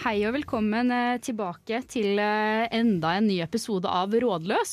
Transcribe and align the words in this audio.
hei 0.00 0.22
og 0.24 0.32
velkommen 0.38 0.90
eh, 0.94 1.18
tilbake 1.24 1.82
til 1.90 2.16
eh, 2.22 2.64
enda 2.76 3.14
en 3.18 3.26
ny 3.28 3.40
episode 3.44 3.90
av 3.90 4.14
Rådløs. 4.22 4.72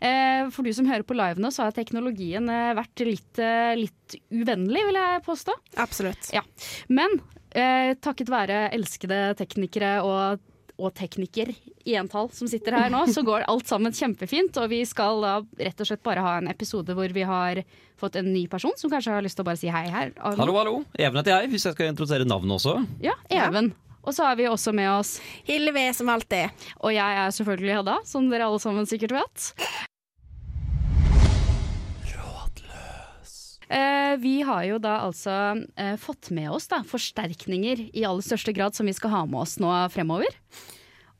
Eh, 0.00 0.48
For 0.54 0.66
du 0.66 0.72
som 0.74 0.88
hører 0.90 1.06
på 1.06 1.16
live 1.16 1.42
nå, 1.42 1.52
så 1.54 1.66
har 1.68 1.76
teknologien 1.76 2.50
vært 2.50 3.04
litt, 3.06 3.40
litt 3.78 4.18
uvennlig, 4.34 4.82
vil 4.88 4.98
jeg 4.98 5.22
påstå. 5.28 5.54
Absolutt. 5.82 6.32
Ja. 6.34 6.42
Men 6.90 7.18
eh, 7.54 7.94
takket 8.02 8.32
være 8.32 8.66
elskede 8.74 9.20
teknikere 9.38 10.00
og, 10.02 10.42
og 10.82 10.92
tekniker 10.98 11.54
i 11.86 11.94
entall 11.94 12.32
som 12.34 12.50
sitter 12.50 12.74
her 12.74 12.90
nå, 12.90 13.04
så 13.14 13.22
går 13.22 13.46
alt 13.46 13.70
sammen 13.70 13.94
kjempefint. 13.94 14.58
Og 14.58 14.70
vi 14.74 14.82
skal 14.88 15.22
da 15.22 15.36
rett 15.62 15.78
og 15.86 15.92
slett 15.92 16.02
bare 16.06 16.26
ha 16.26 16.36
en 16.40 16.50
episode 16.50 16.98
hvor 16.98 17.14
vi 17.14 17.22
har 17.22 17.62
fått 17.96 18.18
en 18.18 18.32
ny 18.34 18.48
person 18.50 18.74
som 18.76 18.90
kanskje 18.92 19.14
har 19.14 19.22
lyst 19.24 19.38
til 19.38 19.46
å 19.46 19.50
bare 19.52 19.62
si 19.62 19.70
hei 19.70 19.86
her. 19.94 20.10
Hallo, 20.26 20.58
hallo. 20.58 20.78
Even 20.98 21.22
heter 21.22 21.36
jeg, 21.38 21.54
hvis 21.54 21.70
jeg 21.70 21.78
skal 21.78 21.94
introdusere 21.94 22.26
navnet 22.26 22.58
også. 22.58 22.80
Ja, 23.06 23.14
Even. 23.30 23.70
Og 24.06 24.14
så 24.14 24.28
har 24.28 24.38
vi 24.38 24.46
også 24.46 24.72
med 24.76 24.88
oss 24.92 25.16
Hillevi 25.48 25.88
som 25.96 26.08
alltid. 26.12 26.54
Og 26.86 26.94
jeg 26.94 27.20
er 27.24 27.34
selvfølgelig 27.34 27.76
Hedda, 27.80 27.98
som 28.06 28.30
dere 28.30 28.46
alle 28.46 28.62
sammen 28.62 28.86
sikkert 28.88 29.16
vet. 29.18 29.50
Eh, 33.66 34.14
vi 34.22 34.36
har 34.46 34.62
jo 34.62 34.76
da 34.78 35.00
altså 35.08 35.32
eh, 35.74 35.96
fått 35.98 36.30
med 36.30 36.52
oss 36.54 36.68
da, 36.70 36.84
forsterkninger 36.86 37.88
i 37.98 38.04
aller 38.06 38.22
største 38.22 38.54
grad 38.54 38.76
som 38.78 38.86
vi 38.86 38.94
skal 38.94 39.10
ha 39.10 39.24
med 39.26 39.40
oss 39.42 39.56
nå 39.58 39.72
fremover. 39.90 40.30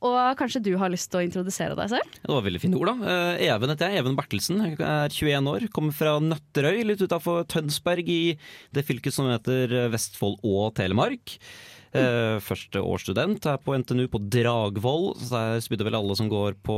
Og 0.07 0.15
kanskje 0.39 0.61
du 0.63 0.69
har 0.79 0.91
lyst 0.93 1.09
til 1.11 1.19
å 1.19 1.25
introdusere 1.25 1.75
deg 1.75 1.89
selv? 1.91 2.17
Det 2.21 2.29
var 2.31 2.45
veldig 2.45 2.61
fine 2.63 2.79
ord, 2.79 2.93
da. 2.93 3.11
Eh, 3.35 3.47
Even 3.49 3.73
heter 3.73 3.91
jeg. 3.91 3.99
Even 3.99 4.15
Bertelsen. 4.15 4.61
Jeg 4.63 4.79
er 4.79 5.11
21 5.11 5.51
år. 5.51 5.67
Kommer 5.75 5.97
fra 5.97 6.15
Nøtterøy, 6.23 6.85
litt 6.87 7.03
utafor 7.03 7.43
Tønsberg 7.51 8.07
i 8.13 8.21
det 8.71 8.85
fylket 8.87 9.15
som 9.17 9.27
heter 9.27 9.89
Vestfold 9.91 10.39
og 10.47 10.69
Telemark. 10.79 11.35
Eh, 11.95 12.37
første 12.43 12.81
årsstudent 12.83 13.45
er 13.47 13.57
på 13.63 13.75
NTNU 13.79 14.07
på 14.11 14.19
Dragvoll, 14.33 15.13
så 15.21 15.29
der 15.55 15.61
spydde 15.63 15.87
vel 15.87 15.95
alle 15.95 16.15
som 16.19 16.27
går 16.31 16.57
på, 16.65 16.77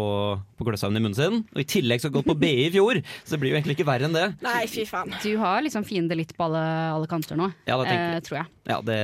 på 0.60 0.68
Gløshaugen 0.68 1.00
i 1.00 1.02
munnen 1.02 1.18
sin. 1.18 1.42
Og 1.56 1.64
i 1.64 1.68
tillegg 1.68 2.04
skal 2.04 2.12
gå 2.14 2.20
gått 2.20 2.28
på 2.30 2.38
BI 2.40 2.68
i 2.68 2.72
fjor, 2.74 3.00
så 3.24 3.36
det 3.36 3.40
blir 3.42 3.54
jo 3.54 3.60
egentlig 3.60 3.78
ikke 3.78 3.88
verre 3.88 4.10
enn 4.10 4.16
det. 4.16 4.26
Nei, 4.44 4.66
fy 4.68 4.84
faen. 4.90 5.14
Du 5.24 5.32
har 5.42 5.64
liksom 5.66 5.86
fiende 5.88 6.18
litt 6.20 6.36
på 6.38 6.44
alle, 6.50 6.64
alle 6.98 7.08
kanter 7.10 7.40
nå, 7.40 7.48
Ja, 7.70 7.78
det 7.82 7.94
eh, 7.96 8.20
tror 8.28 8.42
jeg. 8.42 8.50
Ja, 8.70 8.82
det, 8.86 8.98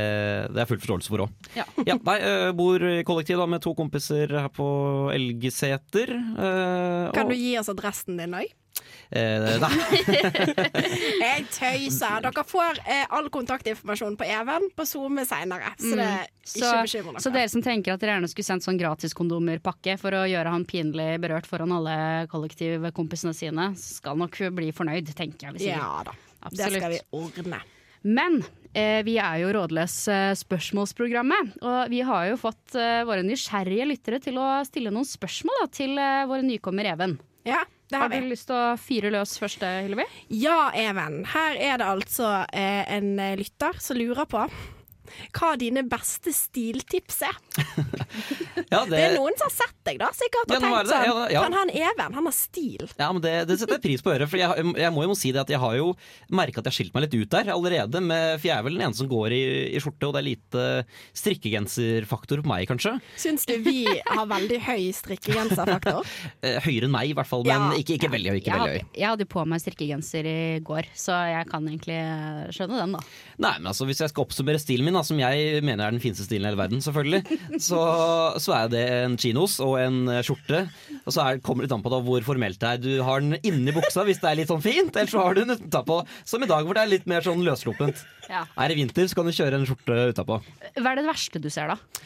det 0.53 0.61
er 0.61 0.67
full 0.69 0.81
forståelse 0.83 1.09
for 1.13 1.25
òg. 1.25 1.31
Ja. 1.55 1.65
Ja, 1.87 1.95
nei, 1.97 2.17
eh, 2.19 2.51
bor 2.57 2.83
i 2.85 2.99
kollektiv 3.07 3.39
da, 3.41 3.47
med 3.49 3.63
to 3.63 3.73
kompiser 3.77 4.29
her 4.35 4.51
på 4.53 4.67
Elgeseter. 5.15 6.11
eh, 6.11 7.11
Kan 7.15 7.25
og- 7.25 7.31
du 7.31 7.39
gi 7.39 7.57
oss 7.57 7.71
adressen 7.71 8.17
din 8.19 8.35
òg? 8.37 8.51
Eh, 9.11 9.57
nei. 9.61 9.69
Jeg 11.25 11.45
tøyser. 11.53 12.23
Dere 12.25 12.43
får 12.47 12.79
eh, 12.85 13.03
all 13.13 13.29
kontaktinformasjon 13.33 14.15
på 14.19 14.27
Even 14.27 14.69
på 14.75 14.85
SoMe 14.89 15.25
seinere, 15.27 15.73
så 15.79 15.93
det 15.95 16.07
er 16.13 16.31
Mm. 16.45 16.51
Så, 16.51 16.59
ikke 16.61 16.81
bekymre 16.85 17.11
dere. 17.15 17.21
så 17.23 17.29
dere 17.33 17.49
som 17.49 17.61
tenker 17.65 17.95
at 17.95 18.01
dere 18.03 18.11
gjerne 18.19 18.27
skulle 18.29 18.45
sendt 18.45 18.65
sånn 18.67 18.77
gratiskondomerpakke 18.77 19.95
for 19.97 20.13
å 20.13 20.19
gjøre 20.29 20.51
han 20.53 20.65
pinlig 20.69 21.07
berørt 21.23 21.47
foran 21.49 21.73
alle 21.73 21.95
kollektivkompisene 22.29 23.33
sine, 23.33 23.65
skal 23.81 24.19
nok 24.21 24.37
bli 24.53 24.69
fornøyd, 24.77 25.09
tenker 25.17 25.47
jeg. 25.49 25.55
vi 25.57 25.63
sier. 25.63 25.79
Ja 25.81 26.03
da. 26.05 26.13
Det 26.53 26.69
skal 26.69 26.93
vi 26.93 26.99
ordne. 27.17 27.63
Men 28.05 28.37
eh, 28.77 28.99
vi 29.07 29.15
er 29.17 29.39
jo 29.41 29.49
Rådløs 29.57 29.95
eh, 30.13 30.35
spørsmålsprogrammet, 30.37 31.55
og 31.65 31.89
vi 31.89 32.03
har 32.05 32.27
jo 32.29 32.37
fått 32.37 32.77
eh, 32.77 33.01
våre 33.09 33.25
nysgjerrige 33.25 33.87
lyttere 33.89 34.21
til 34.21 34.37
å 34.37 34.59
stille 34.69 34.93
noen 34.93 35.07
spørsmål 35.09 35.63
da, 35.63 35.67
til 35.73 35.97
eh, 35.97 36.27
våre 36.29 36.45
nykommer 36.45 36.91
Even. 36.93 37.17
Ja, 37.49 37.63
det 37.95 38.01
Har 38.03 38.09
har 38.11 38.15
du 38.19 38.27
vi. 38.27 38.31
lyst 38.35 38.49
til 38.51 38.59
å 38.59 38.75
fyre 38.79 39.11
løs 39.15 39.37
først, 39.41 39.63
Hillevi? 39.87 40.05
Ja, 40.43 40.59
Even. 40.75 41.21
Her 41.33 41.55
er 41.57 41.79
det 41.81 41.87
altså 41.95 42.29
eh, 42.51 42.83
en 42.99 43.13
eh, 43.23 43.35
lytter 43.39 43.79
som 43.81 43.97
lurer 43.99 44.27
på 44.29 44.45
hva 45.37 45.51
dine 45.55 45.83
beste 45.87 46.31
stiltips 46.35 47.21
er. 47.23 47.35
Ja, 48.71 48.83
Det 48.89 48.99
er 48.99 49.15
noen 49.17 49.35
som 49.37 49.45
har 49.49 49.53
sett 49.55 49.75
deg, 49.85 49.99
da, 50.01 50.07
sikkert, 50.15 50.49
Ja, 50.49 50.57
og 50.57 50.63
tenkt 50.63 50.77
det 50.77 50.85
det. 50.85 50.93
sånn 50.95 51.05
Ja, 51.05 51.27
ja. 51.35 51.41
Kan 51.45 51.53
han 51.53 51.69
Even, 51.75 52.13
han 52.17 52.25
har 52.25 52.33
stil. 52.35 52.87
Ja, 52.97 53.11
men 53.13 53.21
det, 53.21 53.33
det 53.49 53.59
setter 53.59 53.77
jeg 53.77 53.83
pris 53.85 54.01
på 54.01 54.09
å 54.09 54.15
høre. 54.15 54.27
For 54.31 54.37
jeg, 54.41 54.73
jeg 54.81 54.93
må 54.95 55.03
jo 55.05 55.15
si 55.17 55.31
det 55.35 55.41
at 55.43 55.49
jeg 55.53 55.59
har 55.61 55.75
jo 55.77 55.91
merka 56.33 56.59
at 56.61 56.65
jeg 56.65 56.71
har 56.71 56.77
skilt 56.79 56.93
meg 56.95 57.05
litt 57.05 57.17
ut 57.21 57.29
der 57.35 57.51
allerede. 57.53 58.01
Med, 58.01 58.39
for 58.41 58.47
jeg 58.49 58.57
er 58.57 58.63
vel 58.65 58.77
den 58.79 58.85
eneste 58.87 59.03
som 59.03 59.09
går 59.11 59.35
i, 59.37 59.41
i 59.75 59.81
skjorte, 59.83 60.07
og 60.09 60.15
det 60.15 60.21
er 60.23 60.27
lite 60.29 60.63
strikkegenserfaktor 61.15 62.41
på 62.43 62.49
meg, 62.49 62.65
kanskje. 62.69 62.95
Syns 63.19 63.45
du 63.49 63.55
vi 63.65 63.85
har 63.87 64.25
veldig 64.29 64.59
høy 64.69 64.89
strikkegenserfaktor? 64.95 66.05
Eh, 66.45 66.57
høyere 66.61 66.85
enn 66.87 66.93
meg, 66.93 67.09
i 67.09 67.13
hvert 67.17 67.27
fall. 67.29 67.41
Men 67.45 67.71
Ja. 67.71 67.77
ikke, 67.79 67.95
ikke 67.97 68.09
veldig 68.11 68.29
høy. 68.33 68.37
Ikke 68.39 68.51
Jeg 68.51 68.59
veldig 68.59 68.71
hadde, 68.75 68.85
høy. 68.85 68.99
jeg 68.99 69.07
hadde 69.09 69.25
på 69.31 69.43
meg 69.49 69.61
strikkegenser 69.63 70.27
i 70.29 70.35
går, 70.65 70.87
så 70.97 71.15
jeg 71.31 71.47
kan 71.49 71.65
egentlig 71.69 71.97
skjønne 72.53 72.79
den, 72.81 72.93
da. 72.97 73.01
Nei, 73.45 73.53
men 73.59 73.69
altså, 73.71 73.85
Hvis 73.89 74.01
jeg 74.03 74.11
skal 74.11 74.25
oppsummere 74.25 74.61
stilen 74.61 74.85
min, 74.87 74.97
da, 74.97 75.01
som 75.07 75.19
jeg 75.21 75.61
mener 75.65 75.87
er 75.87 75.95
den 75.95 76.01
fineste 76.03 76.25
stilen 76.27 76.45
i 76.45 76.51
hele 76.51 76.59
verden, 76.59 76.81
selvfølgelig, 76.85 77.39
så, 77.67 77.81
så 78.41 78.54
er 78.57 78.71
det 78.71 78.83
en 78.95 79.17
chinos 79.21 79.57
og 79.63 79.75
en 79.81 79.99
eh, 80.11 80.23
skjorte. 80.25 80.65
Og 81.03 81.13
så 81.13 81.23
er, 81.25 81.41
kommer 81.43 81.63
det 81.63 81.69
litt 81.69 81.77
an 81.77 81.85
på 81.85 81.93
da 81.93 82.01
hvor 82.05 82.25
formelt 82.27 82.59
det 82.61 82.71
er. 82.71 82.81
Du 82.81 82.91
har 83.05 83.23
den 83.23 83.37
inni 83.45 83.75
buksa 83.75 84.05
hvis 84.07 84.21
det 84.23 84.31
er 84.31 84.39
litt 84.41 84.51
sånn 84.51 84.63
fint, 84.65 84.95
eller 84.95 85.11
så 85.11 85.21
har 85.23 85.37
du 85.37 85.43
den 85.43 85.67
utapå. 85.67 86.01
Som 86.27 86.45
i 86.45 86.49
dag 86.49 86.65
hvor 86.65 86.77
det 86.77 86.85
er 86.85 86.93
litt 86.95 87.07
mer 87.09 87.25
sånn 87.25 87.43
løssluppent. 87.45 88.01
Ja. 88.31 88.45
Er 88.57 88.71
det 88.71 88.79
vinter, 88.79 89.07
så 89.09 89.19
kan 89.19 89.29
du 89.29 89.35
kjøre 89.35 89.59
en 89.59 89.69
skjorte 89.69 90.01
utapå. 90.15 90.41
Hva 90.79 90.91
er 90.91 91.01
det 91.01 91.07
verste 91.07 91.41
du 91.41 91.51
ser, 91.53 91.75
da? 91.75 92.03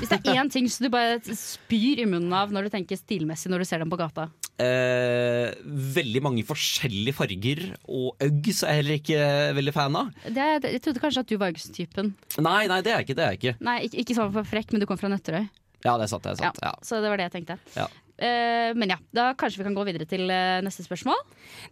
Hvis 0.00 0.10
det 0.10 0.18
er 0.18 0.40
én 0.40 0.50
ting 0.50 0.66
som 0.70 0.86
du 0.86 0.90
bare 0.90 1.20
spyr 1.38 2.02
i 2.02 2.08
munnen 2.10 2.32
av 2.34 2.50
når 2.54 2.66
du 2.66 2.74
tenker 2.74 2.98
stilmessig 2.98 3.52
når 3.52 3.62
du 3.62 3.68
ser 3.68 3.82
dem 3.82 3.92
på 3.92 3.98
gata. 4.00 4.28
Eh, 4.54 5.50
veldig 5.64 6.20
mange 6.22 6.44
forskjellige 6.46 7.16
farger, 7.18 7.62
og 7.90 8.22
Uggs 8.22 8.60
er 8.62 8.76
jeg 8.76 8.80
heller 8.80 9.00
ikke 9.00 9.24
veldig 9.56 9.74
fan 9.74 9.96
av. 9.98 10.12
Det, 10.30 10.46
jeg 10.68 10.82
trodde 10.84 11.02
kanskje 11.02 11.24
at 11.24 11.32
du 11.32 11.34
var 11.40 11.50
Uggs-typen. 11.50 12.12
Nei, 12.38 12.60
nei, 12.70 12.78
det 12.86 12.92
er 12.92 13.00
jeg 13.00 13.08
ikke. 13.08 13.16
det 13.18 13.24
er 13.24 13.34
jeg 13.34 13.40
ikke 13.40 13.54
Nei, 13.66 13.76
ikke, 13.88 13.98
ikke 14.04 14.16
sånn 14.20 14.30
for 14.36 14.46
frekk, 14.46 14.70
men 14.74 14.84
du 14.84 14.86
kom 14.86 15.00
fra 15.00 15.10
Nøtterøy. 15.10 15.48
Ja, 15.84 15.96
det 15.98 16.06
er 16.06 16.12
sant. 16.12 16.24
det 16.24 16.36
er 16.36 16.38
sant 16.40 16.62
ja. 16.62 16.70
Så 16.86 17.02
det 17.02 17.10
var 17.10 17.20
det 17.20 17.26
jeg 17.26 17.34
tenkte. 17.34 17.58
Ja. 17.74 17.88
Eh, 18.14 18.70
men 18.78 18.94
ja, 18.94 19.00
da 19.16 19.32
kanskje 19.38 19.60
vi 19.60 19.66
kan 19.66 19.74
gå 19.76 19.84
videre 19.88 20.06
til 20.08 20.30
eh, 20.30 20.62
neste 20.64 20.86
spørsmål. 20.86 21.18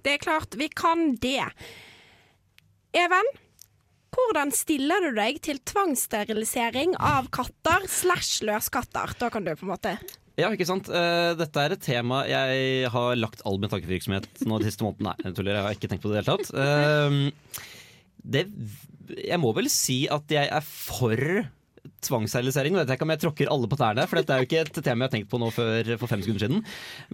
Det 0.03 0.17
er 0.17 0.25
klart, 0.25 0.59
vi 0.59 0.67
kan 0.69 1.15
det. 1.23 1.47
Even, 2.99 3.31
hvordan 4.13 4.51
stiller 4.53 5.07
du 5.07 5.15
deg 5.17 5.39
til 5.47 5.63
tvangssterilisering 5.71 6.99
av 6.99 7.31
katter 7.33 7.87
slash 7.89 8.43
løskatter? 8.45 9.15
Da 9.23 9.31
kan 9.33 9.47
du 9.47 9.55
på 9.55 9.69
en 9.69 9.73
måte 9.77 9.95
Ja, 10.43 10.51
ikke 10.51 10.67
sant. 10.67 10.91
Eh, 10.91 11.33
dette 11.39 11.63
er 11.63 11.77
et 11.77 11.85
tema 11.85 12.25
jeg 12.27 12.91
har 12.91 13.19
lagt 13.21 13.45
all 13.47 13.61
min 13.63 13.71
tankevirksomhet 13.71 14.45
nå 14.49 14.59
de 14.59 14.71
siste 14.71 14.83
månedene. 14.83 15.13
Nei, 15.13 15.29
jeg 15.29 15.39
tuller, 15.39 15.59
jeg 15.59 15.69
har 15.69 15.79
ikke 15.79 15.93
tenkt 15.93 16.05
på 16.05 16.11
det 16.11 16.19
i 16.19 16.21
det 16.21 16.27
hele 16.27 16.39
tatt. 16.43 16.55
Eh, 16.59 17.61
det, 18.35 18.47
jeg 19.19 19.43
må 19.43 19.53
vel 19.55 19.71
si 19.71 20.05
at 20.11 20.31
jeg 20.35 20.51
er 20.51 20.65
for 20.67 21.19
tvangssterilisering. 22.03 22.77
Vet 22.77 22.91
jeg 22.91 22.99
ikke 22.99 23.07
om 23.07 23.13
jeg 23.15 23.23
tråkker 23.23 23.51
alle 23.53 23.69
på 23.71 23.79
tærne, 23.79 24.07
for 24.11 24.19
dette 24.19 24.35
er 24.35 24.43
jo 24.43 24.49
ikke 24.49 24.63
et 24.65 24.79
tema 24.81 25.05
jeg 25.05 25.09
har 25.09 25.15
tenkt 25.17 25.31
på 25.33 25.41
nå 25.43 25.51
før 25.55 25.93
for 26.01 26.11
fem 26.11 26.23
sekunder 26.25 26.45
siden. 26.45 26.63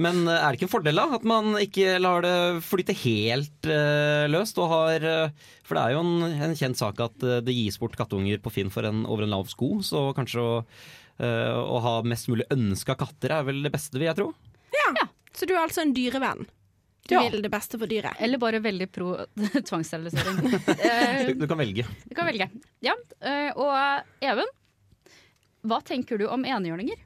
Men 0.00 0.22
eh, 0.24 0.38
er 0.38 0.48
det 0.48 0.58
ikke 0.58 0.68
en 0.68 0.74
fordel 0.74 1.00
da, 1.00 1.06
at 1.18 1.26
man 1.28 1.58
ikke 1.60 1.96
lar 2.00 2.24
det 2.24 2.36
flyte 2.66 2.96
helt 3.04 3.68
uh, 3.68 4.24
løst? 4.32 4.60
Og 4.60 4.72
har, 4.72 5.04
uh, 5.04 5.50
for 5.68 5.78
det 5.78 5.84
er 5.84 5.96
jo 5.96 6.04
en, 6.04 6.38
en 6.48 6.56
kjent 6.58 6.80
sak 6.80 7.02
at 7.04 7.26
uh, 7.26 7.40
det 7.44 7.56
gis 7.56 7.80
bort 7.80 7.96
kattunger 7.98 8.40
på 8.44 8.52
Finn 8.54 8.72
for 8.72 8.88
en, 8.88 9.04
over 9.08 9.26
en 9.26 9.36
lav 9.36 9.48
sko, 9.52 9.78
så 9.84 10.08
kanskje 10.16 10.44
å, 10.44 10.54
å 11.18 11.78
ha 11.82 11.94
mest 12.06 12.28
mulig 12.30 12.46
ønska 12.54 12.94
katter 12.98 13.32
er 13.38 13.42
vel 13.48 13.62
det 13.64 13.72
beste, 13.74 13.98
vil 13.98 14.06
jeg 14.10 14.18
tro. 14.20 14.28
Så 15.38 15.46
du 15.46 15.52
er 15.54 15.60
altså 15.64 15.82
en 15.84 15.92
dyrevenn? 15.94 16.46
Du 17.08 17.14
Ja. 17.14 17.22
vil 17.30 17.40
det 17.42 17.50
beste 17.50 17.78
for 17.80 17.86
dyret? 17.88 18.18
Eller 18.20 18.38
bare 18.42 18.58
veldig 18.60 18.88
pro 18.92 19.14
tvangssterilisering. 19.68 20.40
Eh, 20.84 21.26
Du, 21.28 21.34
du 21.40 21.46
kan 21.48 21.58
velge. 21.58 21.84
du 22.08 22.14
kan 22.14 22.26
velge. 22.28 22.48
Ja, 22.84 22.94
eh, 23.20 23.50
og 23.56 24.04
Even, 24.20 24.50
hva 25.64 25.78
tenker 25.84 26.18
du 26.20 26.26
om 26.28 26.44
enhjørninger? 26.44 26.98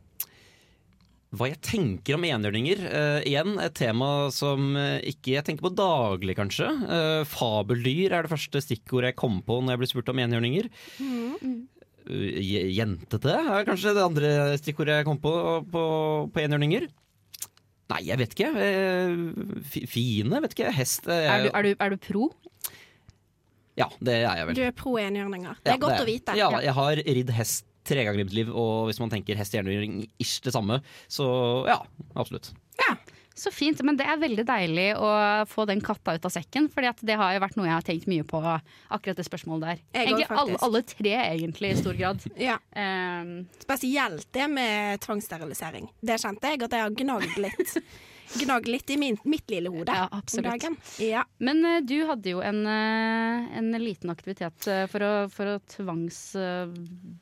Hva 1.32 1.48
jeg 1.48 1.60
tenker 1.64 2.19
om 2.19 2.25
enhjørninger? 2.28 2.82
Uh, 2.92 3.20
igjen 3.25 3.54
et 3.62 3.72
tema 3.78 4.28
som 4.34 4.75
eh, 4.76 4.98
ikke 5.12 5.32
jeg 5.38 5.46
tenker 5.46 5.64
på 5.64 5.72
daglig, 5.78 6.34
kanskje. 6.37 6.66
Uh, 6.84 7.22
fabeldyr 7.25 8.12
er 8.19 8.26
det 8.26 8.32
første 8.34 8.60
stikkordet 8.60 9.12
jeg 9.14 9.20
kom 9.22 9.38
på 9.46 9.60
når 9.62 9.72
jeg 9.76 9.81
ble 9.84 9.88
spurt 9.94 10.10
om 10.12 10.20
enhjørninger. 10.20 10.69
Mm. 11.00 11.62
Jentete 12.08 13.32
er 13.38 13.66
kanskje 13.69 13.94
det 13.96 14.04
andre 14.04 14.32
stikkordet 14.60 15.00
jeg 15.00 15.06
kom 15.08 15.20
på 15.22 15.32
på, 15.72 15.82
på 16.32 16.43
enhjørninger. 16.43 16.88
Nei, 17.93 18.00
jeg 18.08 18.19
vet 18.22 18.32
ikke. 18.37 18.49
Eh, 18.56 19.82
fine, 19.90 20.40
vet 20.44 20.54
ikke. 20.56 20.70
Hest 20.72 21.08
eh, 21.12 21.26
Er 21.28 21.44
du, 21.44 21.50
er 21.52 21.66
du, 21.66 21.72
er 21.76 21.93
du 21.93 21.99
pro? 22.00 22.31
Ja, 23.78 23.88
det 24.04 24.14
er 24.22 24.37
jeg 24.38 24.49
vel. 24.49 24.56
Du 24.56 24.62
er 24.66 24.72
pro 24.76 24.94
enhjørninger. 25.00 25.60
Det 25.62 25.72
Ja, 25.72 25.76
er 25.76 25.82
godt 25.82 26.00
å 26.00 26.08
vite. 26.08 26.37
Ja, 26.38 26.49
jeg 26.64 26.75
har 26.76 27.02
ridd 27.02 27.32
hest 27.37 27.69
tre 27.88 28.04
ganger 28.06 28.20
i 28.22 28.25
mitt 28.28 28.34
liv, 28.37 28.50
og 28.54 28.87
hvis 28.88 29.00
man 29.02 29.10
tenker 29.10 29.37
hest 29.40 29.56
enhjørning 29.58 30.04
ish 30.22 30.38
det 30.44 30.52
samme, 30.54 30.78
så 31.10 31.26
ja, 31.66 31.81
absolutt. 32.14 32.52
Så 33.34 33.50
fint, 33.55 33.81
men 33.87 33.96
det 33.96 34.06
er 34.08 34.20
veldig 34.20 34.44
deilig 34.49 34.87
å 35.00 35.11
få 35.49 35.64
den 35.69 35.81
katta 35.84 36.17
ut 36.17 36.29
av 36.29 36.34
sekken, 36.34 36.69
for 36.73 36.84
det 36.84 37.17
har 37.19 37.34
jo 37.37 37.43
vært 37.43 37.58
noe 37.58 37.69
jeg 37.69 37.76
har 37.79 37.87
tenkt 37.87 38.08
mye 38.11 38.26
på, 38.29 38.40
akkurat 38.93 39.19
det 39.19 39.26
spørsmålet 39.29 39.69
der. 39.69 39.82
Egentlig 40.05 40.29
alle, 40.29 40.61
alle 40.69 40.82
tre, 40.87 41.14
egentlig, 41.25 41.73
i 41.73 41.81
stor 41.82 41.99
grad. 41.99 42.29
Ja. 42.43 42.56
Um, 42.75 43.44
Spesielt 43.62 44.26
det 44.34 44.49
med 44.50 45.00
tvangssterilisering. 45.05 45.87
Det 46.02 46.19
kjente 46.20 46.50
jeg 46.50 46.64
at 46.67 46.75
jeg 46.75 46.84
har 46.84 46.96
gnagd 46.96 47.38
litt. 47.40 47.76
Gnagd 48.40 48.69
litt 48.70 48.90
i 48.90 48.96
min, 48.96 49.19
mitt 49.29 49.50
lille 49.52 49.69
hode 49.69 49.93
Ja, 49.93 50.06
om 50.08 50.46
dagen. 50.46 50.76
Ja. 51.02 51.26
men 51.37 51.61
uh, 51.67 51.81
du 51.85 51.99
hadde 52.08 52.32
jo 52.32 52.40
en, 52.44 52.62
uh, 52.64 53.58
en 53.58 53.69
liten 53.82 54.12
aktivitet 54.12 54.69
uh, 54.70 54.87
for 54.90 55.05
å, 55.05 55.12
for 55.32 55.52
å 55.52 55.58
tvangslære 55.75 57.21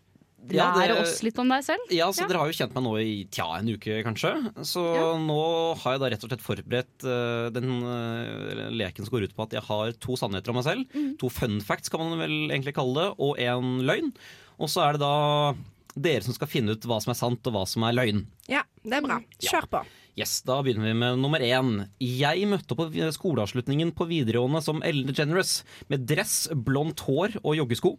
Ja, 0.50 0.70
lære 0.74 0.96
oss 1.02 1.18
litt 1.22 1.38
om 1.38 1.48
deg 1.52 1.62
selv. 1.66 1.84
Ja, 1.92 2.08
så 2.10 2.22
Ja. 2.22 2.28
Dere 2.30 2.38
har 2.40 2.48
jo 2.50 2.56
kjent 2.56 2.74
meg 2.74 2.84
nå 2.86 2.92
i 2.98 3.24
tja, 3.30 3.46
en 3.58 3.68
uke, 3.68 3.98
kanskje. 4.06 4.32
Så 4.64 4.82
Ja. 4.96 5.18
nå 5.20 5.76
har 5.78 5.92
jeg 5.92 6.00
da 6.00 6.08
rett 6.10 6.24
og 6.24 6.30
slett 6.30 6.42
forberedt 6.46 7.04
uh, 7.04 7.50
den 7.50 7.82
uh, 7.84 8.70
leken 8.72 9.04
som 9.04 9.12
går 9.12 9.28
ut 9.28 9.36
på 9.36 9.42
at 9.44 9.52
jeg 9.52 9.62
har 9.68 9.92
to 10.00 10.16
sannheter 10.16 10.50
om 10.50 10.56
meg 10.56 10.64
selv. 10.64 10.86
Mm. 10.94 11.18
To 11.18 11.28
fun 11.28 11.60
facts, 11.60 11.88
kan 11.92 12.00
man 12.00 12.18
vel 12.18 12.50
egentlig 12.50 12.74
kalle 12.74 12.94
det, 12.94 13.14
og 13.18 13.38
en 13.38 13.82
løgn. 13.84 14.12
Og 14.58 14.68
så 14.68 14.88
er 14.88 14.92
det 14.96 15.00
da 15.04 15.54
dere 15.96 16.22
som 16.22 16.34
skal 16.34 16.48
finne 16.48 16.72
ut 16.72 16.84
hva 16.86 17.00
som 17.02 17.10
er 17.12 17.18
sant 17.18 17.46
og 17.46 17.52
hva 17.52 17.66
som 17.68 17.82
er 17.84 17.92
løgn. 17.98 18.24
ja, 18.48 18.62
det 18.82 18.94
er 18.96 19.02
bra. 19.02 19.20
Kjør 19.42 19.66
på. 19.70 19.84
Yes, 20.18 20.40
Da 20.42 20.60
begynner 20.62 20.84
vi 20.90 20.92
med 20.98 21.18
nummer 21.22 21.38
én. 21.40 21.88
Jeg 22.02 22.46
møtte 22.50 22.74
på 22.76 22.90
skoleavslutningen 23.14 23.92
på 23.94 24.06
videregående 24.10 24.60
som 24.62 24.82
Ellen 24.82 25.06
DeGeneres 25.06 25.62
med 25.88 26.04
dress, 26.06 26.48
blondt 26.52 27.00
hår 27.06 27.38
og 27.44 27.56
joggesko. 27.56 27.96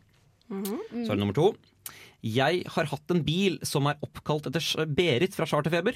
Så 0.51 1.07
er 1.07 1.15
det 1.15 1.19
nummer 1.21 1.33
to. 1.33 1.55
Jeg 2.21 2.63
har 2.75 2.85
hatt 2.91 3.11
en 3.15 3.23
bil 3.25 3.57
som 3.65 3.87
er 3.89 3.97
oppkalt 4.05 4.45
etter 4.51 4.85
Berit 4.93 5.33
fra 5.33 5.47
Charterfeber. 5.49 5.95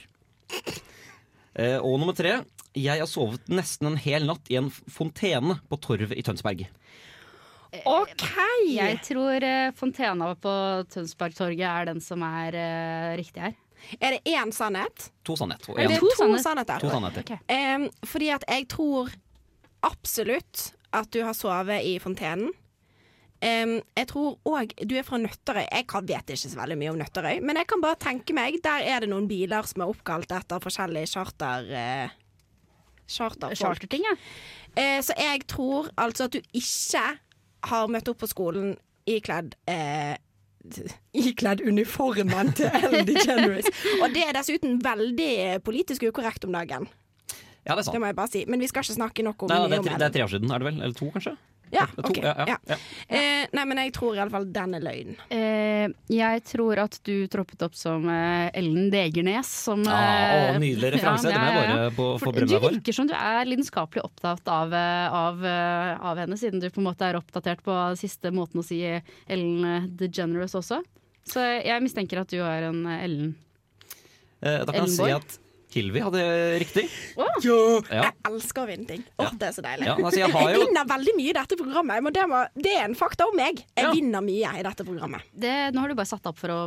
Eh, 1.56 1.78
og 1.80 2.00
nummer 2.02 2.16
tre. 2.18 2.40
Jeg 2.76 3.00
har 3.00 3.08
sovet 3.08 3.46
nesten 3.48 3.88
en 3.94 4.00
hel 4.02 4.26
natt 4.28 4.50
i 4.52 4.58
en 4.60 4.72
fontene 4.72 5.60
på 5.70 5.78
Torvet 5.80 6.12
i 6.18 6.24
Tønsberg. 6.26 6.66
OK! 7.86 8.24
Jeg 8.72 9.00
tror 9.04 9.44
eh, 9.44 9.70
Fontena 9.76 10.32
på 10.40 10.52
Tønsbergtorget 10.94 11.64
er 11.68 11.88
den 11.90 12.02
som 12.04 12.24
er 12.24 12.56
eh, 12.56 13.14
riktig 13.20 13.44
her. 13.50 13.56
Er 14.00 14.16
det 14.16 14.22
én 14.32 14.52
sannhet? 14.56 15.10
To 15.28 15.36
sannhet. 15.38 15.66
Og 15.70 15.78
Er 15.80 15.90
det 15.92 15.98
en, 15.98 16.04
to 16.04 16.10
to, 16.10 16.18
sannhet- 16.24 16.44
sannheter? 16.46 16.80
to 16.82 16.90
sannheter. 16.90 17.26
Okay. 17.28 17.40
Um, 17.76 17.90
fordi 18.08 18.30
at 18.34 18.46
jeg 18.50 18.68
tror 18.72 19.12
absolutt 19.86 20.70
at 20.96 21.12
du 21.14 21.20
har 21.28 21.36
sovet 21.38 21.84
i 21.86 21.98
fontenen. 22.02 22.54
Em, 23.46 23.76
jeg 23.94 24.08
tror 24.10 24.38
òg 24.50 24.74
du 24.90 24.96
er 24.98 25.06
fra 25.06 25.20
Nøtterøy. 25.22 25.66
Jeg 25.68 25.86
kan, 25.92 26.06
vet 26.08 26.34
ikke 26.34 26.50
så 26.50 26.58
veldig 26.58 26.78
mye 26.82 26.94
om 26.94 27.00
Nøtterøy, 27.02 27.42
men 27.46 27.60
jeg 27.60 27.70
kan 27.70 27.84
bare 27.84 28.00
tenke 28.02 28.34
meg 28.34 28.58
Der 28.66 28.86
er 28.90 29.04
det 29.04 29.12
noen 29.12 29.28
biler 29.30 29.68
som 29.70 29.84
er 29.86 29.92
oppkalt 29.94 30.34
etter 30.34 30.64
forskjellige 30.64 31.12
charter... 31.14 31.70
Uh, 31.70 32.22
charterfolk. 33.06 33.60
Charterting, 33.60 34.06
ja. 34.08 34.16
Uh, 34.74 35.00
så 35.06 35.14
jeg 35.20 35.46
tror 35.52 35.92
altså 36.02 36.26
at 36.26 36.34
du 36.34 36.42
ikke 36.58 37.06
har 37.70 37.92
møtt 37.94 38.10
opp 38.10 38.24
på 38.24 38.32
skolen 38.32 38.76
ikledd 39.06 39.54
uh, 39.70 40.16
Ikledd 41.28 41.62
uniformen 41.62 42.50
til 42.58 42.72
Ellen 42.74 43.06
DeGeneres. 43.06 43.70
Og 44.02 44.10
det 44.16 44.26
er 44.26 44.34
dessuten 44.34 44.80
veldig 44.82 45.62
politisk 45.66 46.08
ukorrekt 46.10 46.48
om 46.50 46.56
dagen. 46.58 46.90
Ja, 47.66 47.76
det 47.76 47.86
er 47.86 47.92
Det 47.94 48.02
må 48.02 48.10
jeg 48.10 48.18
bare 48.18 48.32
si. 48.34 48.42
Men 48.50 48.62
vi 48.62 48.70
skal 48.70 48.86
ikke 48.86 48.98
snakke 48.98 49.26
nok 49.26 49.46
om 49.46 49.54
Nei, 49.54 49.60
det, 49.70 49.78
er 49.78 49.86
tre, 49.86 50.00
det 50.02 50.08
er 50.08 50.16
tre 50.18 50.26
år 50.26 50.34
siden, 50.34 50.50
er 50.50 50.62
det 50.62 50.68
vel? 50.72 50.82
Eller 50.82 50.98
to, 50.98 51.12
kanskje? 51.14 51.36
Ja, 51.74 51.88
ok. 51.98 52.18
ja, 52.22 52.34
ja, 52.38 52.46
ja. 52.48 52.58
ja. 52.70 52.76
Eh, 53.10 53.48
nei, 53.58 53.64
men 53.66 53.78
jeg 53.82 53.92
tror 53.98 54.16
i 54.16 54.20
alle 54.22 54.32
fall 54.32 54.46
den 54.54 54.76
er 54.78 54.84
løgn. 54.86 55.16
Eh, 55.34 55.88
jeg 56.14 56.44
tror 56.48 56.80
at 56.86 57.00
du 57.08 57.28
troppet 57.32 57.62
opp 57.66 57.76
som 57.76 58.06
eh, 58.10 58.50
Ellen 58.54 58.90
Degernes. 58.94 59.50
Som, 59.66 59.84
Ah, 59.90 60.54
å, 60.56 60.60
nydelig 60.62 60.94
referanse. 60.96 61.30
ja, 61.34 61.40
det 61.42 61.54
må 61.56 61.62
jeg 61.62 61.70
bare 61.74 61.92
på- 61.98 62.10
få 62.16 62.20
For 62.26 62.32
berømme 62.38 62.52
du 62.54 62.60
for. 62.60 62.76
virker 62.78 62.94
som 63.00 63.08
du 63.10 63.14
er 63.18 63.46
lidenskapelig 63.50 64.04
opptatt 64.06 64.48
av, 64.48 64.74
eh, 64.74 65.08
av, 65.22 65.46
eh, 65.46 65.94
av 66.12 66.22
henne, 66.22 66.38
siden 66.40 66.62
du 66.64 66.70
på 66.70 66.80
en 66.84 66.88
måte 66.92 67.08
er 67.10 67.18
oppdatert 67.20 67.64
på 67.66 67.76
siste 68.00 68.32
måten 68.32 68.62
å 68.62 68.66
si 68.66 68.82
Ellen 68.86 69.66
eh, 69.66 69.88
DeGeneres 70.00 70.56
også. 70.56 70.82
Så 71.26 71.42
jeg 71.66 71.82
mistenker 71.82 72.22
at 72.22 72.30
du 72.30 72.38
er 72.46 72.70
en 72.70 72.84
eh, 72.86 73.04
Ellen. 73.08 73.34
Eh, 74.46 74.62
Da 74.64 74.72
kan 74.72 74.86
jeg 74.86 74.94
si 74.96 75.10
at 75.12 75.40
Hilvi 75.76 76.00
hadde 76.00 76.22
riktig. 76.62 76.86
Oh. 77.20 77.28
Ja. 77.92 78.06
Jeg 78.08 78.14
elsker 78.30 78.64
å 78.64 78.68
vinne 78.70 78.88
ting. 78.88 79.04
Åh, 79.20 79.34
det 79.36 79.50
er 79.50 79.56
så 79.58 79.64
deilig. 79.66 79.90
Ja, 79.90 79.96
altså, 80.00 80.22
jeg 80.22 80.32
har 80.32 80.54
jo- 80.56 80.62
vinner 80.66 80.88
veldig 80.88 81.16
mye 81.18 81.30
i 81.34 81.36
dette 81.36 81.58
programmet, 81.60 82.04
men 82.06 82.14
det, 82.16 82.24
må, 82.32 82.44
det 82.56 82.74
er 82.80 82.86
en 82.88 82.96
fakta 82.96 83.28
om 83.28 83.36
meg. 83.36 83.60
Jeg 83.76 83.84
Ja. 83.84 83.92
vinner 83.92 84.24
mye 84.24 84.54
i 84.60 84.64
dette 84.64 84.86
programmet. 84.88 85.22
Det, 85.36 85.74
nå 85.76 85.80
har 85.84 85.92
du 85.92 85.96
bare 86.00 86.08
satt 86.08 86.26
opp 86.32 86.38
for 86.40 86.48
å 86.56 86.60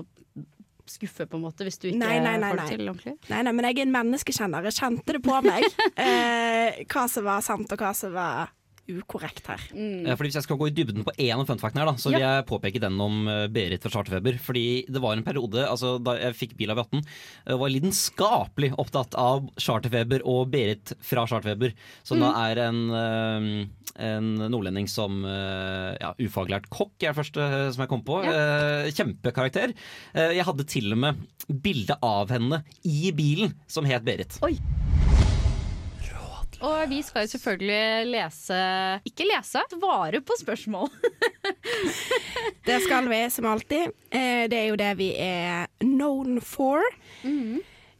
skuffe, 0.89 1.27
på 1.29 1.37
en 1.37 1.43
måte, 1.45 1.65
hvis 1.67 1.77
du 1.81 1.89
ikke 1.91 1.99
Nei, 2.01 2.19
nei, 2.25 2.37
nei, 2.41 2.51
får 2.53 2.61
det 2.63 2.69
til 2.79 2.89
ordentlig. 2.89 3.17
Nei, 3.29 3.43
nei, 3.45 3.53
men 3.53 3.65
jeg 3.69 3.79
er 3.79 3.83
en 3.83 3.93
menneskekjenner. 3.93 4.69
Jeg 4.71 4.77
kjente 4.79 5.17
det 5.17 5.23
på 5.25 5.41
meg. 5.45 5.65
Eh, 5.99 6.85
hva 6.89 7.09
som 7.09 7.25
var 7.25 7.41
sant, 7.45 7.71
og 7.73 7.79
hva 7.81 7.95
som 7.97 8.13
var 8.13 8.51
ukorrekt 8.89 9.47
her. 9.51 9.63
Mm. 9.73 10.07
fordi 10.17 10.31
Hvis 10.31 10.39
jeg 10.41 10.47
skal 10.47 10.59
gå 10.61 10.69
i 10.71 10.75
dybden 10.75 11.07
på 11.07 11.15
én 11.17 11.37
av 11.37 11.47
funfactene, 11.49 11.83
her, 11.83 11.91
da, 11.91 12.01
så 12.01 12.13
vil 12.13 12.25
jeg 12.25 12.47
påpeke 12.49 12.83
den 12.83 12.99
om 13.03 13.29
eh, 13.29 13.47
Berit 13.53 13.85
fra 13.85 13.93
Charterfeber. 13.93 14.39
Fordi 14.43 14.67
det 14.89 15.03
var 15.05 15.17
en 15.17 15.27
periode 15.27 15.65
altså, 15.69 15.97
da 16.03 16.17
jeg 16.19 16.39
fikk 16.39 16.57
bil 16.59 16.73
av 16.75 16.81
V18, 16.81 17.05
jeg 17.53 17.63
var 17.63 17.75
lidenskapelig 17.75 18.73
opptatt 18.81 19.19
av 19.21 19.49
Charterfeber 19.61 20.25
og 20.29 20.49
Berit 20.55 20.95
fra 21.05 21.27
Charterfeber. 21.29 21.77
Som 22.07 22.23
da 22.25 22.33
er 22.49 22.63
en, 22.69 22.83
eh, 22.99 23.49
en 24.09 24.33
nordlending 24.49 24.89
som 24.91 25.23
eh, 25.29 25.95
ja, 26.01 26.15
ufaglært 26.25 26.71
kokk, 26.73 26.97
er 27.03 27.13
det 27.13 27.19
første 27.21 27.45
eh, 27.45 27.71
som 27.75 27.85
jeg 27.85 27.93
kom 27.93 28.05
på. 28.07 28.23
Ja. 28.25 28.91
kjempekarakter. 28.95 29.75
Eh, 30.15 30.37
jeg 30.39 30.47
hadde 30.49 30.69
til 30.69 30.93
og 30.97 31.03
med 31.05 31.25
bilde 31.49 31.97
av 32.05 32.33
henne 32.35 32.63
i 32.85 33.13
bilen 33.17 33.57
som 33.71 33.89
het 33.89 34.05
Berit. 34.07 34.41
Og 36.67 36.89
vi 36.91 36.99
skal 37.07 37.23
jo 37.27 37.31
selvfølgelig 37.37 38.09
lese 38.11 38.57
Ikke 39.07 39.27
lese, 39.29 39.63
svare 39.71 40.21
på 40.27 40.37
spørsmål. 40.41 40.89
Det 42.69 42.81
skal 42.85 43.07
vi 43.09 43.21
som 43.33 43.47
alltid. 43.49 43.93
Eh, 44.11 44.45
det 44.51 44.59
er 44.59 44.67
jo 44.73 44.77
det 44.77 44.91
vi 44.99 45.07
er 45.23 45.69
known 45.81 46.41
for. 46.45 46.83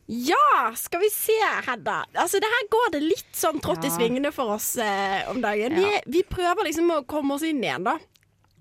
Ja, 0.09 0.73
skal 0.77 1.01
vi 1.05 1.09
se, 1.13 1.37
Hedda. 1.67 2.03
Altså, 2.19 2.41
det 2.41 2.49
her 2.53 2.67
går 2.73 2.91
det 2.97 3.01
litt 3.05 3.33
sånn 3.37 3.61
trått 3.65 3.85
i 3.89 3.91
svingene 3.93 4.31
for 4.35 4.55
oss 4.57 4.75
eh, 4.81 5.23
om 5.31 5.41
dagen. 5.45 5.77
Vi, 5.79 5.87
Ja. 5.87 6.03
vi 6.07 6.23
prøver 6.29 6.69
liksom 6.69 6.91
å 6.95 7.03
komme 7.09 7.37
oss 7.39 7.45
inn 7.49 7.63
igjen, 7.65 7.85
da. 7.89 7.97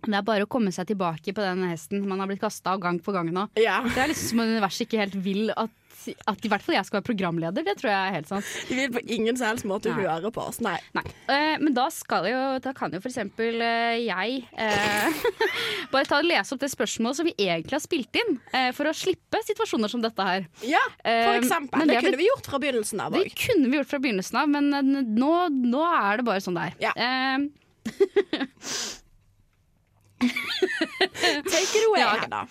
Det 0.08 0.14
er 0.16 0.24
bare 0.28 0.46
å 0.46 0.52
komme 0.52 0.72
seg 0.72 0.88
tilbake 0.92 1.34
på 1.36 1.44
den 1.44 1.64
hesten 1.72 2.04
man 2.08 2.20
har 2.22 2.30
blitt 2.30 2.44
kasta 2.44 2.76
av 2.76 2.80
gang 2.84 3.00
på 3.04 3.12
gang 3.16 3.32
nå. 3.34 3.48
Ja. 3.60 3.82
Det 3.84 3.98
er 3.98 4.12
liksom 4.14 4.30
som 4.36 4.44
om 4.46 4.52
universet 4.54 4.86
ikke 4.88 5.02
helt 5.02 5.16
vil 5.26 5.50
at, 5.56 5.74
at 6.28 6.46
i 6.46 6.50
hvert 6.52 6.64
fall 6.64 6.76
jeg 6.78 6.86
skal 6.88 6.98
være 7.00 7.08
programleder. 7.10 7.62
Det 7.66 7.76
tror 7.80 7.90
jeg 7.92 8.00
er 8.00 8.16
helt 8.18 8.30
sant. 8.30 8.46
De 8.70 8.74
vil 8.78 8.94
på 8.94 9.00
ingen 9.18 9.36
som 9.40 9.48
helst 9.50 9.66
måte 9.70 9.88
Nei. 9.92 9.98
høre 10.06 10.30
på 10.34 10.42
oss. 10.50 10.58
Nei. 10.64 10.78
Nei. 10.98 11.06
Uh, 11.30 11.56
men 11.64 11.72
da, 11.78 11.86
skal 11.94 12.24
jo, 12.30 12.42
da 12.64 12.72
kan 12.78 12.90
jo 12.94 13.00
for 13.04 13.10
eksempel 13.12 13.54
eh, 13.64 13.98
jeg 14.06 14.30
uh, 14.58 15.08
bare 15.94 16.06
ta 16.10 16.16
og 16.22 16.28
lese 16.28 16.54
opp 16.56 16.62
det 16.64 16.72
spørsmålet 16.74 17.18
som 17.20 17.26
vi 17.28 17.36
egentlig 17.48 17.76
har 17.78 17.84
spilt 17.84 18.14
inn, 18.22 18.32
for 18.76 18.86
å 18.90 18.94
slippe 18.96 19.38
situasjoner 19.46 19.90
som 19.92 20.02
dette 20.04 20.24
her. 20.24 20.42
Ja, 20.66 20.82
for 21.02 21.36
eksempel. 21.38 21.88
Det 21.88 21.98
det 21.98 22.04
kunne 22.06 22.20
vi 22.20 22.30
gjort 22.30 22.48
fra 22.50 22.60
begynnelsen 22.62 23.00
av 23.04 23.10
Det 23.16 23.32
kunne 23.38 23.70
vi 23.72 23.78
gjort 23.80 23.92
fra 23.92 24.00
begynnelsen 24.04 24.36
av, 24.42 24.46
men 24.52 24.64
nå, 25.18 25.34
nå 25.52 25.82
er 25.88 26.22
det 26.22 26.26
bare 26.28 26.42
sånn 26.44 26.58
det 26.58 26.64
er. 26.72 26.76
Ja. 26.90 26.94
Take 30.20 31.78
it 31.78 31.88
away, 31.88 32.00
Ja, 32.02 32.16
okay. 32.16 32.22
Hedda. 32.22 32.48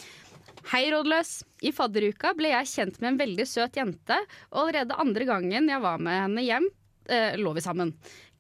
Hei, 0.66 0.88
rådløs. 0.90 1.44
I 1.62 1.70
fadderuka 1.70 2.32
ble 2.34 2.48
jeg 2.50 2.66
kjent 2.66 2.96
med 2.98 3.12
en 3.12 3.18
veldig 3.20 3.44
søt 3.46 3.76
jente, 3.78 4.16
og 4.50 4.64
allerede 4.64 4.96
andre 4.98 5.26
gangen 5.28 5.68
jeg 5.70 5.82
var 5.84 6.00
med 6.02 6.16
henne 6.24 6.42
hjem, 6.42 6.66
eh, 7.06 7.36
lå 7.38 7.52
vi 7.54 7.62
sammen. 7.62 7.92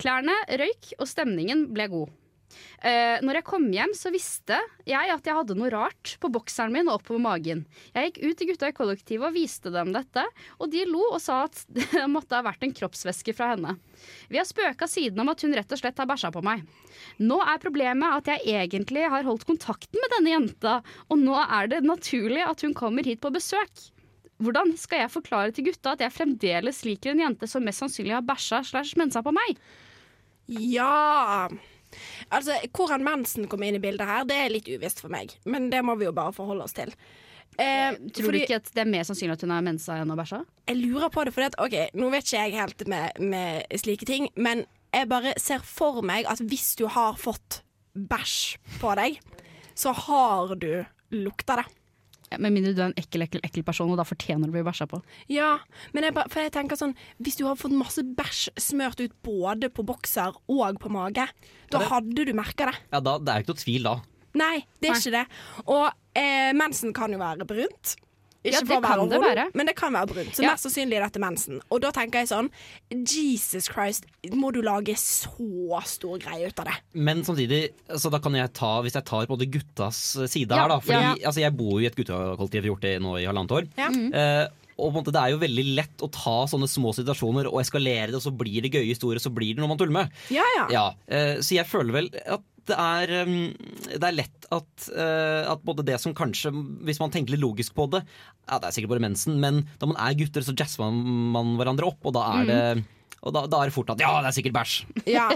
Klærne 0.02 0.34
røyk, 0.58 0.88
og 0.98 1.06
stemningen 1.06 1.68
ble 1.76 1.86
god. 1.92 2.10
Eh, 2.80 3.18
når 3.24 3.40
jeg 3.40 3.46
kom 3.48 3.66
hjem, 3.72 3.92
så 3.96 4.12
visste 4.14 4.58
jeg 4.86 5.12
at 5.12 5.26
jeg 5.26 5.36
hadde 5.36 5.56
noe 5.58 5.70
rart 5.72 6.14
på 6.22 6.30
bokseren 6.32 6.74
min 6.74 6.90
og 6.90 7.00
oppover 7.00 7.22
magen. 7.24 7.64
Jeg 7.94 8.10
gikk 8.10 8.20
ut 8.22 8.38
til 8.40 8.50
gutta 8.52 8.70
i 8.70 8.76
kollektivet 8.76 9.28
og 9.30 9.36
viste 9.36 9.72
dem 9.74 9.92
dette, 9.94 10.26
og 10.60 10.70
de 10.72 10.84
lo 10.88 11.02
og 11.08 11.20
sa 11.22 11.42
at 11.46 11.62
det 11.76 12.04
måtte 12.12 12.38
ha 12.38 12.44
vært 12.46 12.66
en 12.66 12.74
kroppsvæske 12.76 13.34
fra 13.36 13.54
henne. 13.54 13.76
Vi 14.30 14.40
har 14.40 14.48
spøka 14.48 14.88
siden 14.90 15.22
om 15.22 15.32
at 15.32 15.42
hun 15.44 15.56
rett 15.56 15.72
og 15.72 15.80
slett 15.80 15.98
har 16.02 16.08
bæsja 16.10 16.32
på 16.34 16.44
meg. 16.46 16.64
Nå 17.22 17.40
er 17.42 17.62
problemet 17.62 18.20
at 18.20 18.32
jeg 18.34 18.62
egentlig 18.62 19.06
har 19.10 19.26
holdt 19.26 19.46
kontakten 19.48 20.00
med 20.02 20.16
denne 20.18 20.34
jenta, 20.34 20.78
og 21.10 21.20
nå 21.20 21.36
er 21.42 21.72
det 21.72 21.84
naturlig 21.86 22.44
at 22.46 22.64
hun 22.66 22.76
kommer 22.76 23.06
hit 23.06 23.22
på 23.24 23.32
besøk. 23.34 23.88
Hvordan 24.42 24.74
skal 24.76 25.06
jeg 25.06 25.14
forklare 25.14 25.54
til 25.56 25.70
gutta 25.70 25.94
at 25.94 26.02
jeg 26.04 26.12
fremdeles 26.12 26.82
liker 26.84 27.14
en 27.14 27.22
jente 27.24 27.48
som 27.48 27.64
mest 27.64 27.80
sannsynlig 27.80 28.18
har 28.18 28.26
bæsja 28.26 28.60
slash 28.68 28.98
mensa 29.00 29.24
på 29.24 29.32
meg? 29.32 29.56
Ja 30.46 31.48
Altså, 32.30 32.56
Hvordan 32.74 33.04
mensen 33.06 33.48
kom 33.50 33.62
inn 33.66 33.78
i 33.78 33.82
bildet 33.82 34.08
her, 34.08 34.26
det 34.28 34.36
er 34.40 34.52
litt 34.52 34.68
uvisst 34.70 35.02
for 35.04 35.12
meg. 35.12 35.34
Men 35.44 35.70
det 35.72 35.82
må 35.86 35.96
vi 35.98 36.08
jo 36.08 36.14
bare 36.16 36.34
forholde 36.36 36.66
oss 36.66 36.76
til. 36.76 36.92
Eh, 37.56 37.94
Tror 38.12 38.28
fordi 38.28 38.42
du 38.42 38.44
ikke 38.44 38.58
at 38.60 38.72
det 38.74 38.82
er 38.82 38.90
mer 38.90 39.06
sannsynlig 39.08 39.36
at 39.38 39.44
hun 39.46 39.54
har 39.54 39.64
mensa 39.64 39.96
enn 40.02 40.12
å 40.12 40.16
bæsja? 40.18 40.42
Jeg 40.68 40.80
lurer 40.82 41.12
på 41.12 41.24
det, 41.24 41.32
for 41.32 41.62
OK, 41.64 41.76
nå 41.96 42.10
vet 42.12 42.26
ikke 42.26 42.42
jeg 42.42 42.58
helt 42.58 42.86
med, 42.90 43.22
med 43.32 43.78
slike 43.80 44.08
ting, 44.08 44.28
men 44.36 44.66
jeg 44.92 45.08
bare 45.08 45.32
ser 45.40 45.64
for 45.64 46.02
meg 46.04 46.28
at 46.28 46.42
hvis 46.44 46.74
du 46.80 46.84
har 46.92 47.16
fått 47.20 47.62
bæsj 47.96 48.58
på 48.82 48.92
deg, 48.98 49.18
så 49.76 49.92
har 49.96 50.52
du 50.60 50.70
lukta 51.16 51.60
det. 51.62 51.66
Med 52.38 52.52
mindre 52.52 52.72
du 52.74 52.80
er 52.82 52.88
en 52.90 52.96
ekkel, 52.98 53.22
ekkel, 53.22 53.40
ekkel 53.46 53.62
person, 53.66 53.90
og 53.92 53.98
da 54.00 54.04
fortjener 54.08 54.48
du 54.48 54.50
å 54.50 54.56
bli 54.56 54.64
bæsja 54.66 54.88
på. 54.90 54.98
Ja, 55.30 55.58
men 55.94 56.02
jeg, 56.08 56.14
for 56.16 56.40
jeg 56.42 56.52
tenker 56.56 56.76
sånn 56.80 56.94
Hvis 57.22 57.36
du 57.38 57.44
har 57.46 57.54
fått 57.60 57.74
masse 57.76 58.02
bæsj 58.02 58.48
smørt 58.58 59.00
ut 59.00 59.14
både 59.22 59.70
på 59.70 59.84
bokser 59.86 60.34
og 60.50 60.80
på 60.82 60.90
mage, 60.90 61.28
da 61.70 61.78
det- 61.78 61.88
hadde 61.88 62.24
du 62.26 62.32
merka 62.34 62.66
det. 62.72 62.76
Ja, 62.92 63.00
da, 63.00 63.18
Det 63.18 63.28
er 63.28 63.38
jo 63.38 63.44
ikke 63.46 63.54
noe 63.54 63.64
tvil 63.64 63.82
da. 63.82 63.94
Nei, 64.36 64.66
det 64.80 64.90
er 64.90 64.92
Nei. 64.92 65.00
ikke 65.00 65.14
det. 65.16 65.26
Og 65.66 65.92
eh, 66.14 66.52
mensen 66.52 66.92
kan 66.92 67.10
jo 67.12 67.18
være 67.18 67.46
brunt. 67.46 67.96
Ikke 68.46 68.54
Ja, 68.56 68.60
det 68.60 68.80
kan 68.86 69.08
det 69.10 69.20
være. 69.20 69.46
men 69.58 69.66
det 69.66 69.74
kan 69.76 69.92
være 69.92 70.06
brunt. 70.12 70.32
Så 70.36 70.42
Ja. 70.44 70.52
mest 70.54 70.64
sannsynlig 70.66 70.96
er 71.00 71.06
dette 71.08 71.20
mensen. 71.22 71.60
Og 71.70 71.80
da 71.82 71.90
tenker 71.90 72.22
jeg 72.22 72.28
sånn 72.30 72.50
Jesus 72.90 73.68
Christ, 73.68 74.06
må 74.32 74.52
du 74.54 74.60
lage 74.62 74.94
så 74.98 75.80
stor 75.86 76.18
greie 76.22 76.48
ut 76.50 76.58
av 76.62 76.66
det? 76.70 76.76
Men 76.94 77.22
samtidig, 77.26 77.70
så 77.98 78.10
da 78.12 78.18
kan 78.22 78.32
jeg 78.38 78.52
ta, 78.56 78.80
hvis 78.84 78.94
jeg 78.98 79.04
tar 79.08 79.26
på 79.26 79.38
det 79.38 79.50
guttas 79.54 79.98
side 80.30 80.50
Ja, 80.54 80.62
her, 80.64 80.68
da. 80.68 80.78
Fordi 80.80 81.02
ja. 81.20 81.28
altså, 81.28 81.40
jeg 81.44 81.56
bor 81.56 81.78
jo 81.80 81.84
i 81.84 81.90
et 81.90 81.96
guttekollektiv, 81.98 82.62
har 82.62 82.70
gjort 82.72 82.86
det 82.86 82.94
nå 83.02 83.16
i 83.20 83.26
halvannet 83.26 83.56
år. 83.58 83.68
Ja. 83.76 83.88
Uh, 83.90 84.48
og 84.78 84.92
på 84.92 84.98
en 84.98 85.04
måte, 85.04 85.12
Det 85.12 85.22
er 85.22 85.30
jo 85.32 85.38
veldig 85.40 85.74
lett 85.74 86.02
å 86.04 86.10
ta 86.12 86.36
sånne 86.46 86.68
små 86.68 86.92
situasjoner 86.94 87.46
og 87.48 87.60
eskalere 87.62 88.08
det, 88.12 88.18
og 88.18 88.22
så 88.26 88.32
blir 88.36 88.60
det 88.62 88.72
gøye 88.72 88.90
historier, 88.92 89.18
så 89.22 89.32
blir 89.32 89.54
det 89.56 89.62
noe 89.64 89.68
man 89.72 89.78
tuller 89.78 89.92
med. 90.04 90.10
Ja, 90.30 90.44
ja. 90.58 90.66
Ja, 90.70 90.86
eh, 91.08 91.36
Så 91.40 91.54
jeg 91.56 91.66
føler 91.66 91.92
vel 91.92 92.10
at 92.26 92.42
det 92.70 92.76
er, 92.78 93.12
det 93.92 94.02
er 94.02 94.16
lett 94.16 94.48
at, 94.54 94.88
eh, 94.92 95.42
at 95.50 95.62
både 95.66 95.84
det 95.86 95.98
som 96.02 96.14
kanskje, 96.16 96.52
hvis 96.86 97.00
man 97.02 97.12
tenker 97.14 97.34
litt 97.34 97.42
logisk 97.42 97.74
på 97.76 97.88
det 97.92 98.02
Ja, 98.04 98.58
det 98.58 98.68
er 98.68 98.76
sikkert 98.76 98.94
bare 98.96 99.06
mensen, 99.06 99.40
men 99.42 99.64
da 99.80 99.88
man 99.90 99.98
er 100.02 100.18
gutter, 100.18 100.44
så 100.46 100.54
jazzer 100.56 100.84
man, 100.84 101.00
man 101.34 101.56
hverandre 101.58 101.88
opp, 101.90 102.02
og 102.06 102.14
da 102.16 102.26
er 102.36 102.50
det 102.50 102.60
og 103.26 103.34
da, 103.34 103.42
da 103.50 103.60
er 103.64 103.70
det 103.70 103.74
fort 103.74 103.90
at 103.90 104.00
ja, 104.00 104.12
det 104.22 104.30
er 104.30 104.36
sikkert 104.38 104.54
bæsj. 104.60 104.76
Ja. 105.16 105.28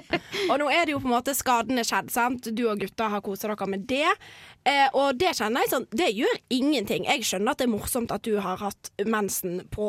Og 0.50 0.56
nå 0.62 0.68
er 0.70 0.86
det 0.86 0.92
jo 0.94 1.00
på 1.02 1.08
en 1.10 1.14
måte 1.16 1.34
skadene 1.36 1.82
skjedd, 1.86 2.10
sant. 2.14 2.48
Du 2.54 2.64
og 2.70 2.78
gutta 2.82 3.08
har 3.12 3.20
kosa 3.24 3.48
dere 3.50 3.66
med 3.70 3.84
det. 3.90 4.06
Eh, 4.68 4.88
og 4.92 5.16
det 5.16 5.30
kjenner 5.38 5.62
jeg 5.64 5.70
sånn, 5.72 5.86
det 5.96 6.08
gjør 6.12 6.34
ingenting. 6.52 7.06
Jeg 7.08 7.24
skjønner 7.24 7.54
at 7.54 7.62
det 7.62 7.66
er 7.68 7.72
morsomt 7.72 8.10
at 8.12 8.22
du 8.26 8.34
har 8.44 8.58
hatt 8.60 8.90
mensen 9.08 9.62
på 9.72 9.86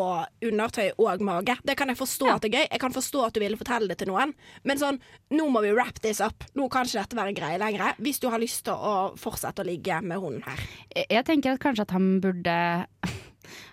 undertøy 0.48 0.94
og 0.98 1.22
mage. 1.28 1.58
Det 1.68 1.76
kan 1.80 1.92
jeg 1.92 2.00
forstå 2.00 2.30
Ja. 2.30 2.36
at 2.38 2.46
det 2.46 2.54
er 2.54 2.58
gøy. 2.62 2.68
Jeg 2.72 2.80
kan 2.86 2.96
forstå 2.96 3.26
at 3.28 3.34
du 3.36 3.42
ville 3.44 3.60
fortelle 3.60 3.90
det 3.92 3.98
til 4.00 4.12
noen. 4.14 4.32
Men 4.64 4.80
sånn, 4.80 5.02
nå 5.34 5.50
må 5.52 5.62
vi 5.66 5.74
wrap 5.76 6.00
this 6.06 6.22
up. 6.24 6.46
Nå 6.56 6.70
kan 6.72 6.86
ikke 6.88 7.02
dette 7.04 7.20
være 7.20 7.36
greie 7.36 7.60
lenger. 7.60 7.98
Hvis 8.00 8.22
du 8.24 8.30
har 8.32 8.40
lyst 8.40 8.64
til 8.70 8.74
å 8.78 9.12
fortsette 9.20 9.66
å 9.66 9.68
ligge 9.68 10.00
med 10.02 10.18
hunden 10.24 10.44
her. 10.48 10.60
Jeg- 10.96 11.08
Jeg 11.12 11.26
tenker 11.26 11.54
at 11.54 11.60
kanskje 11.60 11.82
at 11.82 11.92
han 11.92 12.22
burde 12.22 12.86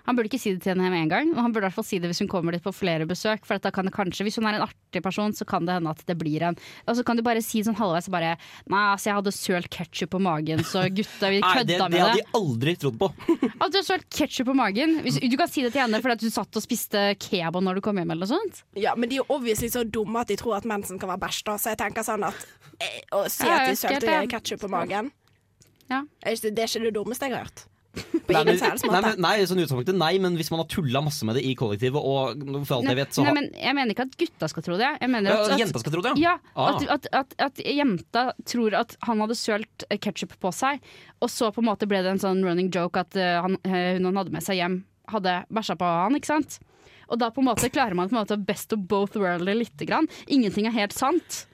Han 0.07 0.17
burde 0.17 0.29
ikke 0.31 0.41
si 0.41 0.53
det 0.55 0.63
til 0.65 0.73
henne 0.75 0.91
med 0.91 1.03
en 1.07 1.09
gang, 1.13 1.31
og 1.37 1.43
han 1.45 1.53
burde 1.53 1.67
i 1.67 1.69
hvert 1.69 1.77
fall 1.79 1.87
si 1.89 1.99
det 1.99 2.09
hvis 2.11 2.21
hun 2.25 2.29
kommer 2.29 2.53
dit 2.57 2.63
på 2.65 2.73
flere 2.75 3.07
besøk. 3.09 3.45
For 3.49 3.59
at 3.59 3.63
da 3.67 3.71
kan 3.75 3.85
det 3.89 3.93
kanskje, 3.95 4.25
Hvis 4.29 4.37
hun 4.41 4.47
er 4.51 4.59
en 4.59 4.65
artig 4.67 5.03
person, 5.05 5.33
så 5.37 5.45
kan 5.49 5.67
det 5.69 5.75
hende 5.79 5.91
at 5.91 6.01
det 6.07 6.17
blir 6.19 6.43
en 6.49 6.57
Og 6.89 6.97
så 6.97 7.05
kan 7.05 7.17
du 7.17 7.23
bare 7.23 7.43
si 7.45 7.61
sånn 7.63 7.77
halvveis 7.79 8.09
bare 8.11 8.37
Nei, 8.69 8.85
altså, 8.95 9.11
jeg 9.11 9.15
hadde 9.19 9.33
sølt 9.37 9.69
ketsjup 9.71 10.11
på 10.15 10.21
magen, 10.23 10.65
så 10.65 10.87
gutta, 10.91 11.31
vi 11.31 11.41
kødda 11.45 11.65
det, 11.69 11.79
det 11.79 11.91
med 11.91 12.01
hadde 12.01 12.17
det. 12.17 12.25
de 12.25 12.39
aldri 12.41 12.75
trodd 12.77 12.99
på. 12.99 13.11
At 13.63 13.73
du 13.73 13.79
har 13.81 13.87
sølt 13.87 14.09
ketsjup 14.11 14.47
på 14.51 14.55
magen. 14.59 14.99
Hvis, 15.05 15.21
du 15.21 15.37
kan 15.37 15.49
si 15.49 15.63
det 15.63 15.73
til 15.75 15.83
henne 15.85 16.01
fordi 16.03 16.17
at 16.19 16.25
du 16.25 16.31
satt 16.33 16.57
og 16.57 16.63
spiste 16.65 17.03
kebab 17.21 17.61
når 17.63 17.79
du 17.79 17.85
kom 17.85 17.97
hjem, 18.01 18.11
eller 18.15 18.27
noe 18.27 18.33
sånt. 18.39 18.63
Ja, 18.79 18.95
men 18.97 19.09
de 19.11 19.19
er 19.19 19.23
jo 19.23 19.29
obviously 19.37 19.69
så 19.73 19.85
dumme 19.85 20.21
at 20.25 20.29
de 20.33 20.37
tror 20.41 20.57
at 20.59 20.65
mensen 20.69 20.99
kan 20.99 21.09
være 21.13 21.23
bæsj, 21.27 21.43
da. 21.49 21.57
Så 21.61 21.73
jeg 21.75 21.79
tenker 21.81 22.07
sånn 22.07 22.25
at 22.29 22.47
eh, 22.81 23.01
Å 23.15 23.25
si 23.31 23.47
at 23.49 23.67
de 23.69 23.77
sølte 23.79 24.07
det. 24.07 24.29
ketsjup 24.33 24.61
på 24.65 24.71
magen 24.73 25.11
Ja. 25.91 26.03
er 26.23 26.37
ikke, 26.37 26.51
Det 26.55 26.63
er 26.65 26.69
ikke 26.69 26.85
det 26.89 26.95
dummeste 26.97 27.27
jeg 27.29 27.35
har 27.37 27.45
hørt. 27.47 27.65
På 27.97 28.35
Nei, 28.35 28.43
ingen 28.45 28.59
men, 28.61 28.79
som 28.79 28.93
nei, 28.93 29.13
nei, 29.17 29.33
sånn 29.49 29.59
utgangspunktet, 29.63 29.97
nei, 29.97 30.11
men 30.23 30.35
hvis 30.37 30.51
man 30.53 30.61
har 30.61 30.67
tulla 30.71 31.01
masse 31.03 31.25
med 31.27 31.39
det 31.39 31.43
i 31.49 31.55
kollektivet, 31.59 31.97
og 31.97 32.43
for 32.69 32.77
alt 32.77 32.91
jeg 32.91 32.99
vet, 32.99 33.15
så 33.17 33.25
Nei, 33.25 33.33
men 33.39 33.47
jeg 33.57 33.75
mener 33.79 33.95
ikke 33.95 34.05
at 34.05 34.17
gutta 34.21 34.51
skal 34.53 34.67
tro 34.67 34.77
det. 34.79 34.91
Jeg 35.01 35.11
mener 35.11 35.33
at, 35.33 35.55
at 35.55 35.63
Jenta 35.63 35.81
skal 35.83 35.95
tro 35.97 36.03
det, 36.05 36.13
Ja, 36.21 36.35
Ah. 36.53 36.69
at, 36.77 36.85
at, 36.93 37.09
at, 37.17 37.35
at 37.49 37.63
jenta 37.65 38.27
tror 38.45 38.77
at 38.77 38.95
han 39.09 39.25
hadde 39.25 39.37
sølt 39.39 39.87
ketsjup 40.05 40.37
på 40.43 40.53
seg, 40.55 40.85
og 41.25 41.33
så 41.33 41.49
på 41.55 41.65
en 41.65 41.71
måte 41.71 41.89
ble 41.89 42.03
det 42.05 42.13
en 42.13 42.23
sånn 42.23 42.45
running 42.45 42.69
joke 42.75 43.01
at 43.01 43.17
eh, 43.17 43.39
han, 43.43 43.57
eh, 43.65 43.97
hun 43.97 44.11
han 44.11 44.21
hadde 44.21 44.37
med 44.37 44.45
seg 44.45 44.61
hjem, 44.61 44.79
hadde 45.09 45.39
bæsja 45.49 45.79
på 45.81 45.89
han, 45.89 46.21
ikke 46.21 46.33
sant? 46.35 46.59
Og 47.09 47.17
da 47.23 47.31
på 47.33 47.41
en 47.41 47.49
måte 47.49 47.73
klarer 47.73 47.97
man 47.97 48.11
på 48.11 48.17
en 48.19 48.21
måte 48.21 48.37
best 48.45 48.75
of 48.77 48.85
both 48.91 49.17
worlds 49.17 49.49
lite 49.49 49.89
grann. 49.89 50.07
Ingenting 50.29 50.69
er 50.69 50.77
helt 50.77 50.93
sant, 50.93 51.47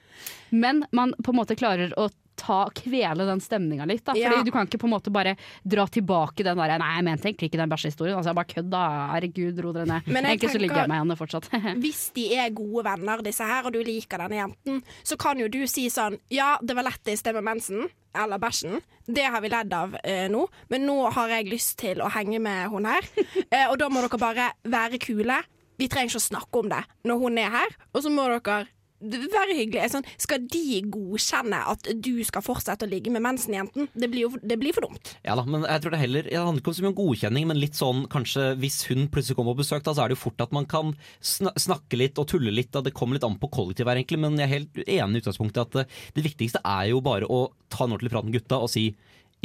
men 0.51 0.83
man 0.91 1.15
på 1.23 1.31
en 1.31 1.39
måte 1.39 1.55
klarer 1.55 1.95
å 1.95 2.09
ta, 2.45 2.59
kvele 2.77 3.25
den 3.27 3.41
stemninga 3.43 3.87
litt. 3.89 4.03
Da. 4.05 4.13
Fordi 4.13 4.37
Ja. 4.39 4.43
Du 4.45 4.51
kan 4.53 4.67
ikke 4.69 4.79
på 4.81 4.87
en 4.89 4.93
måte 4.93 5.11
bare 5.13 5.35
dra 5.65 5.87
tilbake 5.89 6.45
den 6.45 6.57
der 6.61 6.77
Nei, 6.77 6.91
jeg 6.99 7.05
mente 7.07 7.29
egentlig 7.29 7.49
ikke 7.49 7.61
den 7.61 7.71
bæsjehistorien. 7.71 8.15
Altså, 8.19 8.31
jeg 8.33 8.39
bare 8.39 8.53
kødda. 8.53 8.83
Herregud, 9.15 9.61
ro 9.65 9.73
dere 9.75 9.89
ned. 9.89 10.07
Men 10.07 10.25
Egentlig 10.29 10.51
så 10.53 10.61
ligger 10.61 10.83
jeg 10.83 10.91
med 10.91 11.01
henne 11.01 11.17
fortsatt. 11.19 11.49
Hvis 11.83 12.11
de 12.15 12.27
er 12.37 12.53
gode 12.55 12.85
venner, 12.85 13.23
disse 13.25 13.43
her, 13.47 13.65
og 13.65 13.73
du 13.73 13.81
liker 13.85 14.21
denne 14.21 14.41
jenten, 14.43 14.83
så 15.03 15.17
kan 15.17 15.39
jo 15.41 15.47
du 15.51 15.63
si 15.69 15.87
sånn 15.93 16.19
Ja, 16.33 16.55
det 16.61 16.75
var 16.77 16.85
lættis 16.89 17.23
det 17.25 17.33
med 17.37 17.43
mensen, 17.47 17.87
eller 18.15 18.39
bæsjen. 18.39 18.79
Det 19.07 19.25
har 19.27 19.41
vi 19.43 19.49
ledd 19.51 19.73
av 19.75 19.97
eh, 20.03 20.27
nå, 20.31 20.45
men 20.71 20.85
nå 20.87 20.95
har 21.13 21.33
jeg 21.35 21.49
lyst 21.51 21.77
til 21.81 22.01
å 22.01 22.09
henge 22.13 22.39
med 22.41 22.69
hun 22.73 22.85
her. 22.89 23.05
Eh, 23.55 23.67
og 23.69 23.77
da 23.79 23.87
må 23.93 24.01
dere 24.03 24.17
bare 24.19 24.45
være 24.67 24.97
kule. 24.99 25.35
Vi 25.79 25.87
trenger 25.91 26.13
ikke 26.13 26.21
å 26.21 26.29
snakke 26.29 26.61
om 26.61 26.69
det 26.71 26.81
når 27.07 27.19
hun 27.21 27.37
er 27.39 27.51
her, 27.53 27.75
og 27.93 28.01
så 28.03 28.09
må 28.11 28.25
dere 28.31 28.65
være 29.11 29.55
hyggelig. 29.57 29.89
Sånn, 29.93 30.05
skal 30.21 30.45
de 30.51 30.81
godkjenne 30.93 31.59
at 31.71 31.89
du 32.03 32.23
skal 32.27 32.43
fortsette 32.45 32.85
å 32.87 32.89
ligge 32.91 33.11
med 33.13 33.23
mensen-jenten? 33.25 33.89
Det, 33.93 34.09
blir 34.11 34.25
jo- 34.27 34.39
det 34.41 34.57
blir 34.61 34.73
for 34.73 34.87
dumt. 34.87 35.15
Ja 35.25 35.35
da, 35.35 35.43
men 35.45 35.63
jeg 35.63 35.81
tror 35.83 35.91
det 35.95 35.99
heller 35.99 36.23
Det 36.23 36.37
handler 36.39 36.61
ikke 36.61 36.73
om 36.73 36.77
så 36.77 36.85
mye 36.85 36.93
om 36.93 36.99
godkjenning, 36.99 37.47
men 37.47 37.59
litt 37.59 37.77
sånn 37.77 38.07
kanskje 38.11 38.55
hvis 38.61 38.79
hun 38.89 39.07
plutselig 39.07 39.35
kommer 39.37 39.55
på 39.55 39.63
besøk, 39.63 39.83
da, 39.83 39.93
så 39.93 40.03
er 40.05 40.09
det 40.09 40.17
jo 40.17 40.23
fort 40.25 40.41
at 40.41 40.51
man 40.55 40.65
kan 40.65 40.95
sna 41.21 41.51
snakke 41.55 41.97
litt 41.97 42.17
og 42.21 42.27
tulle 42.27 42.51
litt. 42.53 42.71
Da. 42.71 42.81
Det 42.81 42.93
kommer 42.93 43.15
litt 43.19 43.23
an 43.27 43.37
på 43.39 43.49
kollektivet 43.51 43.91
her, 43.93 44.01
egentlig, 44.01 44.19
men 44.19 44.37
jeg 44.39 44.47
er 44.49 44.55
helt 44.57 44.81
enig 44.87 45.21
i 45.21 45.23
utgangspunktet 45.23 45.61
at 45.65 45.71
det, 45.71 45.85
det 46.15 46.25
viktigste 46.25 46.61
er 46.65 46.89
jo 46.91 47.01
bare 47.05 47.25
å 47.29 47.51
ta 47.69 47.85
en 47.85 47.95
ordentlig 47.95 48.11
prat 48.13 48.25
med 48.27 48.37
gutta 48.39 48.59
og 48.61 48.69
si 48.71 48.89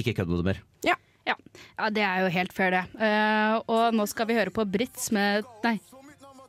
ikke 0.00 0.14
kødd 0.20 0.30
med 0.30 0.40
det 0.40 0.48
mer. 0.50 0.60
Ja. 0.86 0.96
ja, 1.28 1.90
det 1.92 2.02
er 2.06 2.22
jo 2.24 2.30
helt 2.32 2.54
fair, 2.56 2.70
det. 2.72 2.84
Uh, 2.96 3.60
og 3.68 3.94
nå 3.94 4.06
skal 4.08 4.26
vi 4.30 4.38
høre 4.38 4.52
på 4.54 4.64
Brits 4.70 5.10
med 5.14 5.44
Nei, 5.64 5.76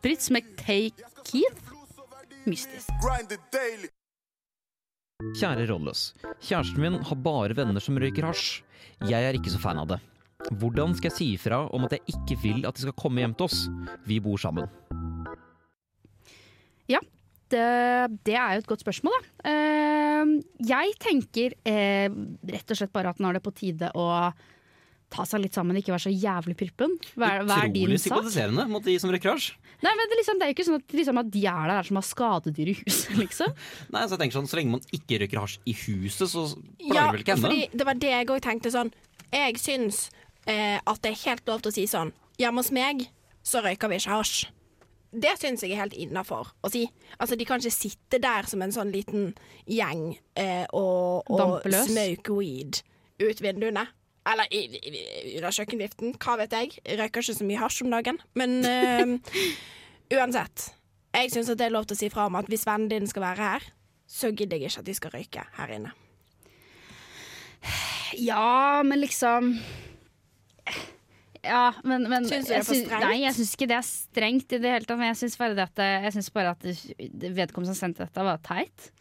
Brits 0.01 0.31
med 0.33 0.47
Take 0.61 1.09
Keith. 1.27 1.70
Mystisk. 2.49 2.89
Kjære 5.37 5.67
Rådløs. 5.69 6.05
Kjæresten 6.41 6.81
min 6.81 7.01
har 7.05 7.19
bare 7.21 7.57
venner 7.57 7.83
som 7.83 7.99
røyker 8.01 8.25
hasj. 8.25 8.63
Jeg 9.09 9.27
er 9.27 9.37
ikke 9.37 9.53
så 9.53 9.61
fan 9.61 9.81
av 9.81 9.91
det. 9.93 9.99
Hvordan 10.57 10.95
skal 10.97 11.11
jeg 11.11 11.17
si 11.19 11.27
ifra 11.35 11.67
om 11.69 11.85
at 11.85 11.97
jeg 11.97 12.15
ikke 12.15 12.39
vil 12.41 12.65
at 12.65 12.77
de 12.77 12.87
skal 12.87 12.97
komme 12.97 13.21
hjem 13.21 13.37
til 13.37 13.49
oss? 13.49 13.67
Vi 14.09 14.17
bor 14.23 14.41
sammen. 14.41 14.69
Det, 17.51 17.67
det 18.25 18.37
er 18.37 18.55
jo 18.55 18.63
et 18.63 18.69
godt 18.69 18.83
spørsmål, 18.85 19.17
da. 19.17 19.51
Eh, 19.51 20.31
jeg 20.69 20.95
tenker 21.01 21.55
eh, 21.67 22.07
rett 22.53 22.71
og 22.71 22.79
slett 22.79 22.93
bare 22.95 23.11
at 23.11 23.19
nå 23.19 23.31
er 23.31 23.39
det 23.39 23.45
på 23.45 23.53
tide 23.55 23.91
å 23.97 24.07
ta 25.11 25.25
seg 25.27 25.43
litt 25.43 25.57
sammen, 25.57 25.77
ikke 25.79 25.93
være 25.93 26.05
så 26.07 26.13
jævlig 26.13 26.55
prippen. 26.59 26.93
Hva, 27.19 27.33
hva 27.43 27.57
er 27.65 27.71
din 27.73 27.85
Utrolig 27.89 27.99
psykotiserende 27.99 28.31
sympatiserende 28.31 28.65
mot 28.71 28.85
de 28.85 28.95
som 29.01 29.11
røyker 29.11 29.33
hasj. 29.33 29.51
Nei, 29.81 29.91
men 29.97 30.05
det, 30.05 30.13
er 30.13 30.19
liksom, 30.21 30.39
det 30.39 30.45
er 30.45 30.51
jo 30.51 30.55
ikke 30.55 30.65
sånn 30.67 30.77
at, 30.77 30.95
liksom, 30.99 31.19
at 31.21 31.29
de 31.33 31.43
er 31.49 31.71
der 31.71 31.87
som 31.87 31.97
har 31.97 32.05
skadedyr 32.05 32.71
i 32.71 32.75
huset, 32.77 33.13
liksom. 33.23 33.53
Nei, 33.95 34.03
så 34.05 34.15
jeg 34.15 34.21
tenker 34.21 34.37
sånn, 34.37 34.49
Så 34.51 34.59
lenge 34.59 34.75
man 34.77 34.85
ikke 34.93 35.21
røyker 35.23 35.41
hasj 35.41 35.57
i 35.65 35.75
huset, 35.85 36.27
så 36.31 36.45
plager 36.53 36.95
Ja, 36.95 37.05
det 37.07 37.15
vel 37.17 37.25
ikke 37.25 37.35
henne? 37.37 37.49
fordi 37.49 37.81
det 37.81 37.87
var 37.89 38.01
det 38.05 38.13
jeg 38.13 38.29
òg 38.31 38.41
tenkte 38.45 38.73
sånn. 38.73 38.93
Jeg 39.31 39.61
syns 39.63 40.01
eh, 40.45 40.77
at 40.79 41.03
det 41.03 41.13
er 41.13 41.21
helt 41.25 41.47
lov 41.49 41.63
til 41.63 41.71
å 41.71 41.75
si 41.79 41.85
sånn 41.89 42.15
Hjemme 42.41 42.63
hos 42.63 42.71
meg 42.73 43.05
så 43.45 43.61
røyker 43.61 43.89
vi 43.91 43.97
ikke 43.99 44.15
hasj. 44.15 44.47
Det 45.11 45.33
syns 45.41 45.61
jeg 45.65 45.73
er 45.75 45.81
helt 45.81 45.95
innafor 45.99 46.53
å 46.63 46.69
si. 46.71 46.85
Altså, 47.19 47.35
De 47.37 47.45
kan 47.45 47.59
ikke 47.59 47.73
sitte 47.73 48.19
der 48.23 48.47
som 48.49 48.61
en 48.63 48.71
sånn 48.73 48.93
liten 48.93 49.33
gjeng 49.67 50.13
eh, 50.39 50.63
og, 50.71 51.27
og 51.29 51.65
smoke 51.67 52.37
weed 52.37 52.79
ut 53.21 53.41
vinduene. 53.43 53.83
Eller 54.29 54.51
under 54.51 55.55
kjøkkenviften. 55.55 56.13
Hva 56.21 56.37
vet 56.43 56.53
jeg. 56.53 56.75
Jeg 56.85 56.99
røyker 56.99 57.23
ikke 57.25 57.37
så 57.39 57.47
mye 57.47 57.61
hasj 57.61 57.81
om 57.85 57.93
dagen. 57.95 58.21
Men 58.37 58.59
uh, 58.61 59.33
uansett. 60.13 60.67
Jeg 61.17 61.33
syns 61.33 61.49
det 61.57 61.65
er 61.67 61.73
lov 61.73 61.89
til 61.89 61.97
å 61.97 62.01
si 62.03 62.09
fra 62.13 62.27
om 62.29 62.37
at 62.39 62.47
hvis 62.51 62.67
vennen 62.67 62.91
din 62.91 63.09
skal 63.09 63.25
være 63.25 63.49
her, 63.49 63.65
så 64.07 64.31
gidder 64.31 64.59
jeg 64.59 64.71
ikke 64.71 64.83
at 64.83 64.87
de 64.87 64.95
skal 64.95 65.13
røyke 65.15 65.45
her 65.57 65.73
inne. 65.75 65.93
Ja, 68.19 68.81
men 68.83 68.99
liksom 68.99 69.53
Ja, 71.41 71.71
men, 71.83 72.05
men 72.09 72.25
Syns 72.29 72.47
du 72.47 72.53
det 72.53 72.59
er 72.59 72.65
for 72.65 72.77
strengt? 72.77 73.05
Nei, 73.07 73.21
jeg 73.23 73.33
syns 73.37 73.53
ikke 73.55 73.67
det 73.71 73.77
er 73.79 73.87
strengt 73.87 74.53
i 74.53 74.59
det 74.61 74.73
hele 74.75 74.85
tatt. 74.85 74.99
Men 74.99 75.09
jeg 75.09 75.19
syns 75.23 75.37
bare, 75.41 75.65
at 75.65 75.83
jeg 76.05 76.15
synes 76.17 76.31
bare 76.35 76.53
at 76.53 76.67
vedkommende 76.69 77.71
som 77.73 77.79
sendte 77.79 78.05
dette, 78.05 78.25
var 78.27 78.41
teit. 78.45 78.91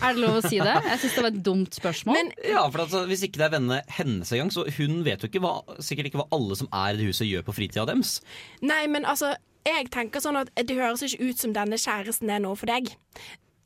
Er 0.00 0.16
det 0.16 0.22
lov 0.22 0.38
å 0.38 0.42
si 0.44 0.58
det? 0.60 0.74
Jeg 0.86 1.00
syns 1.02 1.16
det 1.16 1.24
var 1.24 1.30
et 1.32 1.42
dumt 1.46 1.76
spørsmål. 1.76 2.16
Men 2.18 2.32
Ja, 2.46 2.64
for 2.70 2.84
altså, 2.84 3.04
Hvis 3.10 3.24
ikke 3.26 3.40
det 3.40 3.46
er 3.48 3.54
vennene 3.56 3.80
hennes 3.96 4.32
engang, 4.36 4.52
så 4.54 4.64
hun 4.78 5.02
vet 5.06 5.22
jo 5.24 5.30
ikke 5.30 5.42
hva, 5.44 5.54
sikkert 5.82 6.10
ikke 6.10 6.22
hva 6.22 6.28
alle 6.36 6.58
som 6.58 6.70
er 6.72 6.94
i 6.94 7.00
det 7.00 7.10
huset 7.10 7.28
gjør 7.28 7.46
på 7.46 7.56
fritida 7.56 7.86
deres. 7.88 8.18
Nei, 8.64 8.82
men 8.90 9.06
altså, 9.08 9.34
jeg 9.66 9.90
tenker 9.92 10.22
sånn 10.24 10.40
at 10.40 10.52
det 10.56 10.78
høres 10.78 11.04
ikke 11.06 11.30
ut 11.30 11.42
som 11.42 11.54
denne 11.56 11.78
kjæresten 11.80 12.32
er 12.32 12.42
noe 12.44 12.58
for 12.58 12.70
deg. 12.70 12.92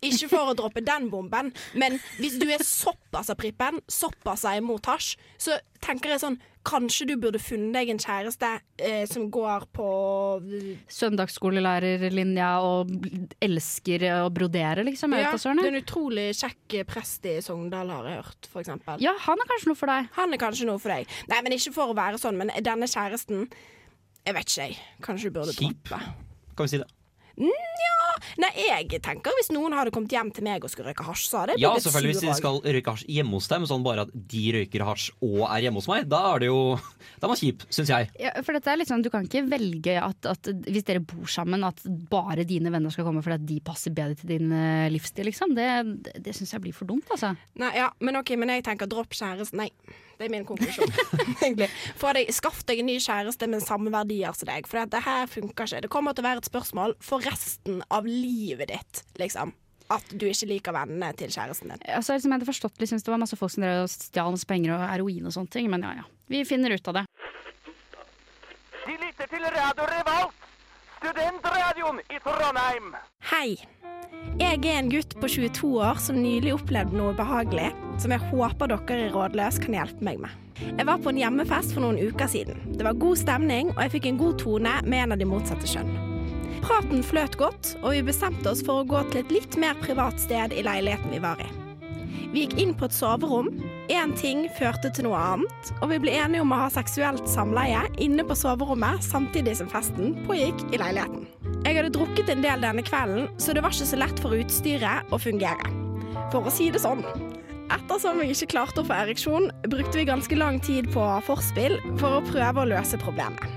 Ikke 0.05 0.29
for 0.29 0.51
å 0.53 0.57
droppe 0.59 0.83
den 0.85 1.07
bomben, 1.13 1.53
men 1.81 1.97
hvis 2.19 2.35
du 2.41 2.45
er 2.53 2.65
såpass 2.67 3.31
av 3.33 3.39
prippen, 3.41 3.79
såpass 3.89 4.45
av 4.49 4.59
imot 4.61 4.85
hasj, 4.91 5.15
så 5.41 5.57
tenker 5.85 6.13
jeg 6.13 6.21
sånn 6.21 6.37
kanskje 6.65 7.07
du 7.11 7.15
burde 7.21 7.41
funnet 7.43 7.75
deg 7.77 7.93
en 7.93 8.01
kjæreste 8.01 8.51
eh, 8.83 9.05
som 9.11 9.27
går 9.33 9.67
på 9.75 9.89
Søndagsskolelærerlinja 10.93 12.51
og 12.65 12.93
elsker 13.45 14.07
å 14.25 14.31
brodere, 14.35 14.87
liksom. 14.89 15.15
Jeg 15.17 15.27
ja, 15.27 15.35
Det 15.35 15.67
er 15.67 15.71
en 15.73 15.81
utrolig 15.81 16.27
kjekk 16.39 16.79
prest 16.91 17.29
i 17.31 17.37
Sogndal, 17.45 17.93
har 17.93 18.11
jeg 18.11 18.23
hørt, 18.23 18.51
for 18.51 18.65
eksempel. 18.65 19.05
Ja, 19.05 19.15
han 19.27 19.41
er 19.41 19.51
kanskje 19.53 19.73
noe 19.73 19.81
for 19.81 19.93
deg. 19.93 20.11
Han 20.19 20.37
er 20.37 20.43
kanskje 20.43 20.69
noe 20.71 20.83
for 20.83 20.95
deg. 20.95 21.17
Nei, 21.31 21.41
men 21.45 21.57
ikke 21.59 21.75
for 21.77 21.93
å 21.93 21.99
være 21.99 22.21
sånn, 22.23 22.41
men 22.41 22.53
denne 22.65 22.91
kjæresten 22.91 23.49
Jeg 24.25 24.33
vet 24.39 24.49
ikke, 24.49 24.69
jeg. 24.71 24.77
Kanskje 25.05 25.29
du 25.29 25.35
burde 25.39 25.53
Kjip. 25.53 25.83
droppe. 25.85 26.15
Kan 26.57 26.69
vi 26.69 26.77
si 26.77 26.79
det? 26.81 26.94
Nei, 28.41 28.51
jeg 28.57 29.01
tenker 29.05 29.35
hvis 29.39 29.51
noen 29.55 29.75
hadde 29.77 29.93
kommet 29.95 30.13
hjem 30.15 30.31
til 30.35 30.47
meg 30.47 30.65
og 30.65 30.71
skulle 30.73 30.91
røyke 30.91 31.05
hasj, 31.07 31.27
så 31.31 31.43
hadde 31.43 31.57
jeg 31.57 31.65
Ja, 31.65 31.73
selvfølgelig 31.83 32.15
hvis 32.15 32.25
de 32.25 32.37
skal 32.39 32.61
røyke 32.63 32.95
hasj 32.95 33.07
hjemme 33.11 33.37
hos 33.39 33.49
dem, 33.51 33.67
sånn 33.69 33.85
bare 33.87 34.07
at 34.07 34.13
de 34.15 34.45
røyker 34.57 34.85
hasj 34.87 35.09
og 35.25 35.41
er 35.49 35.67
hjemme 35.67 35.83
hos 35.83 35.89
meg, 35.91 36.07
da 36.11 36.21
er 36.33 36.45
det 36.45 36.49
jo 36.51 36.61
Da 37.21 37.27
er 37.27 37.33
man 37.33 37.41
kjip, 37.41 37.67
syns 37.75 37.93
jeg. 37.93 38.09
Ja, 38.21 38.33
for 38.47 38.57
dette 38.57 38.73
er 38.73 38.81
litt 38.81 38.91
sånn, 38.91 39.05
Du 39.05 39.11
kan 39.13 39.27
ikke 39.27 39.45
velge 39.51 39.97
at, 40.01 40.31
at 40.31 40.51
hvis 40.67 40.87
dere 40.89 41.03
bor 41.05 41.29
sammen, 41.31 41.67
at 41.67 41.83
bare 42.11 42.47
dine 42.49 42.73
venner 42.75 42.95
skal 42.95 43.07
komme 43.09 43.23
fordi 43.25 43.39
at 43.41 43.47
de 43.51 43.61
passer 43.65 43.95
bedre 43.95 44.19
til 44.19 44.35
din 44.35 44.55
eh, 44.55 44.89
livsstil. 44.95 45.29
Liksom. 45.31 45.55
Det, 45.57 45.69
det, 46.07 46.17
det 46.27 46.35
syns 46.37 46.55
jeg 46.57 46.65
blir 46.65 46.77
for 46.77 46.89
dumt. 46.91 47.07
altså. 47.15 47.35
Nei, 47.61 47.71
ja, 47.79 47.91
men 48.05 48.19
ok, 48.21 48.35
men 48.41 48.55
jeg 48.57 48.67
tenker 48.67 48.91
dropp 48.91 49.15
kjæresten. 49.15 49.63
Nei, 49.63 49.71
det 50.19 50.27
er 50.27 50.33
min 50.33 50.47
konklusjon. 50.49 50.93
egentlig. 51.45 51.69
Få 52.01 52.13
deg, 52.17 52.31
Skaff 52.35 52.63
deg 52.69 52.83
en 52.83 52.91
ny 52.91 52.97
kjæreste 53.03 53.49
med 53.51 53.65
samme 53.65 53.93
verdier 53.95 54.37
som 54.37 54.51
deg, 54.51 54.69
for 54.71 54.85
det 54.91 55.03
her 55.07 55.29
funker 55.31 55.69
ikke. 55.69 55.83
Det 55.87 55.93
kommer 55.93 56.17
til 56.17 56.25
å 56.25 56.29
være 56.29 56.45
et 56.45 56.51
spørsmål 56.51 56.97
for 57.05 57.25
resten 57.27 57.83
av 57.95 58.09
livet 58.09 58.73
ditt, 58.73 59.05
liksom. 59.21 59.55
At 59.93 60.15
du 60.17 60.25
ikke 60.31 60.49
liker 60.49 60.73
vennene 60.73 61.11
til 61.19 61.33
kjæresten 61.33 61.75
din. 61.75 61.83
Altså, 61.93 62.17
liksom, 62.17 62.33
jeg 62.33 62.41
hadde 62.41 62.49
forstått 62.49 62.81
liksom, 62.81 63.03
det 63.05 63.13
var 63.13 63.21
masse 63.21 63.37
folk 63.37 63.53
som 63.53 63.67
drev 63.67 63.83
og 63.85 63.93
stjal 63.93 64.33
masse 64.33 64.49
penger 64.49 64.77
og 64.79 64.87
heroin 64.89 65.29
og 65.29 65.35
sånne 65.37 65.53
ting, 65.53 65.69
men 65.73 65.85
ja 65.85 65.93
ja. 66.01 66.07
Vi 66.33 66.41
finner 66.49 66.73
ut 66.73 66.89
av 66.89 67.03
det. 67.03 67.05
De 68.85 68.97
lytter 69.01 69.29
til 69.29 69.45
Radio 69.45 69.91
Revolt, 69.91 70.41
studentradioen 71.85 72.01
i 72.09 72.21
Trondheim. 72.21 72.95
Hei. 73.31 73.59
Jeg 74.39 74.65
er 74.65 74.79
en 74.79 74.91
gutt 74.91 75.15
på 75.21 75.29
22 75.29 75.69
år 75.85 75.99
som 76.01 76.17
nylig 76.17 76.55
opplevde 76.55 76.97
noe 76.97 77.15
behagelig, 77.15 77.71
som 78.01 78.15
jeg 78.15 78.25
håper 78.31 78.73
dere 78.73 78.97
i 79.05 79.11
Rådløs 79.13 79.61
kan 79.63 79.77
hjelpe 79.77 80.05
meg 80.05 80.23
med. 80.23 80.31
Jeg 80.65 80.87
var 80.89 81.03
på 81.03 81.11
en 81.11 81.21
hjemmefest 81.21 81.75
for 81.75 81.85
noen 81.85 82.01
uker 82.01 82.31
siden. 82.31 82.63
Det 82.79 82.87
var 82.87 82.97
god 82.99 83.21
stemning, 83.21 83.75
og 83.75 83.83
jeg 83.85 83.95
fikk 83.97 84.09
en 84.11 84.23
god 84.23 84.39
tone 84.41 84.75
med 84.87 85.03
en 85.03 85.15
av 85.15 85.21
de 85.21 85.29
motsatte 85.29 85.69
kjønn. 85.69 85.93
Praten 86.65 87.05
fløt 87.05 87.37
godt, 87.37 87.75
og 87.83 87.93
vi 87.93 88.07
bestemte 88.07 88.49
oss 88.55 88.65
for 88.65 88.81
å 88.81 88.89
gå 88.89 89.05
til 89.11 89.21
et 89.21 89.35
litt 89.35 89.61
mer 89.61 89.77
privat 89.83 90.17
sted 90.23 90.57
i 90.57 90.65
leiligheten 90.65 91.13
vi 91.13 91.21
var 91.23 91.43
i. 91.45 91.51
Vi 92.33 92.47
gikk 92.47 92.57
inn 92.59 92.73
på 92.75 92.89
et 92.89 92.97
soverom. 92.97 93.53
Én 93.93 94.15
ting 94.19 94.49
førte 94.57 94.91
til 94.91 95.11
noe 95.11 95.21
annet, 95.21 95.75
og 95.83 95.93
vi 95.93 96.01
ble 96.03 96.17
enige 96.17 96.43
om 96.43 96.55
å 96.55 96.65
ha 96.65 96.73
seksuelt 96.73 97.29
samleie 97.31 97.85
inne 98.03 98.25
på 98.27 98.39
soverommet 98.39 99.05
samtidig 99.05 99.59
som 99.61 99.71
festen 99.71 100.17
pågikk 100.25 100.65
i 100.73 100.81
leiligheten. 100.81 101.44
Jeg 101.65 101.79
hadde 101.79 101.95
drukket 101.95 102.29
en 102.29 102.43
del 102.45 102.61
denne 102.61 102.83
kvelden, 102.85 103.29
så 103.41 103.55
det 103.57 103.63
var 103.65 103.73
ikke 103.73 103.89
så 103.89 103.97
lett 103.97 104.19
for 104.21 104.37
utstyret 104.37 105.09
å 105.09 105.17
fungere. 105.17 105.71
For 106.29 106.45
å 106.45 106.53
si 106.53 106.69
det 106.69 106.83
sånn. 106.83 107.01
Ettersom 107.73 108.21
jeg 108.21 108.35
ikke 108.35 108.51
klarte 108.53 108.83
å 108.83 108.87
få 108.87 108.93
ereksjon, 108.99 109.49
brukte 109.73 109.97
vi 109.97 110.05
ganske 110.05 110.37
lang 110.37 110.61
tid 110.61 110.91
på 110.93 111.07
forspill 111.25 111.79
for 111.97 112.19
å 112.19 112.27
prøve 112.29 112.61
å 112.61 112.69
løse 112.69 113.01
problemet. 113.01 113.49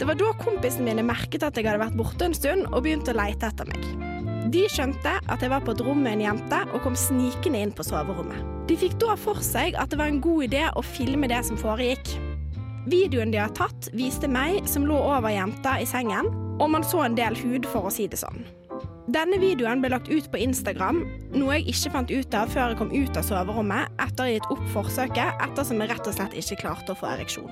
Det 0.00 0.08
var 0.08 0.16
da 0.16 0.32
kompisene 0.40 0.88
mine 0.88 1.04
merket 1.04 1.44
at 1.44 1.60
jeg 1.60 1.68
hadde 1.68 1.82
vært 1.82 2.00
borte 2.00 2.24
en 2.24 2.36
stund 2.36 2.70
og 2.70 2.86
begynte 2.86 3.12
å 3.12 3.20
leite 3.20 3.52
etter 3.52 3.68
meg. 3.68 3.84
De 4.50 4.64
skjønte 4.72 5.18
at 5.20 5.44
jeg 5.44 5.52
var 5.52 5.60
på 5.60 5.76
et 5.76 5.84
rom 5.84 6.00
med 6.00 6.16
en 6.16 6.24
jente 6.30 6.64
og 6.72 6.80
kom 6.86 6.96
snikende 6.96 7.60
inn 7.60 7.76
på 7.76 7.84
soverommet. 7.84 8.40
De 8.70 8.80
fikk 8.80 8.96
da 9.02 9.12
for 9.20 9.44
seg 9.44 9.76
at 9.76 9.92
det 9.92 10.00
var 10.00 10.08
en 10.08 10.22
god 10.24 10.48
idé 10.48 10.64
å 10.72 10.80
filme 10.80 11.28
det 11.28 11.44
som 11.44 11.60
foregikk. 11.60 12.16
Videoen 12.88 13.34
de 13.34 13.44
har 13.44 13.52
tatt, 13.52 13.92
viste 13.92 14.30
meg 14.30 14.64
som 14.64 14.88
lå 14.88 14.96
over 14.96 15.36
jenta 15.36 15.76
i 15.84 15.86
sengen, 15.86 16.32
og 16.60 16.70
man 16.70 16.84
så 16.86 17.04
en 17.06 17.16
del 17.18 17.36
hud, 17.40 17.66
for 17.68 17.88
å 17.88 17.92
si 17.94 18.06
det 18.10 18.20
sånn. 18.20 18.44
Denne 19.10 19.40
videoen 19.42 19.80
ble 19.82 19.90
lagt 19.90 20.10
ut 20.12 20.28
på 20.30 20.38
Instagram, 20.38 21.00
noe 21.34 21.56
jeg 21.56 21.72
ikke 21.72 21.92
fant 21.96 22.12
ut 22.12 22.34
av 22.36 22.50
før 22.52 22.70
jeg 22.70 22.78
kom 22.78 22.92
ut 22.94 23.16
av 23.18 23.26
soverommet 23.26 24.02
etter 24.04 24.22
å 24.22 24.28
ha 24.28 24.34
gitt 24.36 24.50
opp 24.54 24.66
forsøket, 24.74 25.40
ettersom 25.48 25.80
jeg 25.82 25.90
rett 25.90 26.10
og 26.10 26.14
slett 26.14 26.36
ikke 26.38 26.60
klarte 26.60 26.94
å 26.94 27.00
få 27.00 27.08
ereksjon. 27.10 27.50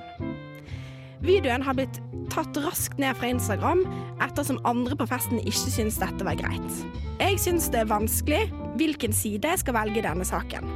Videoen 1.25 1.65
har 1.65 1.75
blitt 1.75 1.99
tatt 2.31 2.55
raskt 2.63 3.01
ned 3.01 3.17
fra 3.19 3.31
Instagram, 3.33 3.81
ettersom 4.23 4.61
andre 4.69 4.95
på 4.95 5.09
festen 5.09 5.41
ikke 5.41 5.73
syns 5.73 5.99
dette 5.99 6.23
var 6.23 6.39
greit. 6.39 6.77
Jeg 7.19 7.41
syns 7.43 7.67
det 7.73 7.81
er 7.81 7.91
vanskelig 7.91 8.45
hvilken 8.79 9.15
side 9.15 9.51
jeg 9.51 9.63
skal 9.65 9.75
velge 9.75 9.99
i 9.99 10.05
denne 10.05 10.27
saken. 10.27 10.69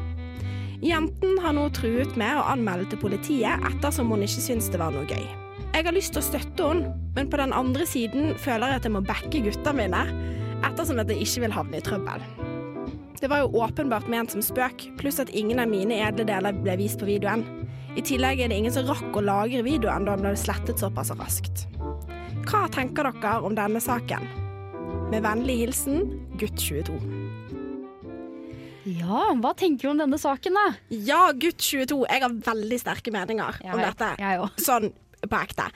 Jenten 0.84 1.40
har 1.40 1.56
nå 1.56 1.70
truet 1.78 2.18
med 2.20 2.36
å 2.36 2.44
anmelde 2.52 2.90
til 2.92 3.00
politiet 3.06 3.64
ettersom 3.72 4.12
hun 4.12 4.28
ikke 4.28 4.44
syns 4.50 4.68
det 4.74 4.84
var 4.84 4.92
noe 4.92 5.08
gøy. 5.08 5.43
Jeg 5.74 5.88
har 5.88 5.96
lyst 5.96 6.14
til 6.14 6.22
å 6.22 6.26
støtte 6.28 6.66
henne, 6.70 6.92
men 7.16 7.30
på 7.34 7.38
den 7.42 7.54
andre 7.58 7.86
siden 7.90 8.36
føler 8.38 8.70
jeg 8.70 8.80
at 8.80 8.84
jeg 8.86 8.94
må 8.94 9.00
backe 9.06 9.40
gutta 9.42 9.72
mine, 9.74 10.04
ettersom 10.62 11.02
at 11.02 11.10
jeg 11.10 11.26
ikke 11.26 11.42
vil 11.48 11.56
havne 11.56 11.80
i 11.80 11.86
trøbbel. 11.86 12.26
Det 13.18 13.30
var 13.32 13.42
jo 13.42 13.64
åpenbart 13.64 14.06
ment 14.12 14.36
som 14.36 14.44
spøk, 14.46 14.86
pluss 15.00 15.18
at 15.24 15.32
ingen 15.34 15.62
av 15.64 15.72
mine 15.72 15.98
edle 16.06 16.28
deler 16.30 16.54
ble 16.54 16.78
vist 16.78 17.02
på 17.02 17.10
videoen. 17.10 17.42
I 17.98 18.06
tillegg 18.06 18.44
er 18.44 18.54
det 18.54 18.62
ingen 18.62 18.76
som 18.76 18.86
rakk 18.86 19.18
å 19.18 19.26
lagre 19.26 19.66
videoen 19.66 20.06
da 20.06 20.14
den 20.14 20.28
ble 20.28 20.38
slettet 20.38 20.82
såpass 20.82 21.10
raskt. 21.18 21.66
Hva 22.46 22.68
tenker 22.74 23.10
dere 23.10 23.36
om 23.42 23.58
denne 23.58 23.82
saken? 23.82 24.30
Med 25.10 25.26
vennlig 25.26 25.58
hilsen 25.64 26.04
gutt 26.38 26.60
22. 26.62 27.00
Ja, 28.94 29.30
hva 29.40 29.54
tenker 29.58 29.88
du 29.88 29.94
om 29.96 30.04
denne 30.04 30.20
saken, 30.22 30.54
da? 30.60 30.74
Ja, 30.94 31.32
gutt 31.34 31.64
22. 31.64 32.04
Jeg 32.12 32.26
har 32.28 32.42
veldig 32.52 32.80
sterke 32.82 33.14
meninger 33.16 33.64
om 33.64 33.80
vet, 33.80 33.94
dette. 33.94 34.12
Jeg. 34.22 34.52
Sånn 34.62 34.92
på 35.30 35.40
ekte. 35.42 35.70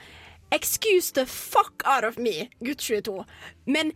Excuse 0.50 1.12
the 1.12 1.26
fuck 1.26 1.82
out 1.84 2.04
of 2.04 2.18
me, 2.18 2.48
gutt 2.64 2.80
22. 2.80 3.24
Men 3.66 3.92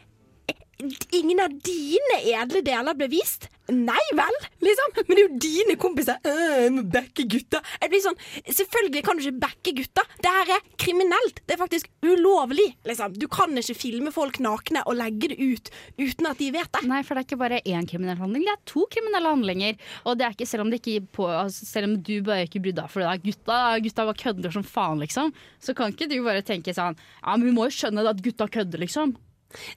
ingen 1.16 1.40
av 1.44 1.54
dine 1.64 2.20
edle 2.34 2.62
deler 2.66 2.94
ble 2.98 3.08
vist? 3.12 3.48
Nei 3.72 4.02
vel, 4.18 4.34
liksom. 4.60 4.90
Men 5.06 5.14
det 5.16 5.20
er 5.22 5.28
jo 5.28 5.36
dine 5.40 5.76
kompiser. 5.80 6.16
«Øh, 6.26 6.64
Jeg 6.64 6.72
må 6.74 6.82
backe 6.92 7.24
gutta. 7.30 7.60
Jeg 7.80 7.92
blir 7.92 8.02
sånn, 8.04 8.18
Selvfølgelig 8.42 9.02
kan 9.06 9.16
du 9.16 9.22
ikke 9.22 9.40
backe 9.44 9.72
gutta. 9.78 10.02
Det 10.18 10.32
her 10.34 10.50
er 10.56 10.64
kriminelt. 10.82 11.38
Det 11.46 11.54
er 11.54 11.60
faktisk 11.60 11.86
ulovlig. 12.04 12.74
liksom. 12.84 13.14
Du 13.16 13.28
kan 13.32 13.54
ikke 13.56 13.76
filme 13.78 14.12
folk 14.12 14.40
nakne 14.42 14.82
og 14.84 14.98
legge 14.98 15.30
det 15.30 15.38
ut 15.38 15.70
uten 16.02 16.26
at 16.26 16.38
de 16.42 16.50
vet 16.58 16.68
det. 16.74 16.82
Nei, 16.90 17.00
for 17.06 17.14
det 17.14 17.22
er 17.22 17.28
ikke 17.30 17.40
bare 17.44 17.62
én 17.62 17.88
kriminell 17.88 18.18
handling, 18.18 18.42
det 18.44 18.52
er 18.56 18.62
to 18.66 18.84
kriminelle 18.90 19.30
handlinger. 19.30 19.78
Og 20.04 20.18
det 20.18 20.26
er 20.26 20.34
ikke, 20.36 20.50
selv 20.50 20.66
om, 20.66 20.70
det 20.74 20.82
ikke 20.82 21.06
på, 21.14 21.30
altså, 21.30 21.64
selv 21.64 21.88
om 21.92 21.96
du 22.02 22.16
bare 22.26 22.44
ikke 22.48 22.60
brydde 22.60 22.82
deg 22.82 22.90
for 22.90 23.00
det, 23.00 23.08
da, 23.08 23.16
gutta, 23.30 23.58
gutta 23.86 24.08
bare 24.10 24.22
kødder 24.26 24.52
som 24.58 24.66
faen, 24.66 25.00
liksom, 25.00 25.32
så 25.62 25.74
kan 25.78 25.94
ikke 25.94 26.10
du 26.10 26.18
bare 26.26 26.42
tenke 26.42 26.74
sånn 26.74 26.96
Ja, 27.22 27.36
men 27.36 27.46
vi 27.46 27.54
må 27.54 27.70
jo 27.70 27.76
skjønne 27.78 28.04
at 28.10 28.20
gutta 28.24 28.50
kødder, 28.50 28.82
liksom. 28.82 29.14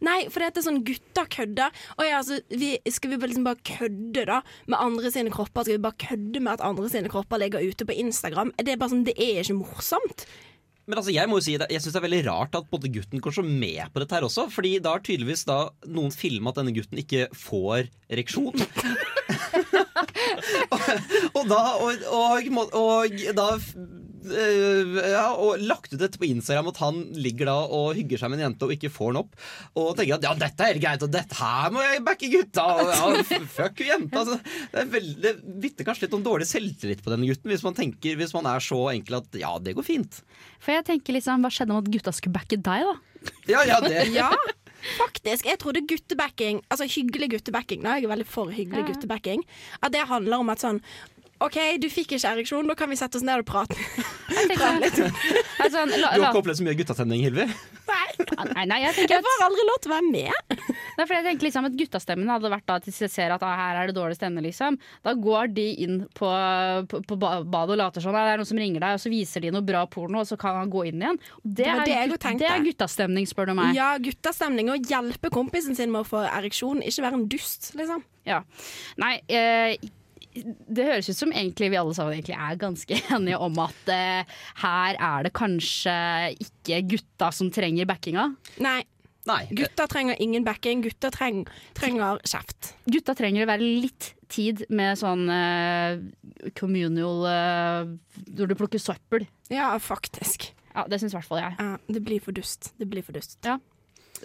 Nei, 0.05 0.25
for 0.31 0.41
det 0.41 0.51
er 0.61 0.67
sånn 0.67 0.81
gutta 0.87 1.25
kødder. 1.31 1.85
Og 1.97 2.07
ja, 2.07 2.21
altså, 2.21 2.39
vi, 2.49 2.75
skal 2.91 3.13
vi 3.13 3.21
liksom 3.25 3.47
bare 3.47 3.61
kødde 3.67 4.25
da 4.31 4.41
med 4.71 4.79
andre 4.79 5.13
sine 5.13 5.33
kropper? 5.33 5.67
Skal 5.67 5.79
vi 5.79 5.85
bare 5.85 6.01
kødde 6.07 6.43
med 6.43 6.55
at 6.57 6.65
andre 6.65 6.89
sine 6.91 7.11
kropper 7.11 7.41
ligger 7.41 7.63
ute 7.63 7.87
på 7.87 7.97
Instagram? 8.05 8.53
Det 8.59 8.75
er 8.75 8.81
bare 8.81 8.93
sånn, 8.95 9.07
det 9.07 9.17
er 9.17 9.43
ikke 9.43 9.59
morsomt. 9.61 10.27
Men 10.85 10.99
altså, 10.99 11.13
jeg 11.15 11.29
må 11.29 11.39
jo 11.39 11.45
si 11.47 11.55
det, 11.57 11.67
jeg 11.73 11.81
syns 11.81 11.95
det 11.95 11.99
er 11.99 12.05
veldig 12.05 12.25
rart 12.27 12.57
at 12.59 12.67
både 12.69 12.91
gutten 12.93 13.21
går 13.23 13.33
så 13.33 13.43
med 13.45 13.89
på 13.89 14.01
dette 14.03 14.17
her 14.17 14.27
også. 14.27 14.47
Fordi 14.53 14.75
da 14.83 14.93
har 14.95 15.05
tydeligvis 15.05 15.47
da 15.49 15.63
noen 15.89 16.13
filma 16.13 16.53
at 16.53 16.61
denne 16.61 16.75
gutten 16.75 17.01
ikke 17.01 17.27
får 17.33 17.89
ereksjon. 18.13 18.53
og, 20.73 20.81
og 21.33 21.47
da 21.49 21.61
og, 21.81 22.03
og, 22.11 22.49
og 22.77 23.15
da 23.37 23.47
ja, 24.29 25.25
og 25.37 25.61
lagt 25.63 25.93
ut 25.93 25.99
dette 26.01 26.19
på 26.21 26.27
Instagram 26.27 26.69
at 26.71 26.79
han 26.81 27.01
ligger 27.15 27.49
da 27.49 27.55
og 27.65 27.95
hygger 27.97 28.21
seg 28.21 28.31
med 28.31 28.39
en 28.41 28.45
jente 28.49 28.67
og 28.67 28.73
ikke 28.75 28.91
får 28.93 29.13
den 29.13 29.19
opp. 29.21 29.37
Og 29.77 29.91
tenker 29.97 30.17
at 30.17 30.27
ja, 30.27 30.33
dette 30.45 30.65
er 30.65 30.73
helt 30.73 30.83
greit, 30.83 31.05
og 31.05 31.13
dette 31.13 31.37
her 31.39 31.73
må 31.75 31.83
jeg 31.85 32.03
backe 32.07 32.31
gutta. 32.33 32.65
Og, 32.75 32.91
ja, 33.21 33.39
fuck 33.57 33.83
jenta. 33.85 34.23
Altså, 34.23 34.39
det, 34.73 34.83
er 34.83 34.91
veldig, 34.97 35.15
det 35.25 35.33
vitner 35.67 35.89
kanskje 35.89 36.07
litt 36.07 36.17
om 36.19 36.25
dårlig 36.25 36.49
selvtillit 36.49 37.03
på 37.05 37.13
denne 37.13 37.29
gutten, 37.29 37.51
hvis 37.53 37.65
man 37.65 37.77
tenker, 37.77 38.19
hvis 38.19 38.35
man 38.37 38.49
er 38.51 38.63
så 38.63 38.81
enkel 38.93 39.19
at 39.21 39.39
ja, 39.41 39.53
det 39.61 39.75
går 39.77 39.87
fint. 39.87 40.21
For 40.63 40.75
jeg 40.75 40.87
tenker 40.87 41.15
liksom, 41.17 41.43
Hva 41.45 41.51
skjedde 41.53 41.73
med 41.75 41.85
at 41.85 41.93
gutta 41.97 42.15
skulle 42.15 42.35
backe 42.39 42.57
deg, 42.59 42.85
da? 42.89 43.33
Ja, 43.49 43.65
ja, 43.67 43.81
det 43.83 44.05
Ja, 44.15 44.29
faktisk. 44.99 45.47
Jeg 45.49 45.57
trodde 45.61 45.81
guttebacking, 45.89 46.61
altså 46.69 46.85
hyggelig 46.89 47.31
guttebacking, 47.35 47.81
da, 47.85 47.95
jeg 47.97 48.05
er 48.05 48.13
veldig 48.13 48.27
for 48.29 48.53
hyggelig 48.53 48.83
Ja. 48.85 48.89
guttebacking, 48.91 49.41
at 49.81 49.93
det 49.95 50.03
handler 50.09 50.43
om 50.43 50.51
at 50.53 50.61
sånn 50.61 50.81
OK, 51.43 51.57
du 51.83 51.89
fikk 51.91 52.15
ikke 52.15 52.29
ereksjon, 52.31 52.67
da 52.69 52.75
kan 52.79 52.87
vi 52.91 52.95
sette 52.99 53.19
oss 53.19 53.25
ned 53.27 53.43
og 53.43 53.47
prate. 53.49 53.75
Jeg 54.35 54.55
litt. 54.79 54.99
altså, 55.63 55.83
la, 55.89 56.13
Du 56.15 56.21
har 56.23 56.29
ikke 56.29 56.41
opplevd 56.43 56.61
så 56.61 56.65
mye 56.67 56.77
guttastemning, 56.79 57.23
Hilvi? 57.25 57.47
nei, 58.55 58.63
nei, 58.69 58.77
jeg 58.83 58.95
tenker 58.95 59.15
Jeg 59.17 59.25
får 59.25 59.43
aldri 59.45 59.65
lov 59.67 59.77
til 59.83 59.91
å 59.91 59.95
være 59.95 60.11
med. 60.11 60.63
Nei, 60.95 61.03
for 61.03 61.13
jeg 61.15 61.25
tenker 61.25 61.47
liksom 61.47 61.67
at 61.67 61.75
Guttastemmen 61.77 62.31
hadde 62.31 62.51
vært 62.51 62.65
da 62.69 62.77
til 62.83 62.95
de 62.95 63.09
ser 63.11 63.33
at 63.35 63.43
ah, 63.45 63.55
her 63.59 63.79
er 63.81 63.89
det 63.89 63.95
dårlig 63.97 64.17
stemme. 64.17 64.43
liksom 64.45 64.77
Da 65.05 65.13
går 65.19 65.51
de 65.55 65.65
inn 65.85 65.97
på, 66.17 66.29
på, 66.91 67.01
på 67.09 67.17
badet 67.19 67.75
og 67.75 67.79
later 67.81 68.07
«Ah, 68.09 68.17
det 68.29 68.35
er 68.35 68.41
noen 68.41 68.49
som 68.51 68.61
ringer 68.61 68.85
deg, 68.85 68.97
og 68.97 69.03
så 69.03 69.11
viser 69.11 69.45
de 69.45 69.51
noe 69.55 69.65
bra 69.65 69.83
porno, 69.91 70.23
og 70.23 70.29
så 70.29 70.39
kan 70.39 70.57
han 70.61 70.71
gå 70.73 70.87
inn 70.89 71.03
igjen. 71.03 71.19
Og 71.41 71.45
det, 71.45 71.57
Det 71.65 71.69
er, 71.73 71.83
det 71.83 71.97
jeg 71.97 72.39
det 72.41 72.49
er 72.51 72.65
guttastemning, 72.69 73.29
spør 73.29 73.51
du 73.51 73.57
meg. 73.59 73.75
Ja, 73.77 73.91
guttastemning 74.01 74.71
Å 74.73 74.79
hjelpe 74.79 75.31
kompisen 75.33 75.77
sin 75.77 75.91
med 75.93 76.05
å 76.05 76.07
få 76.07 76.23
ereksjon, 76.29 76.83
ikke 76.85 77.07
være 77.09 77.21
en 77.21 77.29
dust, 77.31 77.73
liksom. 77.77 78.05
Ja. 78.25 78.39
Nei, 79.01 79.19
eh, 79.29 79.75
det 80.35 80.87
høres 80.87 81.09
ut 81.09 81.17
som 81.17 81.31
egentlig 81.31 81.69
vi 81.71 81.79
alle 81.79 81.93
sammen 81.95 82.15
egentlig 82.17 82.35
er 82.35 82.57
ganske 82.59 82.97
enige 83.15 83.39
om 83.41 83.61
at 83.63 83.91
uh, 83.91 84.41
her 84.63 84.99
er 84.99 85.27
det 85.27 85.33
kanskje 85.37 85.95
ikke 86.47 86.81
gutta 86.95 87.31
som 87.35 87.51
trenger 87.53 87.87
backinga. 87.89 88.27
Nei, 88.63 88.81
Nei. 89.29 89.39
gutta 89.57 89.87
trenger 89.91 90.19
ingen 90.21 90.45
backing. 90.45 90.83
Gutta 90.85 91.11
treng, 91.13 91.45
trenger 91.77 92.19
kjeft. 92.27 92.73
Gutta 92.91 93.15
trenger 93.17 93.45
å 93.45 93.51
være 93.53 93.71
litt 93.85 94.11
tid 94.31 94.65
med 94.73 94.99
sånn 94.99 95.27
uh, 95.29 96.01
communal 96.57 97.25
uh, 97.29 97.95
Når 98.35 98.51
du 98.51 98.57
plukker 98.59 98.81
søppel. 98.81 99.27
Ja, 99.53 99.73
faktisk. 99.81 100.51
Ja, 100.75 100.85
Det 100.91 100.99
syns 100.99 101.15
i 101.15 101.19
hvert 101.19 101.29
fall 101.29 101.41
jeg. 101.41 101.55
Ja, 101.61 101.77
det 101.87 102.03
blir 102.03 102.21
for 102.23 102.35
dust. 102.35 102.73
Det 102.79 102.89
blir 102.91 103.05
for 103.05 103.15
dust. 103.15 103.39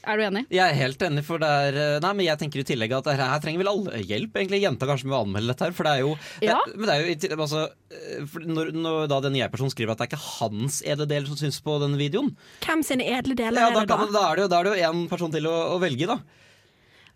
Er 0.07 0.17
du 0.17 0.23
enig? 0.25 0.43
Jeg 0.55 0.63
er 0.65 0.77
helt 0.79 1.03
enig, 1.03 1.23
for 1.27 1.43
det 1.43 1.49
er 1.51 1.77
eh, 1.77 1.97
Nei, 2.05 2.13
men 2.17 2.27
jeg 2.29 2.39
tenker 2.41 2.63
i 2.63 2.67
tillegg 2.69 2.93
at 2.97 3.09
her, 3.11 3.21
her 3.33 3.41
trenger 3.43 3.61
vel 3.65 3.71
alle 3.73 4.01
hjelp, 4.07 4.37
egentlig. 4.39 4.61
Jenta 4.63 4.87
kanskje 4.89 5.11
må 5.11 5.19
anmelde 5.19 5.53
dette 5.53 5.67
her, 5.67 5.75
for 5.77 5.89
det 5.89 5.93
er 5.97 6.05
jo 6.05 6.13
Ja. 6.47 6.59
det, 6.65 6.77
Men 6.79 6.87
det 6.89 6.95
er 6.95 7.31
jo 7.35 7.41
altså, 7.45 7.65
eh, 7.93 8.37
når, 8.47 8.71
når 8.77 9.09
da 9.13 9.21
den 9.27 9.37
jeg-personen 9.41 9.75
skriver 9.75 9.93
at 9.93 10.01
det 10.01 10.07
er 10.09 10.13
ikke 10.15 10.25
hans 10.41 10.81
edle 10.87 11.09
deler 11.11 11.27
som 11.29 11.41
syns 11.41 11.61
på 11.65 11.77
denne 11.83 11.99
videoen, 12.01 12.33
Hvem 12.65 12.85
sine 12.87 13.05
edle 13.19 13.35
deler 13.37 13.61
ja, 13.61 13.69
er 13.73 13.81
det 13.81 13.89
da? 13.91 13.99
kan, 14.05 14.13
da 14.15 14.25
er 14.31 14.37
det 14.41 14.47
jo 14.47 14.53
da 14.55 14.61
er 14.63 14.71
det 14.71 14.77
jo 14.79 14.93
en 14.93 15.03
person 15.11 15.35
til 15.35 15.51
å, 15.51 15.57
å 15.75 15.81
velge, 15.83 16.07
da. 16.11 16.21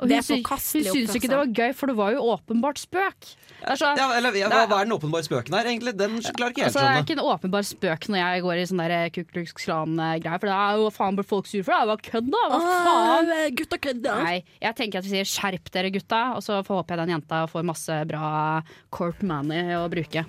Og 0.01 0.09
Det 0.11 0.17
hun 0.17 0.19
er 0.19 0.25
sy- 0.27 0.35
forkastelig 0.43 0.87
Hun 0.91 0.97
syntes 0.97 1.15
ikke 1.21 1.29
det 1.31 1.39
var 1.39 1.51
gøy, 1.55 1.73
for 1.79 1.87
det 1.87 1.97
var 1.97 2.11
jo 2.17 2.21
åpenbart 2.35 2.79
spøk. 2.83 3.21
Det 3.65 3.71
er, 3.71 3.97
Ja, 3.97 4.07
eller, 4.19 4.35
ja, 4.37 4.49
hva, 4.51 4.63
er- 4.65 4.69
hva 4.69 4.81
er 4.81 4.85
den 4.89 4.95
åpenbare 4.99 5.23
spøken 5.25 5.55
her, 5.55 5.65
egentlig? 5.71 5.97
Den 5.97 6.19
klarer 6.21 6.51
ikke 6.51 6.63
jeg 6.65 6.69
altså, 6.69 6.81
skjønne. 6.83 6.95
det 6.95 6.99
er 6.99 7.07
ikke 7.07 7.19
en 7.21 7.29
åpenbar 7.35 7.63
spøk 7.69 8.09
når 8.11 8.19
jeg 8.19 8.43
går 8.43 8.55
i 8.59 8.67
sånn 8.67 8.83
Kuklux 9.15 9.53
Klan-greier, 9.55 10.41
for 10.41 10.47
da 10.51 10.57
er 10.67 10.77
jo 10.83 10.91
faen 10.91 11.15
blir 11.17 11.25
folk 11.29 11.47
sure 11.47 11.63
for. 11.63 11.73
Det 11.73 11.95
jo 11.95 12.11
kødd, 12.11 12.29
da! 12.35 12.43
Hva 12.51 12.59
faen? 12.61 13.31
Ah, 13.39 13.49
gutta 13.55 13.79
kødda! 13.79 14.15
Nei, 14.25 14.37
jeg 14.61 14.75
tenker 14.77 14.99
at 14.99 15.05
vi 15.05 15.11
sier 15.15 15.25
skjerp 15.31 15.71
dere 15.71 15.91
gutta, 15.95 16.23
og 16.37 16.43
så 16.43 16.59
får 16.67 16.83
håper 16.83 16.97
jeg 16.99 17.07
den 17.07 17.15
jenta 17.17 17.45
får 17.49 17.63
masse 17.65 18.01
bra 18.11 18.63
corp 18.91 19.23
money 19.23 19.75
å 19.79 19.87
bruke. 19.89 20.27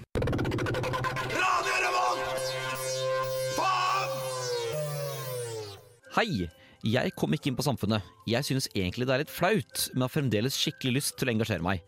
Radio 1.36 1.73
Revolt! 1.84 2.45
Faen! 3.58 4.10
Hei! 6.15 6.49
Jeg 6.86 7.15
kom 7.17 7.34
ikke 7.34 7.50
inn 7.50 7.56
på 7.58 7.65
Samfunnet. 7.65 8.06
Jeg 8.30 8.45
synes 8.45 8.67
egentlig 8.78 9.08
det 9.10 9.13
er 9.15 9.24
litt 9.24 9.34
flaut, 9.34 9.88
men 9.95 10.04
har 10.06 10.12
fremdeles 10.13 10.58
skikkelig 10.60 11.00
lyst 11.00 11.15
til 11.17 11.32
å 11.32 11.34
engasjere 11.34 11.65
meg. 11.65 11.82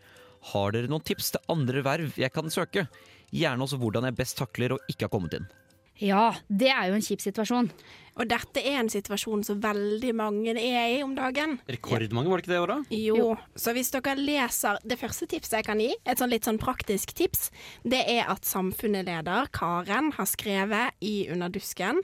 Har 0.50 0.74
dere 0.74 0.90
noen 0.90 1.06
tips 1.06 1.36
til 1.36 1.52
andre 1.54 1.84
verv 1.86 2.18
jeg 2.18 2.34
kan 2.34 2.50
søke? 2.50 2.88
Gjerne 3.30 3.62
også 3.62 3.78
hvordan 3.78 4.08
jeg 4.08 4.18
best 4.18 4.40
takler 4.40 4.74
å 4.74 4.80
ikke 4.90 5.06
ha 5.06 5.14
kommet 5.14 5.38
inn. 5.38 5.46
Ja, 6.04 6.32
det 6.48 6.70
er 6.74 6.90
jo 6.92 6.98
en 6.98 7.06
kjip 7.06 7.24
situasjon. 7.24 7.72
Og 8.18 8.26
dette 8.26 8.62
er 8.66 8.80
en 8.80 8.90
situasjon 8.90 9.44
som 9.46 9.60
veldig 9.62 10.12
mange 10.18 10.56
er 10.58 10.96
i 10.96 11.02
om 11.06 11.14
dagen. 11.18 11.58
Rekordmange, 11.70 12.32
var 12.32 12.42
det 12.42 12.46
ikke 12.46 12.54
det 12.54 12.58
i 12.58 12.62
år, 12.64 12.72
da? 12.72 12.78
Jo. 12.98 13.28
Så 13.54 13.74
hvis 13.78 13.92
dere 13.94 14.16
leser 14.18 14.80
Det 14.88 14.98
første 14.98 15.28
tipset 15.30 15.60
jeg 15.60 15.68
kan 15.68 15.82
gi, 15.82 15.92
et 16.06 16.22
sånn 16.22 16.32
litt 16.34 16.48
sånn 16.48 16.58
praktisk 16.62 17.14
tips, 17.18 17.52
det 17.86 18.02
er 18.10 18.26
at 18.32 18.48
samfunnsleder 18.48 19.52
Karen 19.54 20.10
har 20.18 20.30
skrevet 20.30 20.98
i 21.06 21.28
Under 21.34 21.52
dusken 21.54 22.02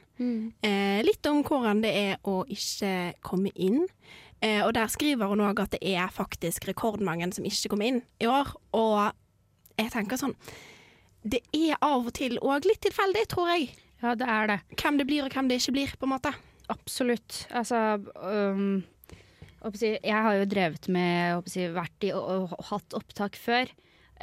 eh, 0.62 1.02
litt 1.04 1.26
om 1.30 1.42
hvordan 1.44 1.82
det 1.84 1.94
er 1.98 2.30
å 2.30 2.44
ikke 2.46 3.16
komme 3.26 3.54
inn. 3.56 3.88
Eh, 4.44 4.62
og 4.66 4.74
der 4.78 4.92
skriver 4.92 5.32
hun 5.32 5.42
òg 5.46 5.64
at 5.64 5.74
det 5.76 5.82
er 5.96 6.14
faktisk 6.14 6.68
rekordmange 6.70 7.32
som 7.34 7.48
ikke 7.48 7.74
kom 7.74 7.84
inn 7.86 8.02
i 8.22 8.30
år. 8.30 8.54
Og 8.78 9.10
jeg 9.80 9.90
tenker 9.96 10.20
sånn 10.20 10.38
Det 11.24 11.40
er 11.56 11.78
av 11.80 12.10
og 12.10 12.14
til 12.16 12.36
òg 12.44 12.68
litt 12.68 12.82
tilfeldig, 12.84 13.28
tror 13.32 13.54
jeg. 13.54 13.70
Ja, 14.04 14.16
det 14.20 14.28
er 14.28 14.50
det. 14.52 14.58
Hvem 14.76 14.98
det 15.00 15.08
blir 15.08 15.24
og 15.24 15.36
hvem 15.36 15.48
det 15.50 15.62
ikke 15.62 15.76
blir, 15.78 15.94
på 16.00 16.08
en 16.08 16.14
måte. 16.18 16.34
Absolutt. 16.72 17.46
Altså 17.56 17.80
um, 18.20 18.84
jeg, 19.80 20.00
har 20.12 20.36
jo 20.36 20.50
drevet 20.50 20.90
med 20.92 21.48
Vært 21.76 22.08
i 22.08 22.12
og, 22.16 22.52
og 22.52 22.68
hatt 22.72 22.96
opptak 23.00 23.40
før. 23.40 23.72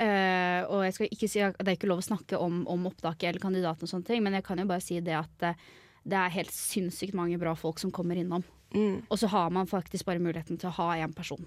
Uh, 0.00 0.64
og 0.70 0.84
jeg 0.86 0.96
skal 0.96 1.10
ikke 1.12 1.28
si 1.28 1.40
at 1.44 1.58
Det 1.58 1.72
er 1.72 1.76
ikke 1.76 1.90
lov 1.90 2.00
å 2.00 2.06
snakke 2.06 2.38
om, 2.40 2.62
om 2.70 2.86
opptaket 2.88 3.32
eller 3.32 3.42
kandidaten, 3.42 3.84
og 3.84 3.90
sånne 3.90 4.08
ting, 4.08 4.22
men 4.24 4.36
jeg 4.38 4.46
kan 4.46 4.60
jo 4.60 4.68
bare 4.68 4.84
si 4.84 5.00
det 5.04 5.16
at 5.18 5.44
eh, 5.44 5.64
det 6.08 6.16
er 6.16 6.32
helt 6.38 6.54
sinnssykt 6.54 7.16
mange 7.16 7.36
bra 7.40 7.52
folk 7.58 7.80
som 7.82 7.92
kommer 7.92 8.16
innom. 8.16 8.44
Mm. 8.72 9.02
Og 9.08 9.18
så 9.20 9.28
har 9.28 9.50
man 9.52 9.68
faktisk 9.68 10.06
bare 10.08 10.22
muligheten 10.22 10.60
til 10.60 10.70
å 10.70 10.76
ha 10.78 10.94
én 11.02 11.12
person. 11.16 11.44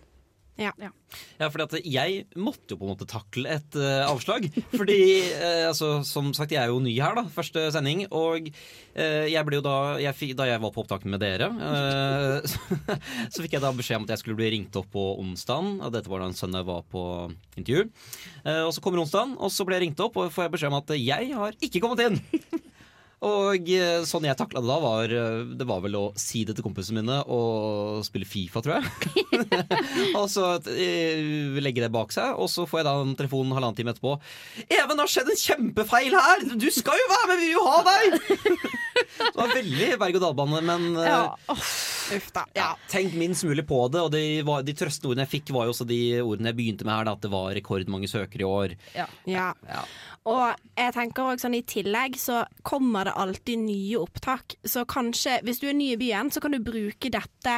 Ja, 1.39 1.48
fordi 1.50 1.66
at 1.66 1.86
jeg 1.86 2.24
måtte 2.39 2.74
jo 2.74 2.80
på 2.80 2.88
en 2.88 2.94
måte 2.94 3.08
takle 3.10 3.56
et 3.56 3.78
uh, 3.78 4.06
avslag. 4.08 4.48
Fordi, 4.74 5.00
uh, 5.38 5.70
altså, 5.70 5.96
som 6.08 6.32
sagt, 6.34 6.54
jeg 6.56 6.62
er 6.62 6.74
jo 6.74 6.82
ny 6.82 6.94
her, 6.98 7.16
da. 7.18 7.26
Første 7.34 7.68
sending. 7.74 8.06
Og 8.10 8.50
uh, 8.50 9.26
jeg 9.30 9.46
ble 9.46 9.60
jo 9.60 9.66
da 9.66 9.78
jeg 10.02 10.34
Da 10.38 10.48
jeg 10.50 10.62
var 10.63 10.74
på 10.74 10.82
opptak 10.84 11.06
med 11.10 11.22
dere, 11.22 11.50
så, 12.52 12.60
så 13.30 13.44
fikk 13.44 13.58
jeg 13.58 13.63
da 13.63 13.74
beskjed 13.76 14.02
om 14.02 14.08
at 14.08 14.13
jeg 14.16 14.24
skulle 14.24 14.39
bli 14.39 14.52
ringt 14.56 14.78
opp 14.80 14.89
på 14.94 15.08
onsdagen. 15.22 15.80
Og 15.84 15.94
dette 15.94 16.10
var 16.10 16.24
da 16.24 16.32
en 16.32 16.38
søndag 16.38 16.63
jeg 16.63 16.70
var 16.72 16.84
på 16.88 17.04
intervju. 17.60 17.89
Eh, 18.46 18.62
og 18.63 18.74
så 18.74 18.82
kommer 18.84 19.04
onsdagen, 19.04 19.36
og 19.38 19.52
så 19.52 19.66
ble 19.68 19.78
jeg 19.78 19.88
ringt 19.88 20.04
opp, 20.04 20.18
og 20.18 20.32
får 20.34 20.48
jeg 20.48 20.54
beskjed 20.56 20.72
om 20.72 20.80
at 20.80 20.94
jeg 20.96 21.34
har 21.36 21.58
ikke 21.60 21.84
kommet 21.84 22.06
inn. 22.08 22.22
Og 23.24 23.70
eh, 23.72 24.04
sånn 24.08 24.28
jeg 24.28 24.38
takla 24.40 24.62
det 24.64 24.68
da, 24.70 24.78
var 24.84 25.14
eh, 25.16 25.44
Det 25.56 25.68
var 25.68 25.84
vel 25.86 25.96
å 26.00 26.04
si 26.20 26.44
det 26.48 26.58
til 26.58 26.66
kompisene 26.66 27.02
mine 27.02 27.20
og 27.32 28.04
spille 28.08 28.28
Fifa, 28.28 28.64
tror 28.64 28.80
jeg. 28.80 29.26
og 30.20 30.28
så 30.32 30.50
eh, 30.74 31.58
legge 31.64 31.84
det 31.84 31.92
bak 31.94 32.12
seg, 32.16 32.36
og 32.36 32.52
så 32.52 32.68
får 32.70 32.82
jeg 32.82 32.88
da 32.90 32.96
en 33.02 33.16
telefon 33.20 33.54
halvannen 33.56 33.78
time 33.78 33.94
etterpå. 33.94 34.18
'Even, 34.68 34.96
det 34.96 35.06
har 35.06 35.14
skjedd 35.14 35.32
en 35.34 35.44
kjempefeil 35.44 36.18
her! 36.18 36.48
Du 36.60 36.70
skal 36.74 37.00
jo 37.00 37.10
være 37.12 37.30
med, 37.32 37.42
vi 37.42 37.50
vil 37.50 37.56
jo 37.56 37.66
ha 37.68 37.80
deg!' 37.88 38.18
det 39.24 39.36
var 39.40 39.56
veldig 39.56 39.90
berg-og-dal-bane, 40.04 40.64
men 40.68 40.90
ja. 41.04 41.22
Uff 41.54 42.30
da. 42.34 42.44
ja, 42.56 42.74
tenk 42.92 43.16
minst 43.18 43.46
mulig 43.48 43.66
på 43.68 43.80
det. 43.94 44.02
Og 44.04 44.12
de, 44.14 44.42
var, 44.46 44.64
de 44.66 44.76
trøstende 44.78 45.12
ordene 45.12 45.26
jeg 45.26 45.34
fikk, 45.38 45.54
var 45.56 45.68
jo 45.68 45.74
også 45.76 45.88
de 45.90 46.00
ordene 46.22 46.52
jeg 46.52 46.60
begynte 46.60 46.88
med 46.88 46.96
her, 46.98 47.08
da, 47.08 47.16
at 47.16 47.24
det 47.24 47.32
var 47.34 47.54
rekordmange 47.56 48.10
søkere 48.12 48.44
i 48.44 48.50
år. 48.50 48.76
Ja. 48.98 49.08
Ja. 49.30 49.50
Og 50.30 50.54
jeg 50.78 50.94
tenker 50.96 51.26
også 51.34 51.48
sånn 51.48 51.58
i 51.58 51.66
tillegg 51.68 52.16
så 52.20 52.44
kommer 52.64 53.10
det 53.10 53.16
alltid 53.20 53.66
nye 53.66 54.00
opptak. 54.00 54.56
Så 54.64 54.86
kanskje, 54.90 55.42
hvis 55.44 55.60
du 55.60 55.68
er 55.68 55.76
ny 55.76 55.94
i 55.94 56.00
byen, 56.00 56.32
så 56.32 56.44
kan 56.44 56.56
du 56.56 56.62
bruke 56.64 57.12
dette 57.12 57.58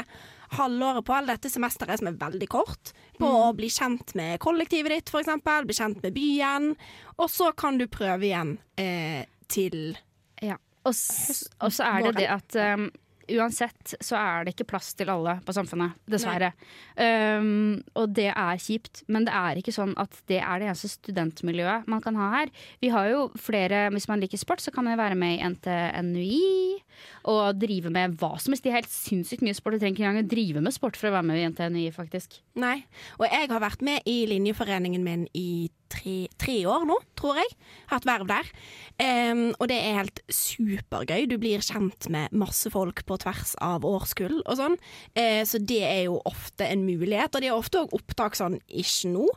halvåret 0.56 1.06
på, 1.06 1.14
eller 1.14 1.36
dette 1.36 1.52
semesteret 1.52 2.02
som 2.02 2.10
er 2.10 2.18
veldig 2.22 2.50
kort, 2.50 2.94
på 3.20 3.30
å 3.30 3.54
bli 3.58 3.70
kjent 3.72 4.16
med 4.18 4.40
kollektivet 4.44 4.94
ditt, 4.94 5.14
eksempel. 5.14 5.68
Bli 5.70 5.78
kjent 5.78 6.02
med 6.04 6.16
byen. 6.18 6.72
Og 7.18 7.30
så 7.32 7.52
kan 7.58 7.78
du 7.82 7.88
prøve 7.92 8.30
igjen 8.30 8.58
eh, 8.82 9.26
til 9.52 9.98
Ja. 10.44 10.58
Og 10.86 10.94
så 11.74 11.86
er 11.88 12.04
det 12.06 12.18
det 12.20 12.28
at 12.30 12.58
um, 12.78 12.90
uansett 13.34 13.96
så 14.04 14.18
er 14.20 14.46
det 14.46 14.56
ikke 14.56 14.68
plass 14.70 14.94
til 14.98 15.10
alle 15.12 15.38
på 15.46 15.56
Samfunnet, 15.56 15.98
dessverre. 16.10 16.52
Um, 16.98 17.82
og 17.98 18.14
det 18.16 18.30
er 18.32 18.62
kjipt, 18.62 19.04
men 19.12 19.28
det 19.28 19.34
er 19.36 19.60
ikke 19.60 19.74
sånn 19.76 19.96
at 20.02 20.16
det 20.32 20.42
er 20.42 20.62
det 20.62 20.70
eneste 20.70 20.92
studentmiljøet 20.94 21.90
man 21.92 22.04
kan 22.04 22.18
ha 22.20 22.32
her. 22.38 22.54
Vi 22.84 22.92
har 22.94 23.10
jo 23.12 23.28
flere, 23.40 23.88
Hvis 23.96 24.08
man 24.10 24.22
liker 24.22 24.40
sport, 24.40 24.62
så 24.62 24.72
kan 24.72 24.86
man 24.86 24.98
være 25.00 25.16
med 25.16 25.38
i 25.38 25.50
NTNUI 25.54 26.84
og 27.32 27.60
drive 27.60 27.92
med 27.92 28.16
hva 28.20 28.36
som 28.40 28.54
helst. 28.54 28.66
De 28.66 28.72
har 28.72 28.82
helt 28.82 28.92
sinnssykt 28.92 29.44
mye 29.46 29.56
sport. 29.58 29.76
Du 29.76 29.84
trenger 29.84 29.98
ikke 29.98 30.06
engang 30.06 30.26
å 30.26 30.34
drive 30.36 30.64
med 30.64 30.76
sport 30.76 30.98
for 31.00 31.10
å 31.10 31.16
være 31.18 31.28
med 31.30 31.42
i 31.42 31.48
NTNUI, 31.52 31.90
faktisk. 31.96 32.40
Nei. 32.60 32.78
Og 33.20 33.28
jeg 33.28 33.50
har 33.52 33.64
vært 33.64 33.86
med 33.86 34.06
i 34.10 34.22
linjeforeningen 34.30 35.06
min 35.06 35.28
i 35.34 35.70
tre, 35.96 36.16
tre 36.42 36.58
år 36.70 36.86
nå, 36.90 36.98
tror 37.20 37.40
jeg. 37.42 37.56
Hatt 37.92 38.08
verv 38.08 38.30
der. 38.30 38.52
Um, 39.00 39.48
og 39.60 39.68
det 39.72 39.80
er 39.82 40.00
helt 40.00 40.22
supergøy. 40.32 41.26
Du 41.32 41.38
blir 41.42 41.64
kjent 41.66 42.10
med 42.14 42.36
masse 42.36 42.72
folk 42.74 43.04
på 43.08 43.20
tvers 43.24 43.56
av 43.64 43.88
årskull 43.88 44.42
og 44.44 44.60
sånn. 44.60 44.80
Uh, 45.18 45.44
så 45.48 45.60
det 45.60 45.84
er 45.88 46.04
jo 46.08 46.22
ofte 46.28 46.68
en 46.70 46.86
mulighet. 46.88 47.36
Og 47.36 47.44
de 47.44 47.52
har 47.52 47.60
ofte 47.60 47.84
òg 47.84 47.96
opptak 47.98 48.38
sånn 48.40 48.60
ikke 48.68 49.14
nå. 49.16 49.30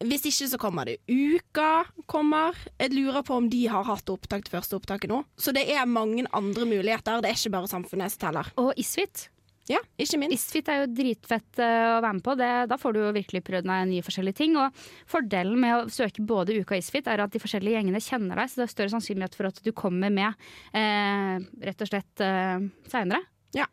Hvis 0.00 0.24
ikke 0.24 0.46
så 0.48 0.58
kommer 0.60 0.88
det 0.88 1.00
Uka 1.12 1.84
kommer. 2.08 2.56
Jeg 2.80 2.94
lurer 2.94 3.20
på 3.26 3.36
om 3.36 3.50
de 3.52 3.66
har 3.68 3.84
hatt 3.84 4.08
opptak 4.08 4.46
til 4.46 4.54
første 4.54 4.78
opptaket 4.78 5.12
nå. 5.12 5.20
Så 5.36 5.52
det 5.52 5.66
er 5.68 5.84
mange 5.88 6.24
andre 6.32 6.64
muligheter. 6.64 7.20
Det 7.20 7.28
er 7.28 7.36
ikke 7.36 7.52
bare 7.58 7.68
Samfunnet 7.68 8.14
som 8.14 8.24
teller. 8.24 8.48
Og 8.60 8.72
Isfit. 8.80 9.28
Ja, 9.70 9.78
ikke 10.02 10.18
minst. 10.18 10.34
Isfit 10.50 10.66
er 10.72 10.80
jo 10.82 10.88
dritfett 10.98 11.60
eh, 11.62 11.84
å 11.94 12.00
være 12.02 12.16
med 12.18 12.24
på. 12.26 12.34
Det, 12.40 12.50
da 12.72 12.76
får 12.80 12.96
du 12.96 13.00
jo 13.04 13.12
virkelig 13.14 13.42
prøvd 13.46 13.68
deg 13.70 13.88
nye 13.92 14.02
forskjellige 14.06 14.38
ting. 14.40 14.56
Og 14.58 14.80
fordelen 15.10 15.60
med 15.62 15.76
å 15.76 15.88
søke 15.94 16.24
både 16.26 16.56
Uka 16.58 16.74
og 16.74 16.82
Isfit 16.82 17.06
er 17.12 17.22
at 17.22 17.30
de 17.34 17.42
forskjellige 17.42 17.78
gjengene 17.78 18.02
kjenner 18.02 18.40
deg, 18.42 18.50
så 18.50 18.60
det 18.60 18.66
er 18.66 18.72
større 18.74 18.94
sannsynlighet 18.96 19.38
for 19.38 19.50
at 19.52 19.62
du 19.62 19.70
kommer 19.78 20.10
med 20.10 20.34
eh, 20.74 21.36
rett 21.70 21.84
og 21.86 21.90
slett 21.92 22.24
eh, 22.26 22.66
seinere. 22.90 23.22
Ja. 23.54 23.68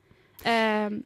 Eh, 0.45 0.99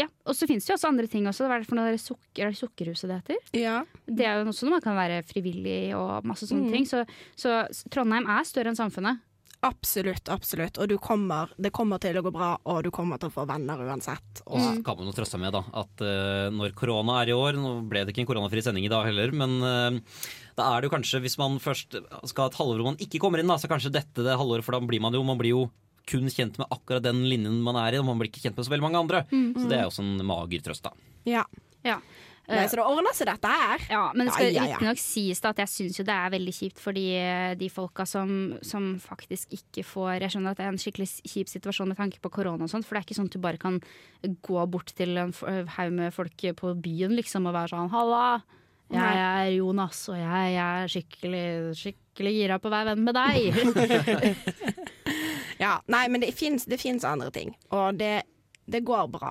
ja. 0.00 0.08
Og 0.26 0.34
så 0.34 0.48
finnes 0.50 0.64
det 0.66 0.72
jo 0.72 0.78
også 0.80 0.90
andre 0.90 1.06
ting 1.12 1.26
også. 1.30 1.46
Hva 1.46 1.60
er 1.60 1.62
det 1.62 1.68
for 1.70 1.78
noe 1.78 1.94
sukker, 2.00 2.46
er 2.48 2.54
det 2.54 2.58
sukkerhuset 2.58 3.10
det 3.12 3.18
heter? 3.20 3.42
Ja. 3.62 3.76
Det 4.08 4.26
er 4.26 4.40
jo 4.40 4.48
også 4.50 4.66
noe 4.66 4.78
man 4.80 4.84
kan 4.90 4.98
være 4.98 5.22
frivillig 5.28 5.92
og 5.98 6.26
masse 6.26 6.48
sånne 6.50 6.66
Mm. 6.66 6.72
ting. 6.74 6.86
Så, 6.88 7.04
så 7.38 7.60
Trondheim 7.92 8.26
er 8.26 8.42
større 8.48 8.72
enn 8.72 8.78
samfunnet. 8.78 9.22
Absolutt, 9.62 10.26
absolutt. 10.26 10.78
Og 10.82 10.88
du 10.90 10.96
kommer, 10.98 11.52
det 11.54 11.70
kommer 11.74 12.00
til 12.02 12.16
å 12.18 12.22
gå 12.26 12.32
bra, 12.34 12.56
og 12.66 12.80
du 12.82 12.90
kommer 12.94 13.20
til 13.22 13.30
å 13.30 13.34
få 13.34 13.44
venner 13.46 13.78
uansett. 13.86 14.42
Og 14.48 14.58
så 14.58 14.72
kan 14.82 14.98
man 14.98 15.06
jo 15.06 15.14
trøste 15.14 15.38
med 15.38 15.54
da, 15.54 15.60
at 15.84 16.02
uh, 16.02 16.48
når 16.50 16.74
korona 16.78 17.20
er 17.20 17.30
i 17.30 17.36
år 17.36 17.60
Nå 17.60 17.76
ble 17.90 18.02
det 18.02 18.10
ikke 18.10 18.24
en 18.24 18.30
koronafri 18.32 18.64
sending 18.66 18.88
i 18.88 18.90
dag 18.90 19.06
heller, 19.06 19.30
men 19.38 19.54
uh, 19.62 20.24
da 20.58 20.66
er 20.66 20.82
det 20.82 20.90
jo 20.90 20.94
kanskje, 20.96 21.22
hvis 21.22 21.38
man 21.38 21.60
først 21.62 21.94
skal 21.94 22.48
ha 22.48 22.50
et 22.50 22.58
halvår 22.58 22.82
hvor 22.82 22.90
man 22.90 22.98
ikke 23.06 23.22
kommer 23.22 23.38
inn, 23.38 23.54
da, 23.54 23.60
så 23.62 23.70
kanskje 23.70 23.94
dette 23.94 24.26
det 24.26 24.34
halvåret, 24.40 24.66
for 24.66 24.74
da 24.74 24.82
blir 24.82 25.02
man 25.04 25.14
jo 25.14 25.22
Man 25.22 25.38
blir 25.38 25.54
jo 25.54 25.62
kun 26.10 26.26
kjent 26.26 26.58
med 26.58 26.66
akkurat 26.74 27.04
den 27.04 27.22
linjen 27.30 27.62
man 27.62 27.78
er 27.78 27.94
i, 27.94 28.02
og 28.02 28.08
man 28.08 28.18
blir 28.18 28.32
ikke 28.32 28.42
kjent 28.42 28.58
med 28.58 28.66
så 28.66 28.72
veldig 28.72 28.88
mange 28.88 28.98
andre. 29.04 29.20
Så 29.30 29.68
det 29.70 29.76
er 29.78 29.84
jo 29.84 29.92
også 29.92 30.02
en 30.02 30.26
mager 30.26 30.64
trøst, 30.66 30.82
da. 30.82 30.90
Ja. 31.30 31.44
Ja. 31.86 32.00
Nei, 32.50 32.64
så 32.66 32.76
det 32.76 32.84
ordner 32.84 33.14
seg, 33.14 33.28
dette 33.30 33.48
her. 33.48 33.84
Ja, 33.92 34.00
men 34.16 34.26
det 34.26 34.32
skal 34.34 34.48
Ja, 34.48 34.50
ja, 34.50 34.62
ja. 34.64 34.64
riktignok 34.74 34.98
sies 34.98 35.40
da 35.40 35.52
at 35.54 35.60
jeg 35.62 35.70
syns 35.70 35.98
jo 36.00 36.04
det 36.08 36.14
er 36.16 36.32
veldig 36.34 36.54
kjipt 36.56 36.80
for 36.82 36.96
de, 36.96 37.04
de 37.60 37.68
folka 37.70 38.06
som, 38.08 38.32
som 38.66 38.88
faktisk 39.00 39.54
ikke 39.54 39.84
får 39.86 40.24
Jeg 40.24 40.34
skjønner 40.34 40.56
at 40.56 40.58
det 40.58 40.66
er 40.66 40.72
en 40.74 40.80
skikkelig 40.82 41.08
kjip 41.22 41.52
situasjon 41.52 41.92
med 41.92 42.00
tanke 42.00 42.18
på 42.22 42.32
korona 42.34 42.66
og 42.66 42.72
sånt, 42.72 42.88
for 42.88 42.96
det 42.98 43.02
er 43.02 43.06
ikke 43.06 43.18
sånn 43.20 43.30
at 43.30 43.36
du 43.36 43.44
bare 43.44 43.62
kan 43.62 43.78
gå 44.42 44.66
bort 44.74 44.90
til 44.98 45.14
en 45.22 45.32
haug 45.76 45.94
med 45.94 46.12
folk 46.14 46.48
på 46.58 46.74
byen 46.82 47.14
liksom 47.14 47.46
og 47.46 47.54
være 47.54 47.72
sånn 47.76 47.92
'halla'. 47.94 48.42
Jeg 48.92 49.16
er 49.16 49.46
Jonas, 49.56 50.02
og 50.12 50.18
jeg 50.20 50.56
er 50.60 50.90
skikkelig, 50.90 51.46
skikkelig 51.78 52.32
gira 52.36 52.58
på 52.60 52.68
å 52.68 52.74
være 52.74 52.92
venn 52.92 53.06
med 53.06 53.16
deg. 53.16 54.42
Ja, 55.62 55.76
nei, 55.86 56.08
men 56.10 56.24
det 56.24 56.32
fins 56.34 57.04
andre 57.06 57.30
ting, 57.30 57.52
og 57.70 57.94
det, 58.00 58.24
det 58.66 58.82
går 58.82 59.06
bra. 59.14 59.30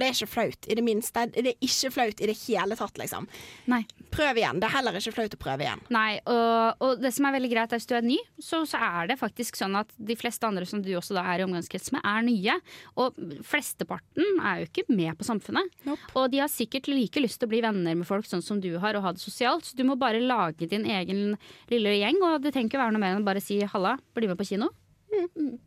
Og 0.00 0.04
det 0.06 0.06
er 0.08 0.16
ikke 0.16 0.32
flaut 0.32 0.66
i 0.72 0.76
det 0.78 0.82
minste. 0.84 1.26
Det 1.34 1.42
er 1.50 1.56
ikke 1.66 1.90
flaut 1.92 2.20
i 2.24 2.28
det 2.30 2.36
hele 2.46 2.76
tatt, 2.78 2.96
liksom. 2.96 3.26
Nei. 3.68 3.82
Prøv 4.10 4.38
igjen. 4.40 4.60
Det 4.62 4.66
er 4.70 4.72
heller 4.78 4.96
ikke 4.96 5.12
flaut 5.12 5.34
å 5.36 5.40
prøve 5.42 5.66
igjen. 5.66 5.82
Nei, 5.92 6.14
og, 6.24 6.80
og 6.86 7.02
det 7.02 7.10
som 7.12 7.26
er 7.28 7.34
veldig 7.36 7.50
greit 7.52 7.74
er 7.74 7.82
hvis 7.82 7.88
du 7.90 7.92
er 7.98 8.06
ny, 8.06 8.16
så, 8.40 8.62
så 8.68 8.80
er 8.80 9.10
det 9.10 9.18
faktisk 9.20 9.60
sånn 9.60 9.76
at 9.76 9.92
de 9.96 10.16
fleste 10.16 10.48
andre 10.48 10.64
som 10.64 10.80
du 10.80 10.88
også 10.96 11.18
da 11.18 11.26
er 11.28 11.42
i 11.42 11.44
omgangskrets 11.44 11.92
med, 11.92 12.00
er 12.00 12.24
nye. 12.24 12.56
Og 12.96 13.18
flesteparten 13.46 14.40
er 14.40 14.62
jo 14.62 14.70
ikke 14.70 14.86
med 14.88 15.20
på 15.20 15.28
samfunnet. 15.28 15.68
Nope. 15.84 16.10
Og 16.16 16.30
de 16.32 16.40
har 16.40 16.50
sikkert 16.52 16.88
like 16.88 17.20
lyst 17.20 17.42
til 17.42 17.50
å 17.50 17.52
bli 17.52 17.60
venner 17.64 17.98
med 18.00 18.08
folk 18.08 18.24
sånn 18.28 18.44
som 18.44 18.62
du 18.64 18.70
har, 18.80 18.96
og 18.96 19.04
ha 19.04 19.12
det 19.12 19.20
sosialt. 19.20 19.68
Så 19.68 19.76
du 19.76 19.84
må 19.84 19.98
bare 20.00 20.24
lage 20.24 20.70
din 20.70 20.88
egen 20.88 21.36
lille 21.68 21.98
gjeng, 22.00 22.22
og 22.24 22.40
det 22.40 22.54
trenger 22.56 22.72
ikke 22.72 22.80
være 22.86 22.96
noe 22.96 23.04
mer 23.04 23.18
enn 23.18 23.26
å 23.26 23.28
bare 23.28 23.44
si 23.44 23.60
halla, 23.74 23.98
bli 24.16 24.32
med 24.32 24.40
på 24.40 24.48
kino. 24.54 24.72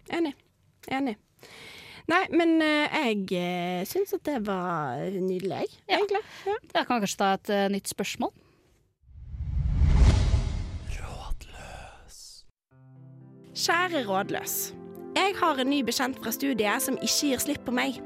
Enig. 0.09 0.33
Enig. 0.89 1.19
Nei, 2.11 2.23
men 2.35 2.57
eh, 2.59 2.95
jeg 3.07 3.27
uh, 3.31 3.83
syns 3.87 4.11
at 4.17 4.25
det 4.27 4.41
var 4.47 4.99
nydelig, 5.13 5.63
jeg. 5.63 5.69
Ja. 5.87 5.97
Egentlig. 5.97 6.23
Ja. 6.45 6.55
Jeg 6.75 6.87
kan 6.89 6.99
kanskje 6.99 7.19
ta 7.21 7.29
et 7.37 7.51
uh, 7.53 7.65
nytt 7.71 7.91
spørsmål. 7.91 8.33
Rådløs. 10.97 12.17
Kjære 13.55 14.03
rådløs. 14.09 14.57
Jeg 15.15 15.35
har 15.39 15.61
en 15.61 15.69
ny 15.69 15.83
bekjent 15.85 16.19
fra 16.19 16.33
studiet 16.35 16.83
som 16.83 16.97
ikke 16.99 17.29
gir 17.29 17.45
slipp 17.45 17.63
på 17.67 17.75
meg. 17.75 18.01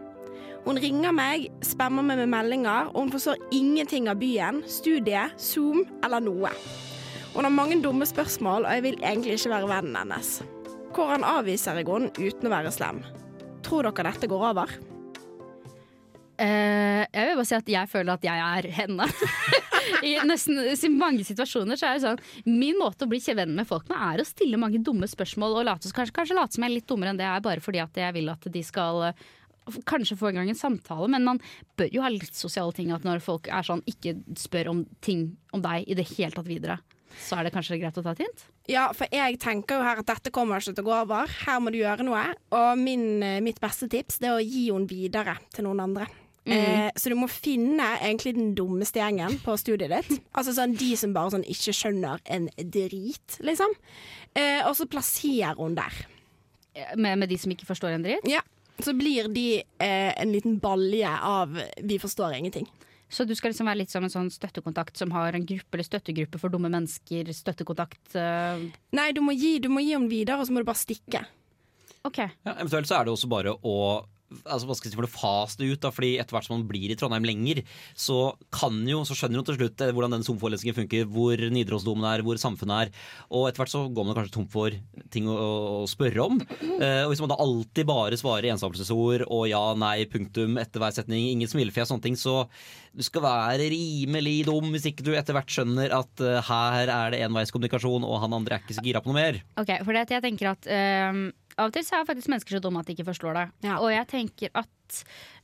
Hun 0.67 0.77
ringer 0.83 1.13
meg, 1.15 1.47
spammer 1.63 2.03
meg 2.03 2.19
med 2.19 2.33
meldinger, 2.33 2.89
og 2.91 3.05
hun 3.05 3.13
forstår 3.13 3.39
ingenting 3.55 4.09
av 4.11 4.19
byen, 4.19 4.59
studiet, 4.67 5.37
Zoom 5.39 5.85
eller 6.03 6.19
noe. 6.21 6.51
Hun 7.33 7.47
har 7.47 7.53
mange 7.53 7.79
dumme 7.81 8.05
spørsmål, 8.05 8.67
og 8.67 8.75
jeg 8.75 8.83
vil 8.83 8.99
egentlig 8.99 9.37
ikke 9.37 9.53
være 9.55 9.69
vennen 9.71 9.95
hennes. 9.95 10.41
Hvordan 10.93 11.23
avviser 11.23 11.79
jeg 11.79 11.87
henne 11.87 12.11
uten 12.17 12.49
å 12.49 12.51
være 12.51 12.73
slem? 12.75 12.99
Tror 13.67 13.89
dere 13.89 14.13
dette 14.13 14.29
går 14.31 14.45
over? 14.51 14.71
Eh, 16.37 17.01
jeg 17.01 17.27
vil 17.27 17.37
bare 17.39 17.47
si 17.49 17.55
at 17.57 17.69
jeg 17.71 17.89
føler 17.89 18.13
at 18.13 18.25
jeg 18.27 18.43
er 18.45 18.67
henne. 18.77 19.07
I 20.07 20.13
nesten 20.27 20.59
i 20.61 20.91
mange 20.93 21.25
situasjoner 21.25 21.79
så 21.79 21.87
er 21.87 21.97
det 21.97 22.03
sånn 22.03 22.19
Min 22.59 22.77
måte 22.77 23.07
å 23.07 23.09
bli 23.09 23.19
venn 23.35 23.55
med 23.55 23.67
folk 23.67 23.87
med 23.89 23.97
er 23.97 24.21
å 24.21 24.27
stille 24.27 24.59
mange 24.59 24.81
dumme 24.83 25.07
spørsmål 25.09 25.61
og 25.61 25.67
late, 25.67 25.91
kanskje, 25.95 26.15
kanskje 26.15 26.37
late 26.37 26.55
som 26.55 26.65
jeg 26.65 26.71
er 26.71 26.75
litt 26.75 26.87
dummere 26.89 27.13
enn 27.13 27.19
det 27.19 27.25
er, 27.27 27.43
bare 27.43 27.63
fordi 27.63 27.81
at 27.81 27.97
jeg 27.97 28.15
vil 28.19 28.31
at 28.33 28.47
de 28.53 28.63
skal 28.65 29.09
eh, 29.09 29.27
Kanskje 29.83 30.15
få 30.15 30.29
i 30.31 30.35
gang 30.37 30.47
en 30.47 30.55
samtale, 30.55 31.09
men 31.11 31.25
man 31.27 31.41
bør 31.75 31.89
jo 31.91 31.99
ha 31.99 32.07
litt 32.07 32.37
sosiale 32.39 32.71
ting. 32.71 32.93
At 32.95 33.03
når 33.03 33.19
folk 33.19 33.49
er 33.51 33.65
sånn 33.67 33.81
ikke 33.83 34.13
spør 34.39 34.69
om 34.71 34.85
ting 35.03 35.25
om 35.51 35.59
deg 35.59 35.83
i 35.91 35.97
det 35.97 36.05
hele 36.13 36.31
tatt 36.31 36.47
videre, 36.47 36.77
så 37.19 37.39
er 37.39 37.47
det 37.47 37.53
kanskje 37.55 37.79
greit 37.81 37.97
å 37.97 38.03
ta 38.05 38.13
et 38.13 38.21
hint? 38.25 38.45
Ja, 38.69 38.91
for 38.95 39.07
jeg 39.11 39.39
tenker 39.41 39.79
jo 39.79 39.85
her 39.87 40.01
at 40.03 40.07
dette 40.09 40.31
kommer 40.35 40.61
ikke 40.61 40.75
til 40.75 40.85
å 40.85 40.87
gå 40.87 40.95
over. 41.01 41.33
Her 41.45 41.59
må 41.63 41.71
du 41.73 41.79
gjøre 41.79 42.05
noe. 42.07 42.23
Og 42.55 42.77
min, 42.79 43.23
eh, 43.23 43.39
mitt 43.41 43.59
beste 43.63 43.89
tips 43.91 44.19
det 44.19 44.29
er 44.29 44.37
å 44.37 44.43
gi 44.45 44.67
henne 44.71 44.87
videre 44.89 45.37
til 45.55 45.67
noen 45.67 45.83
andre. 45.87 46.07
Eh, 46.47 46.91
så 46.95 47.09
du 47.11 47.15
må 47.19 47.27
finne 47.27 47.83
egentlig 47.99 48.33
den 48.37 48.53
dummeste 48.55 49.01
gjengen 49.01 49.35
på 49.43 49.57
studiet 49.59 49.91
ditt. 49.91 50.21
Altså 50.37 50.53
sånn 50.55 50.77
de 50.79 50.93
som 50.95 51.11
bare 51.15 51.33
sånn 51.35 51.43
ikke 51.43 51.73
skjønner 51.75 52.21
en 52.31 52.47
drit, 52.71 53.39
liksom. 53.43 53.73
Eh, 54.33 54.61
og 54.63 54.75
så 54.79 54.87
plasserer 54.87 55.59
hun 55.59 55.75
der. 55.75 56.05
Eh, 56.73 56.95
Med, 56.95 57.19
med 57.19 57.29
de 57.29 57.37
som 57.41 57.51
ikke 57.51 57.67
forstår 57.67 57.97
en 57.97 58.05
drit? 58.07 58.23
Ja. 58.31 58.39
Så 58.79 58.93
blir 58.95 59.27
de 59.33 59.63
eh, 59.81 60.13
en 60.21 60.31
liten 60.31 60.59
balje 60.61 61.09
av 61.09 61.49
'vi 61.81 61.97
forstår 61.99 62.37
ingenting'. 62.37 62.67
Så 63.09 63.23
du 63.23 63.33
skal 63.37 63.53
liksom 63.53 63.69
være 63.69 63.81
litt 63.83 63.93
som 63.93 64.03
en 64.03 64.11
sånn 64.11 64.29
støttekontakt 64.33 64.99
som 64.99 65.13
har 65.15 65.35
en 65.37 65.45
gruppe 65.47 65.77
eller 65.77 65.87
støttegruppe 65.87 66.41
for 66.41 66.51
dumme 66.53 66.71
mennesker? 66.73 67.31
Støttekontakt 67.35 68.17
uh... 68.19 68.59
Nei, 68.97 69.09
du 69.15 69.23
må 69.23 69.35
gi, 69.37 69.57
du 69.63 69.69
må 69.71 69.83
gi 69.85 69.95
dem 69.95 70.09
videre, 70.11 70.41
og 70.41 70.49
så 70.49 70.55
må 70.55 70.63
du 70.63 70.67
bare 70.67 70.81
stikke. 70.81 71.23
OK. 72.07 72.19
Ja, 72.19 72.57
eventuelt 72.57 72.89
så 72.89 72.99
er 72.99 73.07
det 73.07 73.15
også 73.15 73.31
bare 73.31 73.55
å 73.55 73.77
altså, 74.27 74.67
hva 74.67 74.75
skal 74.75 74.89
jeg 74.89 74.93
si, 74.93 74.97
for 74.97 75.07
det 75.07 75.69
ut. 75.71 75.81
Da, 75.83 75.91
fordi 75.93 76.11
etter 76.19 76.35
hvert 76.35 76.47
som 76.47 76.57
man 76.57 76.67
blir 76.69 76.91
i 76.91 76.97
Trondheim 76.99 77.27
lenger, 77.27 77.63
så 77.97 78.33
kan 78.53 78.79
jo, 78.87 79.03
så 79.07 79.15
skjønner 79.17 79.41
man 79.41 79.47
til 79.47 79.59
slutt 79.59 79.83
eh, 79.83 79.93
hvordan 79.95 80.17
den 80.17 80.25
somforelesningen 80.27 80.77
funker, 80.77 81.07
hvor 81.11 81.43
Nidarosdomen 81.53 82.07
er, 82.09 82.23
hvor 82.25 82.39
samfunnet 82.41 82.87
er. 82.87 83.05
Og 83.31 83.47
etter 83.47 83.63
hvert 83.63 83.73
så 83.73 83.85
går 83.87 84.07
man 84.07 84.17
kanskje 84.17 84.35
tom 84.37 84.49
for 84.51 84.75
ting 85.13 85.29
å, 85.31 85.37
å 85.83 85.89
spørre 85.89 86.27
om. 86.27 86.41
Eh, 86.77 87.03
og 87.05 87.13
hvis 87.13 87.23
man 87.23 87.31
da 87.31 87.39
alltid 87.41 87.87
bare 87.89 88.19
svarer 88.19 88.51
enstavelsesord 88.53 89.27
og 89.27 89.47
ja, 89.49 89.63
nei, 89.79 89.95
punktum 90.11 90.59
etter 90.61 90.83
hver 90.83 90.95
setning, 90.95 91.31
ingen 91.31 91.49
smilefjes, 91.49 91.91
sånne 91.91 92.05
ting, 92.09 92.19
så 92.19 92.43
du 92.97 93.05
skal 93.05 93.23
være 93.23 93.69
rimelig 93.71 94.37
dum 94.47 94.71
hvis 94.73 94.87
ikke 94.89 95.05
du 95.05 95.11
etter 95.17 95.35
hvert 95.37 95.51
skjønner 95.53 95.93
at 95.93 96.23
uh, 96.23 96.39
her 96.47 96.89
er 96.89 97.13
det 97.13 97.23
enveiskommunikasjon, 97.27 98.05
og 98.07 98.23
han 98.23 98.33
andre 98.37 98.57
er 98.57 98.63
ikke 98.63 98.77
så 98.77 98.85
gira 98.85 99.03
på 99.03 99.11
noe 99.11 99.19
mer. 99.19 99.41
Ok, 99.61 99.75
for 99.83 99.93
det 99.93 100.07
at 100.07 100.15
jeg 100.17 100.25
tenker 100.25 100.53
at 100.55 100.71
ehm, 100.71 101.27
Av 101.57 101.71
og 101.71 101.73
til 101.73 101.81
så 101.81 101.97
er 101.97 102.05
faktisk 102.05 102.29
mennesker 102.29 102.53
så 102.53 102.59
dumme 102.61 102.83
at 102.83 102.89
de 102.89 102.93
ikke 102.93 103.07
forstår 103.07 103.33
det. 103.33 103.43
Ja. 103.65 103.79
Og 103.81 103.89
jeg 103.89 104.05
tenker 104.11 104.51
at 104.61 104.97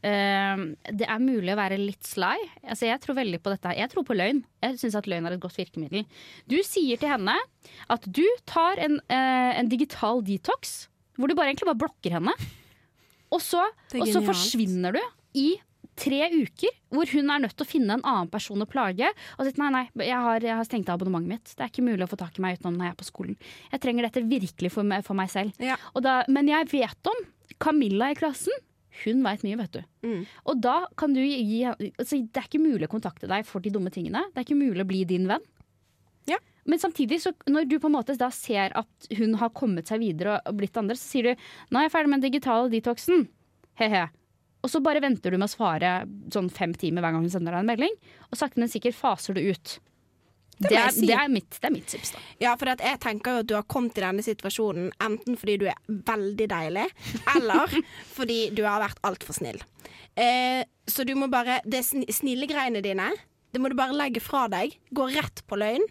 ehm, 0.06 0.66
det 0.94 1.08
er 1.10 1.24
mulig 1.24 1.56
å 1.56 1.58
være 1.58 1.80
litt 1.82 2.06
sly. 2.06 2.36
Altså, 2.62 2.86
jeg 2.86 3.02
tror 3.02 3.18
veldig 3.18 3.40
på 3.42 3.50
dette. 3.50 3.72
Jeg 3.80 3.90
tror 3.90 4.06
på 4.06 4.18
løgn. 4.20 4.44
Jeg 4.62 4.78
syns 4.78 4.98
at 5.00 5.10
løgn 5.10 5.26
er 5.26 5.34
et 5.34 5.42
godt 5.42 5.58
virkemiddel. 5.58 6.06
Du 6.46 6.60
sier 6.62 7.02
til 7.02 7.10
henne 7.16 7.34
at 7.98 8.06
du 8.06 8.22
tar 8.46 8.78
en, 8.86 9.00
uh, 9.10 9.52
en 9.58 9.72
digital 9.74 10.22
detox, 10.28 10.84
hvor 11.18 11.30
du 11.30 11.38
bare 11.40 11.50
egentlig 11.50 11.72
bare 11.72 11.82
blokker 11.82 12.20
henne. 12.20 12.38
Og 13.34 13.42
så, 13.42 13.66
og 13.98 14.06
så 14.14 14.22
forsvinner 14.22 14.94
du 14.94 15.02
i 15.34 15.48
tre 16.00 16.22
uker 16.34 16.74
hvor 16.94 17.10
hun 17.14 17.32
er 17.32 17.44
nødt 17.44 17.56
til 17.58 17.66
å 17.66 17.70
finne 17.70 17.98
en 17.98 18.06
annen 18.06 18.32
person 18.32 18.62
å 18.62 18.70
plage. 18.70 19.10
Og 19.38 19.48
sier 19.48 19.62
nei, 19.62 19.70
nei, 19.74 20.08
jeg 20.08 20.20
har, 20.26 20.46
jeg 20.46 20.58
har 20.60 20.68
stengt 20.68 20.92
av 20.92 21.00
abonnementet 21.00 21.32
mitt. 21.32 21.56
Det 21.56 21.66
er 21.66 21.72
ikke 21.72 21.86
mulig 21.86 22.06
å 22.06 22.12
få 22.12 22.20
tak 22.20 22.38
i 22.38 22.44
meg 22.46 22.60
utenom 22.60 22.78
når 22.78 22.90
jeg 22.90 22.96
er 22.96 23.00
på 23.00 23.10
skolen. 23.10 23.40
Jeg 23.72 23.84
trenger 23.86 24.08
dette 24.08 24.26
virkelig 24.30 24.74
for 24.74 24.90
meg, 24.90 25.06
for 25.08 25.18
meg 25.18 25.32
selv. 25.34 25.58
Ja. 25.64 25.80
Og 25.94 26.06
da, 26.06 26.22
men 26.34 26.52
jeg 26.52 26.70
vet 26.74 27.12
om 27.12 27.26
Camilla 27.64 28.12
i 28.14 28.20
klassen. 28.20 28.64
Hun 29.04 29.24
veit 29.26 29.42
mye, 29.46 29.58
vet 29.58 29.74
du. 29.74 29.82
Mm. 30.06 30.22
Og 30.52 30.60
da 30.62 30.76
kan 31.00 31.16
du 31.16 31.22
gi 31.24 31.64
altså, 31.66 32.20
Det 32.22 32.44
er 32.44 32.46
ikke 32.46 32.62
mulig 32.62 32.86
å 32.86 32.92
kontakte 32.92 33.30
deg 33.30 33.48
for 33.50 33.64
de 33.64 33.72
dumme 33.74 33.90
tingene. 33.94 34.22
Det 34.32 34.42
er 34.42 34.48
ikke 34.48 34.60
mulig 34.60 34.86
å 34.86 34.90
bli 34.90 35.02
din 35.10 35.26
venn. 35.30 35.46
Ja. 36.30 36.38
Men 36.70 36.80
samtidig, 36.80 37.20
så 37.24 37.34
når 37.50 37.66
du 37.68 37.80
på 37.82 37.90
en 37.90 37.98
måte 37.98 38.16
da 38.20 38.30
ser 38.34 38.76
at 38.78 39.14
hun 39.18 39.34
har 39.42 39.54
kommet 39.58 39.90
seg 39.90 40.04
videre 40.04 40.38
og 40.46 40.60
blitt 40.62 40.78
andre, 40.80 40.96
så 40.96 41.10
sier 41.10 41.34
du 41.34 41.48
'nå 41.72 41.80
er 41.80 41.90
jeg 41.90 41.96
ferdig 41.96 42.12
med 42.12 42.22
den 42.22 42.30
digitale 42.32 42.70
detoxen'. 42.72 43.26
He-he. 43.82 44.06
Og 44.64 44.72
så 44.72 44.80
bare 44.84 45.02
venter 45.04 45.34
du 45.34 45.40
med 45.40 45.50
å 45.50 45.52
svare 45.52 46.04
sånn 46.32 46.48
fem 46.54 46.74
timer 46.80 47.04
hver 47.04 47.16
gang 47.16 47.26
hun 47.26 47.34
sender 47.34 47.56
deg 47.56 47.66
en 47.66 47.72
melding. 47.74 47.98
Og 48.30 48.40
sakte, 48.40 48.62
men 48.64 48.72
sikkert 48.72 48.96
faser 48.96 49.36
du 49.36 49.44
ut. 49.44 49.80
Det, 50.54 50.70
det, 50.70 50.78
er, 50.78 50.92
si. 50.94 51.08
det, 51.10 51.16
er, 51.18 51.32
mitt, 51.34 51.58
det 51.60 51.68
er 51.68 51.74
mitt 51.74 51.88
tips, 51.90 52.14
da. 52.14 52.22
Ja, 52.40 52.54
for 52.62 52.72
at 52.72 52.84
jeg 52.86 53.00
tenker 53.04 53.36
jo 53.36 53.44
at 53.44 53.50
du 53.50 53.56
har 53.58 53.66
kommet 53.68 53.98
i 53.98 54.04
denne 54.06 54.24
situasjonen 54.24 54.92
enten 55.04 55.36
fordi 55.40 55.58
du 55.64 55.66
er 55.72 55.80
veldig 55.90 56.48
deilig, 56.52 56.86
eller 57.34 57.74
fordi 58.18 58.38
du 58.56 58.62
har 58.68 58.84
vært 58.86 59.02
altfor 59.08 59.36
snill. 59.40 59.60
Eh, 60.16 60.62
så 60.88 61.04
du 61.08 61.16
må 61.18 61.26
bare 61.32 61.58
Det 61.66 61.82
snille 61.82 62.46
greiene 62.46 62.84
dine, 62.86 63.10
det 63.52 63.62
må 63.62 63.72
du 63.72 63.76
bare 63.78 63.98
legge 63.98 64.22
fra 64.24 64.46
deg. 64.52 64.78
Gå 64.94 65.10
rett 65.14 65.44
på 65.50 65.58
løgn. 65.60 65.84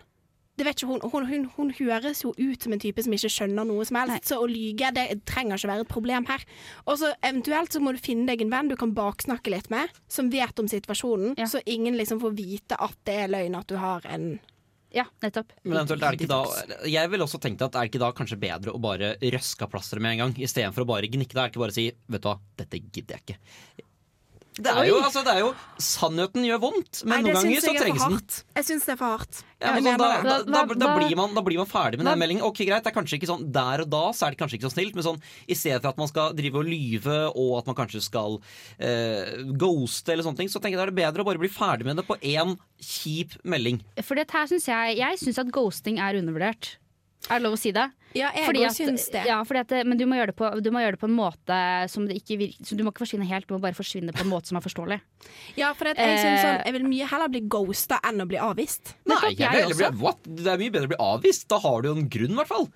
Det 0.59 0.67
vet 0.67 0.77
ikke 0.77 0.91
hun, 0.91 1.01
hun, 1.13 1.27
hun, 1.31 1.45
hun 1.57 1.71
høres 1.79 2.21
jo 2.27 2.35
ut 2.37 2.65
som 2.65 2.75
en 2.75 2.81
type 2.83 3.01
som 3.01 3.15
ikke 3.17 3.31
skjønner 3.33 3.65
noe 3.65 3.87
som 3.89 3.97
helst. 4.03 4.27
Så 4.29 4.37
å 4.37 4.49
lyge 4.51 4.91
det 4.93 5.07
trenger 5.29 5.57
ikke 5.57 5.71
være 5.71 5.87
et 5.87 5.93
problem 5.93 6.27
her. 6.29 6.45
Og 6.85 6.99
så 7.01 7.15
eventuelt 7.25 7.73
så 7.73 7.81
må 7.81 7.95
du 7.97 8.01
finne 8.05 8.29
deg 8.29 8.45
en 8.45 8.53
venn 8.53 8.69
du 8.69 8.77
kan 8.77 8.93
baksnakke 8.97 9.55
litt 9.55 9.71
med, 9.73 9.89
som 10.13 10.29
vet 10.33 10.61
om 10.61 10.69
situasjonen, 10.69 11.39
Ja. 11.41 11.49
så 11.49 11.63
ingen 11.65 11.97
liksom 11.97 12.21
får 12.21 12.37
vite 12.37 12.77
at 12.77 12.99
det 13.09 13.15
er 13.25 13.33
løgn 13.33 13.57
at 13.59 13.67
du 13.73 13.77
har 13.81 14.05
en 14.13 14.35
Ja, 14.93 15.07
nettopp. 15.25 15.55
Men 15.65 15.79
eventuelt 15.79 16.03
er 16.05 16.13
det 16.13 16.21
ikke 16.21 16.29
da 16.29 16.89
Jeg 16.93 17.09
vil 17.09 17.23
også 17.25 17.39
tenke 17.41 17.65
at 17.65 17.75
er 17.75 17.87
det 17.87 17.95
ikke 17.95 18.03
da 18.03 18.11
kanskje 18.13 18.37
bedre 18.43 18.75
å 18.77 18.81
bare 18.83 19.15
røske 19.17 19.65
av 19.65 19.71
plasteret 19.73 20.05
med 20.05 20.19
en 20.19 20.21
gang, 20.27 20.35
istedenfor 20.37 20.85
å 20.85 20.91
bare 20.91 21.09
gnikke 21.09 21.33
det? 21.33 21.41
Er 21.41 21.49
det 21.49 21.55
ikke 21.55 21.65
bare 21.65 21.73
å 21.73 21.79
si 21.79 21.87
'vet 22.13 22.21
du 22.21 22.29
hva, 22.29 22.37
dette 22.61 22.77
gidder 22.93 23.17
jeg 23.17 23.25
ikke'. 23.25 23.89
Det 24.53 24.69
er 24.69 24.85
jo, 24.85 24.99
altså, 25.01 25.23
det 25.25 25.33
er 25.33 25.39
jo 25.41 25.53
Sannheten 25.81 26.45
gjør 26.45 26.59
vondt, 26.61 26.99
men 27.07 27.23
Nei, 27.25 27.33
noen 27.33 27.39
ganger 27.39 27.63
så 27.65 27.73
trengs 27.73 28.03
den. 28.05 28.19
Jeg 28.59 28.67
syns 28.69 28.85
det 28.85 28.93
er 28.93 28.99
for 29.01 29.15
hardt. 29.15 29.39
Ja, 29.63 29.71
men 29.73 29.87
sånn, 29.87 30.03
da, 30.03 30.09
da, 30.27 30.35
da, 30.45 30.63
da, 30.77 30.91
blir 30.99 31.15
man, 31.17 31.33
da 31.33 31.45
blir 31.47 31.61
man 31.63 31.71
ferdig 31.71 32.01
med 32.01 32.11
den 32.11 32.21
meldingen. 32.21 32.45
Ok, 32.45 32.61
greit, 32.69 32.85
det 32.85 32.91
er 32.91 32.97
kanskje 32.97 33.17
ikke 33.17 33.31
sånn 33.31 33.47
Der 33.55 33.85
og 33.85 33.89
da 33.95 34.03
så 34.13 34.27
er 34.27 34.35
det 34.35 34.41
kanskje 34.43 34.59
ikke 34.59 34.69
så 34.69 34.75
snilt, 34.75 34.99
men 34.99 35.07
sånn 35.07 35.23
i 35.49 35.57
stedet 35.57 35.81
for 35.81 35.95
at 35.95 36.03
man 36.03 36.11
skal 36.11 36.37
drive 36.37 36.61
og 36.61 36.69
lyve, 36.69 37.17
og 37.33 37.55
at 37.63 37.71
man 37.71 37.79
kanskje 37.81 38.03
skal 38.05 38.37
eh, 38.77 39.41
ghoste 39.63 40.13
eller 40.13 40.27
sånne 40.29 40.43
ting, 40.43 40.53
så 40.53 40.61
tenker 40.61 40.77
jeg 40.77 40.83
da 40.83 40.89
er 40.91 40.93
det 40.93 41.01
bedre 41.01 41.25
å 41.25 41.31
bare 41.31 41.41
bli 41.41 41.53
ferdig 41.53 41.89
med 41.89 42.03
det 42.03 42.07
på 42.11 42.19
én 42.21 42.53
kjip 42.77 43.39
melding. 43.49 43.81
For 44.05 44.21
det 44.21 44.29
her 44.35 44.51
synes 44.51 44.69
jeg 44.69 45.01
Jeg 45.01 45.23
syns 45.23 45.41
at 45.41 45.53
ghosting 45.55 46.03
er 46.03 46.21
undervurdert. 46.21 46.75
Er 47.31 47.39
det 47.39 47.47
lov 47.47 47.57
å 47.57 47.61
si 47.61 47.73
det? 47.73 47.89
Ja, 48.15 48.31
jeg 48.37 48.45
Fordi 48.49 48.61
òg 48.61 48.67
at- 48.69 48.77
syns 48.77 49.07
det. 49.13 49.23
Ja, 49.27 49.39
fordi 49.45 49.61
at, 49.61 49.87
men 49.87 49.97
du 49.99 50.05
må, 50.07 50.17
gjøre 50.19 50.33
det 50.33 50.37
på, 50.37 50.51
du 50.63 50.71
må 50.71 50.81
gjøre 50.85 50.97
det 50.97 51.01
på 51.01 51.09
en 51.09 51.17
måte 51.17 51.59
som 51.89 52.07
det 52.07 52.17
ikke 52.21 52.39
virker 52.39 52.65
Så 52.69 52.77
du 52.77 52.83
må 52.85 52.93
ikke 52.93 53.05
forsvinne 53.07 53.27
helt, 53.29 53.47
du 53.49 53.55
må 53.55 53.61
bare 53.63 53.73
forsvinne 53.79 54.13
på 54.13 54.21
en 54.25 54.31
måte 54.33 54.47
som 54.53 54.57
er 54.59 54.65
forståelig. 54.67 55.01
Ja, 55.57 55.73
for 55.75 55.87
jeg 55.87 55.97
Eh. 55.99 56.43
sånn 56.43 56.65
Jeg 56.67 56.73
vil 56.75 56.85
mye 56.89 57.07
heller 57.09 57.29
bli 57.29 57.41
ghosta 57.49 57.99
enn 58.05 58.21
å 58.21 58.27
bli 58.29 58.37
avvist. 58.39 58.95
Nei, 59.07 59.17
Nettopp, 59.17 59.39
jeg 59.39 59.69
jeg 59.69 59.77
bli, 59.93 60.01
what? 60.03 60.19
Det 60.25 60.47
er 60.47 60.59
mye 60.59 60.71
bedre 60.71 60.87
å 60.87 60.93
bli 60.93 61.01
avvist. 61.01 61.49
Da 61.49 61.59
har 61.59 61.83
du 61.83 61.89
jo 61.89 61.95
en 61.97 62.09
grunn, 62.09 62.33
i 62.33 62.39
hvert 62.43 62.49
fall. 62.49 62.69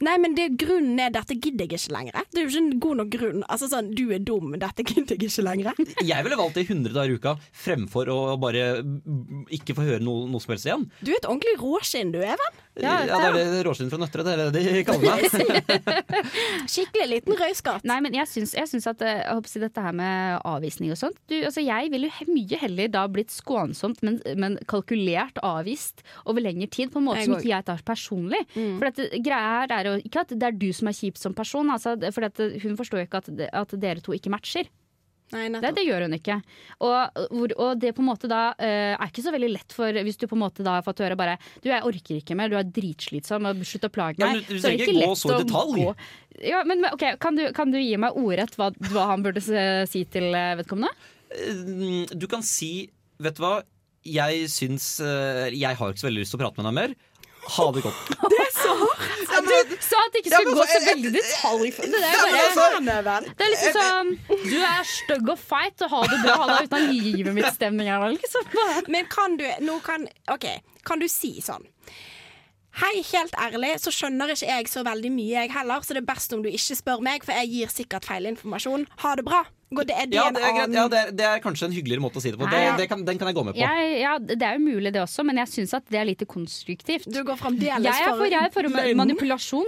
Nei, 0.00 0.16
men 0.18 0.34
det 0.34 0.56
grunnen 0.60 1.00
er 1.00 1.10
dette 1.10 1.34
gidder 1.40 1.64
jeg 1.66 1.78
ikke 1.80 1.92
lenger. 1.96 2.12
Det 2.32 2.40
er 2.40 2.44
jo 2.44 2.50
ikke 2.52 2.62
en 2.72 2.80
god 2.80 2.96
nok 2.96 3.10
grunn. 3.10 3.42
Altså 3.48 3.68
sånn, 3.72 3.94
du 3.94 4.10
er 4.12 4.18
dum, 4.18 4.52
dette 4.58 4.84
gidder 4.84 5.16
jeg 5.16 5.30
ikke 5.30 5.44
lenger. 5.46 5.72
Jeg 6.12 6.24
ville 6.24 6.36
valgt 6.36 6.54
det 6.58 6.68
i 6.68 6.72
100 6.74 6.92
dager 6.92 7.10
i 7.12 7.16
uka 7.16 7.36
fremfor 7.52 8.08
å 8.12 8.18
bare 8.40 8.82
ikke 9.52 9.74
få 9.76 9.84
høre 9.86 10.00
noe, 10.04 10.26
noe 10.28 10.40
som 10.42 10.52
helst 10.52 10.66
igjen. 10.68 10.84
Du 11.02 11.12
er 11.12 11.16
et 11.20 11.28
ordentlig 11.28 11.56
råskinn, 11.60 12.12
du, 12.12 12.18
Even. 12.22 12.58
Ja, 12.80 13.00
det 13.04 13.16
er 13.20 13.50
det 13.52 13.64
råskinn 13.66 13.90
fra 13.92 13.98
Nøtterøy. 14.00 14.24
det 14.24 14.32
er 14.32 14.50
det 14.54 14.62
de 14.76 14.84
kaller. 14.88 15.24
Skikkelig 16.72 17.06
liten 17.10 17.36
røyskatt. 17.38 17.84
Nei, 17.88 17.98
men 18.04 18.14
jeg 18.16 18.28
syns, 18.30 18.54
jeg 18.56 18.68
syns 18.70 18.86
at 18.90 19.02
eh, 19.04 19.20
jeg 19.22 19.36
håper 19.38 19.64
dette 19.66 19.84
her 19.84 19.96
med 19.96 20.40
avvisning 20.48 20.92
og 20.94 20.98
sånt 21.00 21.18
du, 21.30 21.36
altså 21.46 21.62
Jeg 21.64 21.90
ville 21.92 22.08
jo 22.08 22.14
he- 22.18 22.28
mye 22.32 22.58
heller 22.62 22.90
da 22.92 23.04
blitt 23.12 23.32
skånsomt, 23.34 24.02
men, 24.06 24.18
men 24.38 24.58
kalkulert 24.70 25.38
avvist 25.46 26.02
over 26.26 26.44
lengre 26.44 26.68
tid, 26.72 26.92
på 26.92 27.00
en 27.02 27.06
måte 27.08 27.22
Jeg 27.22 27.30
som 27.30 27.38
ikke 27.38 27.52
jeg 27.52 27.68
tar 27.70 27.82
personlig. 27.86 28.42
For 28.54 28.88
dette, 28.88 29.08
greia 29.24 29.56
her 29.62 29.74
er 29.78 29.90
jo 29.90 29.96
ikke 30.02 30.24
at 30.26 30.34
det 30.36 30.48
er 30.50 30.58
du 30.58 30.68
som 30.76 30.90
er 30.90 30.96
kjip 30.98 31.18
som 31.20 31.34
person, 31.36 31.70
altså, 31.72 31.96
for 32.14 32.28
at 32.28 32.40
hun 32.62 32.78
forstår 32.78 33.02
jo 33.02 33.08
ikke 33.08 33.22
at, 33.24 33.32
at 33.62 33.74
dere 33.82 34.02
to 34.04 34.14
ikke 34.16 34.32
matcher. 34.32 34.70
Nei, 35.32 35.46
Det, 35.62 35.70
det 35.78 35.84
gjør 35.86 36.04
hun 36.06 36.14
ikke. 36.18 36.36
Og, 36.84 37.20
og 37.56 37.78
det 37.80 37.94
på 37.96 38.02
en 38.04 38.08
måte 38.10 38.28
da 38.30 38.40
eh, 38.60 38.92
er 38.96 39.08
ikke 39.08 39.24
så 39.24 39.32
veldig 39.32 39.48
lett 39.54 39.72
for 39.72 39.92
hvis 40.04 40.18
du 40.20 40.26
på 40.28 40.36
en 40.36 40.42
måte 40.44 40.64
da 40.66 40.74
har 40.78 40.84
fått 40.86 41.00
høre 41.04 41.16
bare 41.16 41.38
Du, 41.62 41.70
jeg 41.70 41.82
orker 41.88 42.18
ikke 42.20 42.36
mer, 42.36 42.52
du 42.52 42.58
er 42.60 42.68
dritslitsom, 42.68 43.48
slutt 43.64 43.88
å 43.88 43.92
plage 43.94 44.20
Ja, 44.20 44.28
meg. 44.32 44.42
men 44.42 44.48
du 44.50 44.54
er 44.58 44.64
trenger 44.66 44.86
ikke 44.92 45.06
gå 45.06 45.16
så 45.22 45.32
i 45.32 45.40
detalj. 45.44 45.86
gå- 45.86 46.48
Ja, 46.52 46.62
men 46.68 46.84
ok, 46.92 47.04
kan 47.22 47.36
du, 47.38 47.46
kan 47.56 47.70
du 47.72 47.78
gi 47.80 47.96
meg 48.00 48.16
ordrett 48.16 48.56
hva, 48.60 48.70
hva 48.92 49.06
han 49.12 49.22
burde 49.24 49.40
si 49.44 50.04
til 50.12 50.28
eh, 50.34 50.54
vedkommende? 50.60 50.92
Mm, 51.32 52.18
Du 52.18 52.26
kan 52.28 52.42
si 52.44 52.90
Vet 53.22 53.36
du 53.38 53.42
hva, 53.44 53.62
jeg 54.04 54.48
syns 54.50 54.98
eh, 55.00 55.52
Jeg 55.54 55.76
har 55.78 55.92
ikke 55.92 56.02
så 56.02 56.08
veldig 56.10 56.24
lyst 56.24 56.34
til 56.34 56.40
å 56.40 56.44
prate 56.44 56.58
med 56.60 56.66
deg 56.68 56.74
mer. 56.80 56.94
Ha 57.42 57.64
det 57.74 57.82
godt. 57.82 58.10
Du 59.42 59.76
sa 59.82 59.98
at 59.98 60.12
det 60.14 60.20
ikke 60.22 60.30
skulle 60.30 60.54
gå 60.54 60.64
så 60.68 60.80
veldig 60.84 61.10
detalj. 61.14 61.70
Det, 61.82 62.92
er 62.92 63.02
bare, 63.06 63.20
det 63.38 63.46
er 63.46 63.50
liksom 63.52 63.76
sånn 63.76 64.10
Du 64.28 64.56
er 64.58 64.86
stygg 64.86 65.30
og 65.32 65.40
feit 65.40 65.84
og 65.86 65.92
ha 65.94 66.02
det 66.12 66.18
bra, 66.22 66.36
ha 66.42 66.46
deg 66.52 66.68
uten 66.68 66.86
livet 66.92 67.36
mitt-stemning 67.36 67.90
her 67.90 68.04
liksom. 68.12 68.46
Men 68.92 69.08
kan 69.10 69.36
du 69.40 69.44
nå 69.66 69.78
kan, 69.84 70.06
OK, 70.32 70.46
kan 70.86 71.02
du 71.02 71.08
si 71.10 71.34
sånn 71.44 71.66
Hei, 72.82 73.02
helt 73.10 73.34
ærlig 73.36 73.74
så 73.82 73.92
skjønner 73.92 74.32
ikke 74.32 74.48
jeg 74.48 74.68
så 74.72 74.84
veldig 74.86 75.10
mye, 75.12 75.42
jeg 75.42 75.52
heller, 75.52 75.82
så 75.84 75.92
det 75.96 76.04
er 76.04 76.08
best 76.08 76.32
om 76.32 76.40
du 76.44 76.48
ikke 76.48 76.78
spør 76.78 77.02
meg, 77.04 77.26
for 77.26 77.36
jeg 77.36 77.50
gir 77.52 77.72
sikkert 77.72 78.06
feil 78.08 78.30
informasjon. 78.30 78.86
Ha 79.02 79.10
det 79.18 79.26
bra. 79.26 79.42
Det, 79.72 79.94
er 79.96 80.06
det 80.06 80.14
Ja, 80.14 80.24
det 80.30 80.42
er, 80.42 80.52
greit. 80.52 80.68
annen- 80.68 80.74
ja 80.76 80.84
det, 80.88 80.98
er, 80.98 81.10
det 81.16 81.24
er 81.26 81.40
kanskje 81.40 81.64
en 81.68 81.72
hyggeligere 81.72 82.02
måte 82.04 82.20
å 82.20 82.22
si 82.22 82.30
det 82.30 82.38
på. 82.38 82.46
Nei, 82.50 82.60
ja. 82.66 82.76
det 82.76 82.88
kan, 82.90 83.04
den 83.04 83.18
kan 83.18 83.28
jeg 83.30 83.36
gå 83.38 83.44
med 83.44 83.54
på. 83.54 83.60
Jeg, 83.62 84.00
ja, 84.02 84.18
det 84.18 84.42
er 84.42 84.58
jo 84.58 84.62
mulig 84.66 84.92
det 84.92 85.00
også, 85.02 85.24
men 85.24 85.36
jeg 85.42 85.48
syns 85.48 85.74
at 85.74 85.84
det 85.88 85.98
er 86.00 86.04
lite 86.08 86.26
konstruktivt. 86.26 87.08
Du 87.10 87.22
går 87.24 87.36
fremdeles 87.40 87.84
Jeg 87.88 88.06
er 88.06 88.16
for, 88.16 88.26
jeg 88.28 88.42
er 88.42 88.50
for 88.54 88.62
løgn. 88.68 88.96
manipulasjon. 89.00 89.66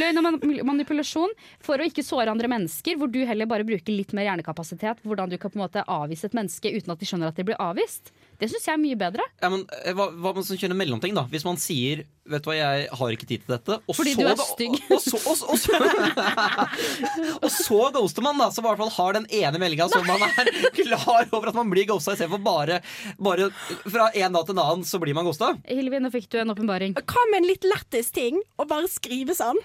Løgn 0.00 0.18
og 0.18 0.22
man- 0.28 0.40
manipulasjon 0.72 1.30
for 1.60 1.76
å 1.78 1.84
ikke 1.86 2.02
såre 2.04 2.28
andre 2.32 2.48
mennesker, 2.48 2.96
hvor 2.96 3.10
du 3.12 3.20
heller 3.26 3.46
bare 3.46 3.64
bruker 3.64 3.92
litt 3.94 4.12
mer 4.12 4.24
hjernekapasitet. 4.30 5.02
Hvordan 5.04 5.28
du 5.30 5.38
kan 5.38 5.50
på 5.50 5.60
en 5.60 5.66
måte 5.68 5.84
avvise 5.86 6.24
et 6.24 6.32
menneske 6.34 6.72
uten 6.72 6.90
at 6.92 6.98
de 6.98 7.06
skjønner 7.06 7.28
at 7.28 7.36
de 7.36 7.44
blir 7.44 7.56
avvist. 7.60 8.12
Det 8.42 8.48
syns 8.50 8.64
jeg 8.66 8.74
er 8.74 8.80
mye 8.82 8.96
bedre. 8.98 9.22
Ja, 9.38 9.48
men, 9.52 9.60
eh, 9.84 9.92
hva, 9.94 10.08
hva 10.10 10.32
med 10.34 10.42
sånn 10.48 10.58
kjønne 10.58 10.74
mellomting, 10.74 11.14
da? 11.14 11.22
Hvis 11.30 11.44
man 11.46 11.56
sier 11.62 12.00
'vet 12.26 12.42
du 12.42 12.48
hva, 12.50 12.54
jeg 12.58 12.88
har 12.90 13.12
ikke 13.14 13.26
tid 13.30 13.42
til 13.46 13.52
dette', 13.54 13.76
og 13.86 13.94
Fordi 13.94 14.14
så 14.14 14.18
du 14.18 14.26
er 14.26 14.40
stygg. 14.42 14.74
Og, 14.90 14.96
og, 14.96 15.00
så, 15.02 15.16
og, 15.30 15.36
så- 15.38 15.48
og, 15.52 15.58
så, 15.62 17.50
så 17.66 17.78
ghoster 17.94 18.22
man, 18.26 18.38
da, 18.42 18.48
som 18.50 18.64
i 18.64 18.68
hvert 18.68 18.80
fall 18.82 18.90
har 18.96 19.12
den 19.18 19.26
ene 19.30 19.60
meldinga 19.62 19.86
som 19.92 20.06
man 20.06 20.22
er 20.26 20.50
klar 20.80 21.28
over 21.32 21.48
at 21.52 21.58
man 21.58 21.70
blir 21.70 21.86
ghosta, 21.88 22.14
istedenfor 22.16 22.42
bare, 22.42 22.80
bare 23.22 23.50
fra 23.86 24.08
en 24.10 24.32
dag 24.36 24.46
til 24.48 24.56
en 24.56 24.62
annen 24.64 24.84
så 24.88 24.98
blir 25.02 25.14
man 25.14 25.24
ghosta. 25.28 25.52
Hilvi, 25.68 26.02
nå 26.02 26.10
fikk 26.14 26.28
du 26.34 26.38
en 26.42 26.50
åpenbaring. 26.54 26.94
Hva 26.98 27.24
med 27.30 27.42
en 27.42 27.48
litt 27.52 27.64
lættis 27.68 28.10
ting, 28.14 28.42
og 28.58 28.68
bare 28.72 28.90
skrive 28.90 29.36
sånn 29.38 29.58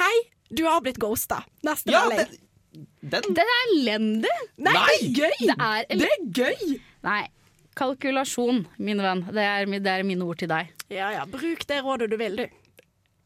Hei, 0.00 0.14
du 0.50 0.64
har 0.66 0.80
blitt 0.82 0.98
ghosta. 0.98 1.42
Neste 1.66 1.92
Ja, 1.94 2.06
melding. 2.08 2.40
den, 2.74 3.22
den 3.22 3.34
Den 3.36 3.52
er 3.54 3.62
elendig! 3.68 4.34
Nei, 4.58 4.72
det 4.74 4.82
er 4.82 5.08
gøy! 5.20 5.38
Det 5.46 5.56
er 5.60 5.86
Det 5.92 6.08
er 6.10 6.28
gøy! 6.40 6.80
Nei. 7.06 7.22
Kalkulasjon, 7.78 8.64
min 8.78 9.00
venn. 9.02 9.24
Det 9.34 9.42
er, 9.44 9.66
det 9.82 9.90
er 9.94 10.04
mine 10.06 10.26
ord 10.26 10.38
til 10.42 10.50
deg. 10.50 10.70
Ja 10.92 11.08
ja, 11.16 11.24
bruk 11.26 11.64
det 11.68 11.80
rådet 11.84 12.10
du 12.12 12.16
vil, 12.20 12.36
du. 12.44 12.44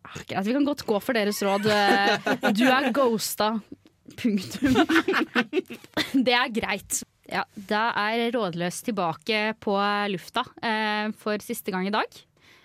Ah, 0.08 0.14
Greit, 0.24 0.46
vi 0.46 0.54
kan 0.56 0.64
godt 0.64 0.86
gå 0.88 1.00
for 1.04 1.12
deres 1.18 1.42
råd. 1.44 1.66
Eh, 1.68 2.52
Du 2.56 2.64
er 2.72 2.88
ghosta. 2.96 3.58
Punktum. 4.18 4.72
Det 6.26 6.32
er 6.32 6.48
greit. 6.54 7.02
Ja, 7.28 7.42
da 7.68 7.90
er 8.08 8.30
Rådløs 8.32 8.78
tilbake 8.86 9.50
på 9.60 9.74
lufta 10.08 10.46
eh, 10.64 11.10
for 11.20 11.36
siste 11.44 11.74
gang 11.74 11.84
i 11.90 11.92
dag. 11.92 12.08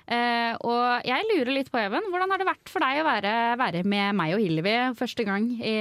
Eh, 0.08 0.54
og 0.64 1.04
jeg 1.08 1.28
lurer 1.34 1.52
litt 1.58 1.72
på, 1.72 1.82
Even, 1.84 2.08
hvordan 2.12 2.32
har 2.32 2.40
det 2.40 2.48
vært 2.48 2.72
for 2.72 2.84
deg 2.84 3.02
å 3.02 3.08
være, 3.10 3.34
være 3.60 3.84
med 3.84 4.16
meg 4.16 4.38
og 4.38 4.44
Hillevi 4.44 4.78
første 5.00 5.26
gang 5.28 5.50
i, 5.60 5.76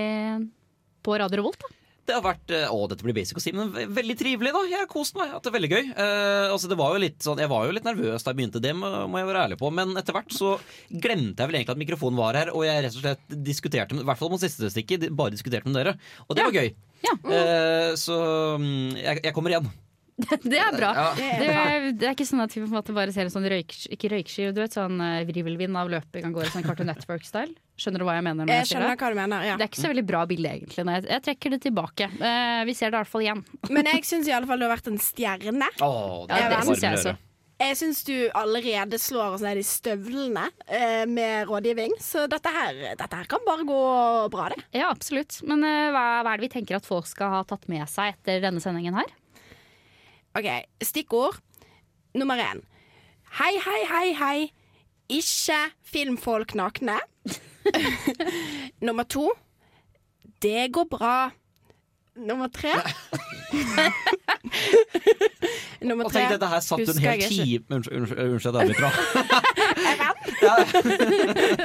på 1.07 1.15
Radio 1.23 1.39
Revolt? 1.45 1.63
da? 1.63 1.71
Det 2.09 2.17
har 2.17 2.23
vært 2.25 2.51
eh, 2.51 2.65
Å, 2.67 2.79
dette 2.91 3.05
blir 3.07 3.15
basic 3.15 3.39
å 3.39 3.43
si, 3.45 3.53
men 3.55 3.69
veldig 3.71 4.17
trivelig, 4.19 4.51
da. 4.55 4.63
Jeg 4.67 4.81
har 4.81 4.89
kost 4.91 5.15
meg. 5.19 5.31
Hatt 5.31 5.45
det 5.47 5.53
veldig 5.55 5.71
gøy. 5.71 5.85
Eh, 5.95 6.47
altså, 6.51 6.71
det 6.73 6.79
var 6.81 6.97
jo 6.97 7.03
litt 7.05 7.21
sånn, 7.23 7.39
jeg 7.39 7.51
var 7.53 7.69
jo 7.69 7.77
litt 7.77 7.87
nervøs 7.87 8.25
da 8.27 8.33
jeg 8.33 8.41
begynte, 8.41 8.63
det 8.65 8.73
må, 8.75 8.91
må 9.13 9.21
jeg 9.23 9.29
være 9.31 9.45
ærlig 9.47 9.59
på. 9.61 9.71
Men 9.75 9.95
etter 10.01 10.17
hvert 10.17 10.35
så 10.35 10.57
glemte 10.91 11.45
jeg 11.45 11.53
vel 11.53 11.61
egentlig 11.61 11.77
at 11.77 11.83
mikrofonen 11.85 12.19
var 12.19 12.41
her, 12.41 12.51
og 12.57 12.67
jeg 12.67 12.83
rett 12.89 12.99
og 12.99 13.05
slett 13.05 13.39
diskuterte 13.47 13.95
med, 13.95 14.03
i 14.03 14.11
hvert 14.11 14.19
fall 14.19 14.33
mot 14.35 14.43
siste 14.43 14.73
stikket, 14.75 15.07
bare 15.15 15.35
diskuterte 15.37 15.71
med 15.71 15.79
dere. 15.79 15.95
Og 16.27 16.35
det 16.35 16.43
Ja. 16.43 16.51
var 16.51 16.59
gøy. 16.59 16.75
Ja. 17.07 17.15
Eh, 17.39 17.95
så 17.99 18.19
mm, 18.59 18.99
jeg, 18.99 19.23
jeg 19.29 19.35
kommer 19.39 19.55
igjen. 19.55 19.71
Det 20.53 20.59
er 20.61 20.75
bra. 20.77 20.91
Ja. 20.97 21.07
Det 21.17 21.49
er, 21.51 21.87
det 21.97 22.07
er 22.09 22.15
ikke 22.15 22.27
sånn 22.29 22.43
at 22.45 22.53
vi 22.55 22.61
på 22.63 22.69
en 22.69 22.77
måte 22.77 22.95
bare 22.95 23.15
ser 23.15 23.27
en 23.27 23.33
sånn 23.33 23.47
røyk, 23.49 23.73
ikke 23.97 24.11
røykski, 24.13 24.51
du 24.55 24.61
vet, 24.61 24.75
sånn 24.77 25.01
uh, 25.01 25.23
virvelvind 25.29 25.79
av 25.81 25.91
løping 25.93 26.35
går 26.37 26.47
i 26.47 26.53
sånn 26.53 26.67
Cartoon 26.67 26.91
Network-style. 26.93 27.57
Skjønner 27.81 28.05
du 28.05 28.07
hva 28.07 28.19
jeg 28.19 28.27
mener 28.29 28.45
når 28.45 28.53
jeg, 28.53 28.61
Jeg 28.67 28.71
skjønner 28.75 29.01
hva 29.01 29.11
du 29.11 29.19
mener. 29.19 29.47
ja 29.49 29.57
Det 29.59 29.65
er 29.67 29.73
ikke 29.73 29.83
så 29.83 29.91
veldig 29.95 30.07
bra 30.13 30.23
bilde, 30.31 30.53
egentlig. 30.61 30.85
Jeg, 30.85 31.09
jeg 31.09 31.27
trekker 31.27 31.57
det 31.57 31.61
tilbake. 31.65 32.11
Uh, 32.21 32.63
vi 32.69 32.77
ser 32.79 32.93
det 32.93 32.95
i 32.95 33.01
hvert 33.01 33.13
fall 33.17 33.27
igjen. 33.27 33.45
Men 33.75 33.91
jeg 33.95 34.07
syns 34.13 34.31
i 34.31 34.37
alle 34.37 34.51
fall 34.51 34.63
du 34.63 34.69
har 34.69 34.75
vært 34.77 34.93
en 34.93 35.03
stjerne. 35.03 35.69
Åh, 35.81 36.17
Ja, 36.31 36.49
det 36.53 36.65
syns 36.69 36.85
jeg 36.87 37.01
også. 37.01 37.19
Jeg 37.63 37.77
syns 37.79 38.01
du 38.03 38.15
allerede 38.35 38.99
slår 38.99 39.37
oss 39.37 39.43
ned 39.45 39.61
i 39.61 39.63
støvlene 39.63 40.49
eh, 40.67 41.05
med 41.07 41.47
rådgivning, 41.47 41.93
så 42.03 42.25
dette 42.31 42.51
her, 42.51 42.81
dette 42.99 43.19
her 43.21 43.29
kan 43.31 43.45
bare 43.47 43.63
gå 43.69 43.77
bra, 44.35 44.49
det. 44.51 44.65
Ja, 44.75 44.89
absolutt. 44.91 45.37
Men 45.47 45.63
eh, 45.69 45.93
hva, 45.95 46.03
hva 46.27 46.33
er 46.33 46.41
det 46.43 46.49
vi 46.49 46.53
tenker 46.57 46.81
at 46.81 46.89
folk 46.89 47.07
skal 47.07 47.31
ha 47.37 47.45
tatt 47.47 47.69
med 47.71 47.87
seg 47.93 48.17
etter 48.17 48.43
denne 48.43 48.63
sendingen 48.65 48.99
her? 48.99 49.13
OK, 50.35 50.49
stikkord 50.83 51.37
nummer 52.15 52.37
én. 52.41 52.63
Hei, 53.39 53.53
hei, 53.65 53.83
hei, 53.89 54.15
hei. 54.17 54.53
Ikke 55.09 55.59
filmfolk 55.85 56.55
nakne. 56.55 56.99
nummer 58.87 59.03
to. 59.05 59.33
Det 60.43 60.73
går 60.73 60.85
bra. 60.89 61.31
Nummer 62.17 62.49
tre. 62.49 62.73
nummer 65.81 66.05
Og 66.05 66.13
tre. 66.13 66.21
tenk, 66.21 66.31
dette 66.33 66.47
her 66.49 66.61
satt 66.61 66.81
Husker 66.81 66.93
hun 66.93 67.03
helt 67.05 67.23
jeg 67.23 67.31
time 67.33 67.65
Unnskyld, 67.77 67.97
unnskyld, 68.03 68.55
jeg 68.55 68.61
avbryter. 68.61 68.93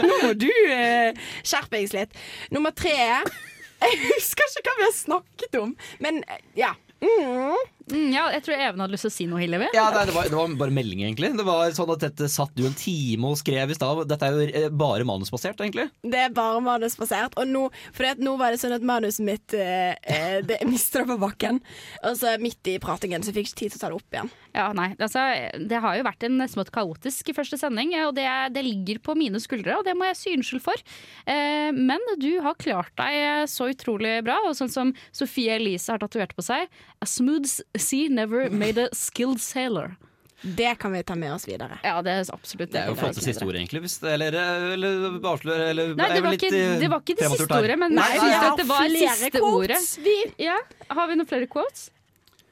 Nå 0.07 0.13
må 0.23 0.31
du 0.39 0.51
eh, 0.71 1.11
skjerpe 1.43 1.79
deg 1.79 1.95
litt. 1.95 2.11
Nummer 2.51 2.71
tre 2.75 2.95
Jeg 2.95 3.99
husker 4.07 4.43
ikke 4.51 4.67
hva 4.69 4.77
vi 4.79 4.87
har 4.87 4.95
snakket 4.95 5.59
om, 5.59 5.75
men 6.03 6.23
eh, 6.27 6.43
ja. 6.63 6.71
Mm. 7.03 7.55
Mm, 7.87 8.09
ja, 8.11 8.25
jeg 8.35 8.43
tror 8.43 8.59
Even 8.59 8.81
hadde 8.83 8.95
lyst 8.97 9.05
til 9.05 9.11
å 9.11 9.15
si 9.15 9.25
noe, 9.31 9.39
Hillevi. 9.39 9.69
Ja, 9.75 9.85
nei, 9.95 10.03
det, 10.09 10.15
var, 10.15 10.27
det 10.27 10.35
var 10.35 10.55
bare 10.59 10.75
melding, 10.75 11.05
egentlig. 11.05 11.29
Det 11.39 11.45
var 11.47 11.71
sånn 11.75 11.93
at 11.93 12.03
Dette 12.03 12.27
satt 12.31 12.51
du 12.57 12.65
en 12.67 12.75
time 12.75 13.31
og 13.31 13.39
skrev 13.39 13.71
i 13.71 13.77
stad. 13.77 14.01
Dette 14.09 14.27
er 14.27 14.35
jo 14.35 14.47
eh, 14.47 14.67
bare 14.67 15.07
manusbasert, 15.07 15.61
egentlig. 15.63 15.87
Det 16.03 16.19
er 16.25 16.33
bare 16.35 16.59
manusbasert. 16.65 17.37
Og 17.39 17.47
nå, 17.47 17.63
for 17.95 18.19
nå 18.19 18.33
var 18.41 18.51
det 18.51 18.59
sånn 18.59 18.75
at 18.75 18.87
manuset 18.87 19.23
mitt 19.23 19.55
eh, 19.55 19.95
eh, 20.03 20.39
Det 20.47 20.59
det 20.67 21.05
på 21.07 21.19
bakken. 21.21 21.61
Og 22.03 22.17
så 22.19 22.35
midt 22.41 22.73
i 22.73 22.75
pratingen 22.83 23.23
så 23.23 23.31
fikk 23.31 23.47
jeg 23.47 23.53
ikke 23.53 23.61
tid 23.61 23.73
til 23.75 23.79
å 23.79 23.83
ta 23.85 23.91
det 23.93 23.99
opp 24.01 24.17
igjen. 24.17 24.33
Ja, 24.57 24.67
nei, 24.73 24.89
altså, 24.97 25.23
det 25.69 25.79
har 25.83 25.95
jo 25.95 26.05
vært 26.07 26.25
en 26.25 26.41
smått 26.49 26.71
kaotisk 26.73 27.29
første 27.37 27.59
sending, 27.61 27.91
og 28.07 28.15
det, 28.17 28.25
det 28.55 28.63
ligger 28.65 28.99
på 29.05 29.13
mine 29.19 29.39
skuldre, 29.39 29.77
og 29.77 29.85
det 29.85 29.93
må 29.95 30.07
jeg 30.09 30.17
si 30.17 30.33
unnskyld 30.33 30.63
for. 30.65 30.85
Eh, 31.29 31.69
men 31.75 32.03
du 32.19 32.31
har 32.43 32.57
klart 32.59 32.91
deg 32.97 33.47
så 33.51 33.69
utrolig 33.71 34.17
bra, 34.25 34.39
og 34.49 34.57
sånn 34.57 34.73
som 34.73 34.93
Sofie 35.15 35.55
Elise 35.59 35.93
har 35.93 36.01
tatovert 36.01 36.33
på 36.35 36.43
seg 36.43 36.65
A 36.97 37.05
smooth 37.05 37.61
sea 37.79 38.09
never 38.09 38.49
made 38.49 38.77
a 38.77 38.89
skilled 38.93 39.41
sailor. 39.41 39.95
Det 40.41 40.75
kan 40.75 40.91
vi 40.91 41.03
ta 41.03 41.15
med 41.15 41.33
oss 41.33 41.47
videre. 41.47 41.79
Ja, 41.83 42.01
det 42.05 42.11
er 42.11 42.25
absolutt 42.33 42.71
Det 42.71 42.77
er 42.79 42.91
jo 42.91 42.95
flotte 42.95 43.17
flott 43.17 43.25
siste 43.25 43.45
ord, 43.45 43.55
egentlig. 43.57 43.81
Hvis 43.87 43.97
det, 44.03 44.11
eller, 44.13 44.35
eller 44.75 45.17
avsløre 45.25 45.69
eller 45.71 45.95
Nei, 45.97 46.09
det 46.11 46.19
er 46.19 46.25
var, 46.27 46.37
ikke, 46.37 46.51
litt, 46.53 46.61
eh, 46.61 46.79
det 46.83 46.89
var 46.93 47.01
ikke 47.01 47.15
det 47.17 47.29
siste 47.33 47.57
ordet, 47.57 47.77
men 47.81 47.95
Nei, 47.97 48.07
jeg 48.13 48.21
syns 48.21 48.59
det 48.61 48.67
var 48.69 48.83
flere 48.85 49.15
siste 49.17 49.41
ordet. 49.49 49.79
Vi, 50.05 50.17
Ja, 50.45 50.59
Har 50.93 51.09
vi 51.09 51.17
noen 51.17 51.29
flere 51.29 51.49
quotes? 51.49 51.89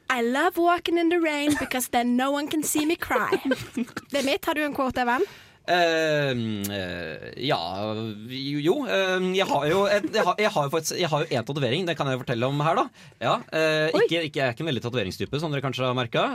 I 0.09 0.21
love 0.21 0.57
walking 0.57 0.97
in 0.97 1.09
the 1.09 1.19
rain 1.19 1.55
because 1.59 1.89
then 1.89 2.15
no 2.17 2.31
one 2.31 2.47
can 2.47 2.63
see 2.63 2.85
me 2.85 2.95
cry. 2.95 3.37
Det 4.11 4.19
er 4.21 4.25
mitt. 4.25 4.45
Har 4.45 4.53
du 4.53 4.61
en 4.65 4.73
quote, 4.73 5.01
Even? 5.01 5.25
Eh, 5.65 7.41
ja 7.41 7.59
Jo, 8.29 8.75
eh, 8.85 9.27
jeg 9.33 9.47
har 9.49 9.65
jo 9.71 9.79
et, 9.89 10.05
jeg 10.13 10.25
har, 10.27 10.35
jeg 10.37 10.51
har 10.53 10.69
faktisk 10.69 10.99
Jeg 10.99 11.09
har 11.09 11.23
jo 11.23 11.29
én 11.33 11.47
tatovering, 11.47 11.87
det 11.89 11.95
kan 11.97 12.09
jeg 12.11 12.21
fortelle 12.21 12.49
om 12.49 12.61
her, 12.61 12.77
da. 12.77 12.85
Ja, 13.17 13.35
uh, 13.41 14.01
ikke, 14.03 14.21
ikke, 14.27 14.39
jeg 14.39 14.45
er 14.45 14.53
ikke 14.53 14.65
en 14.65 14.69
veldig 14.69 14.83
tatoveringstype, 14.83 15.39
som 15.41 15.53
dere 15.53 15.63
kanskje 15.65 15.87
har 15.87 15.97
merka. 15.97 16.25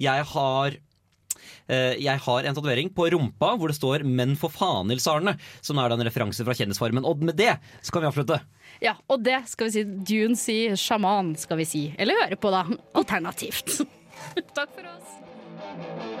jeg 0.00 0.24
har 0.32 0.76
eh, 1.68 1.94
jeg 2.02 2.20
har 2.26 2.48
en 2.48 2.54
tatovering 2.56 2.90
på 2.94 3.08
rumpa 3.14 3.54
hvor 3.56 3.68
det 3.68 3.76
står 3.78 4.04
'Men 4.04 4.36
for 4.36 4.50
Arne', 4.50 5.38
som 5.60 5.78
er 5.78 5.88
da 5.88 5.94
en 5.94 6.06
referanse 6.06 6.44
fra 6.44 6.54
Kjendisfarmen. 6.54 7.04
Og 7.04 7.22
med 7.22 7.36
det 7.36 7.58
så 7.80 7.92
kan 7.92 8.02
vi 8.02 8.08
avslutte. 8.08 8.40
Ja, 8.82 8.94
og 9.08 9.22
det 9.22 9.48
skal 9.48 9.68
vi 9.68 9.72
si 9.72 9.84
Dune 9.84 10.36
sier 10.36 10.76
sjaman, 10.76 11.36
skal 11.36 11.56
vi 11.56 11.64
si. 11.64 11.94
Eller 11.98 12.14
høre 12.24 12.36
på, 12.36 12.50
da. 12.50 12.64
Alternativt. 12.94 13.80
Takk 14.56 14.68
for 14.74 14.84
oss. 14.86 16.20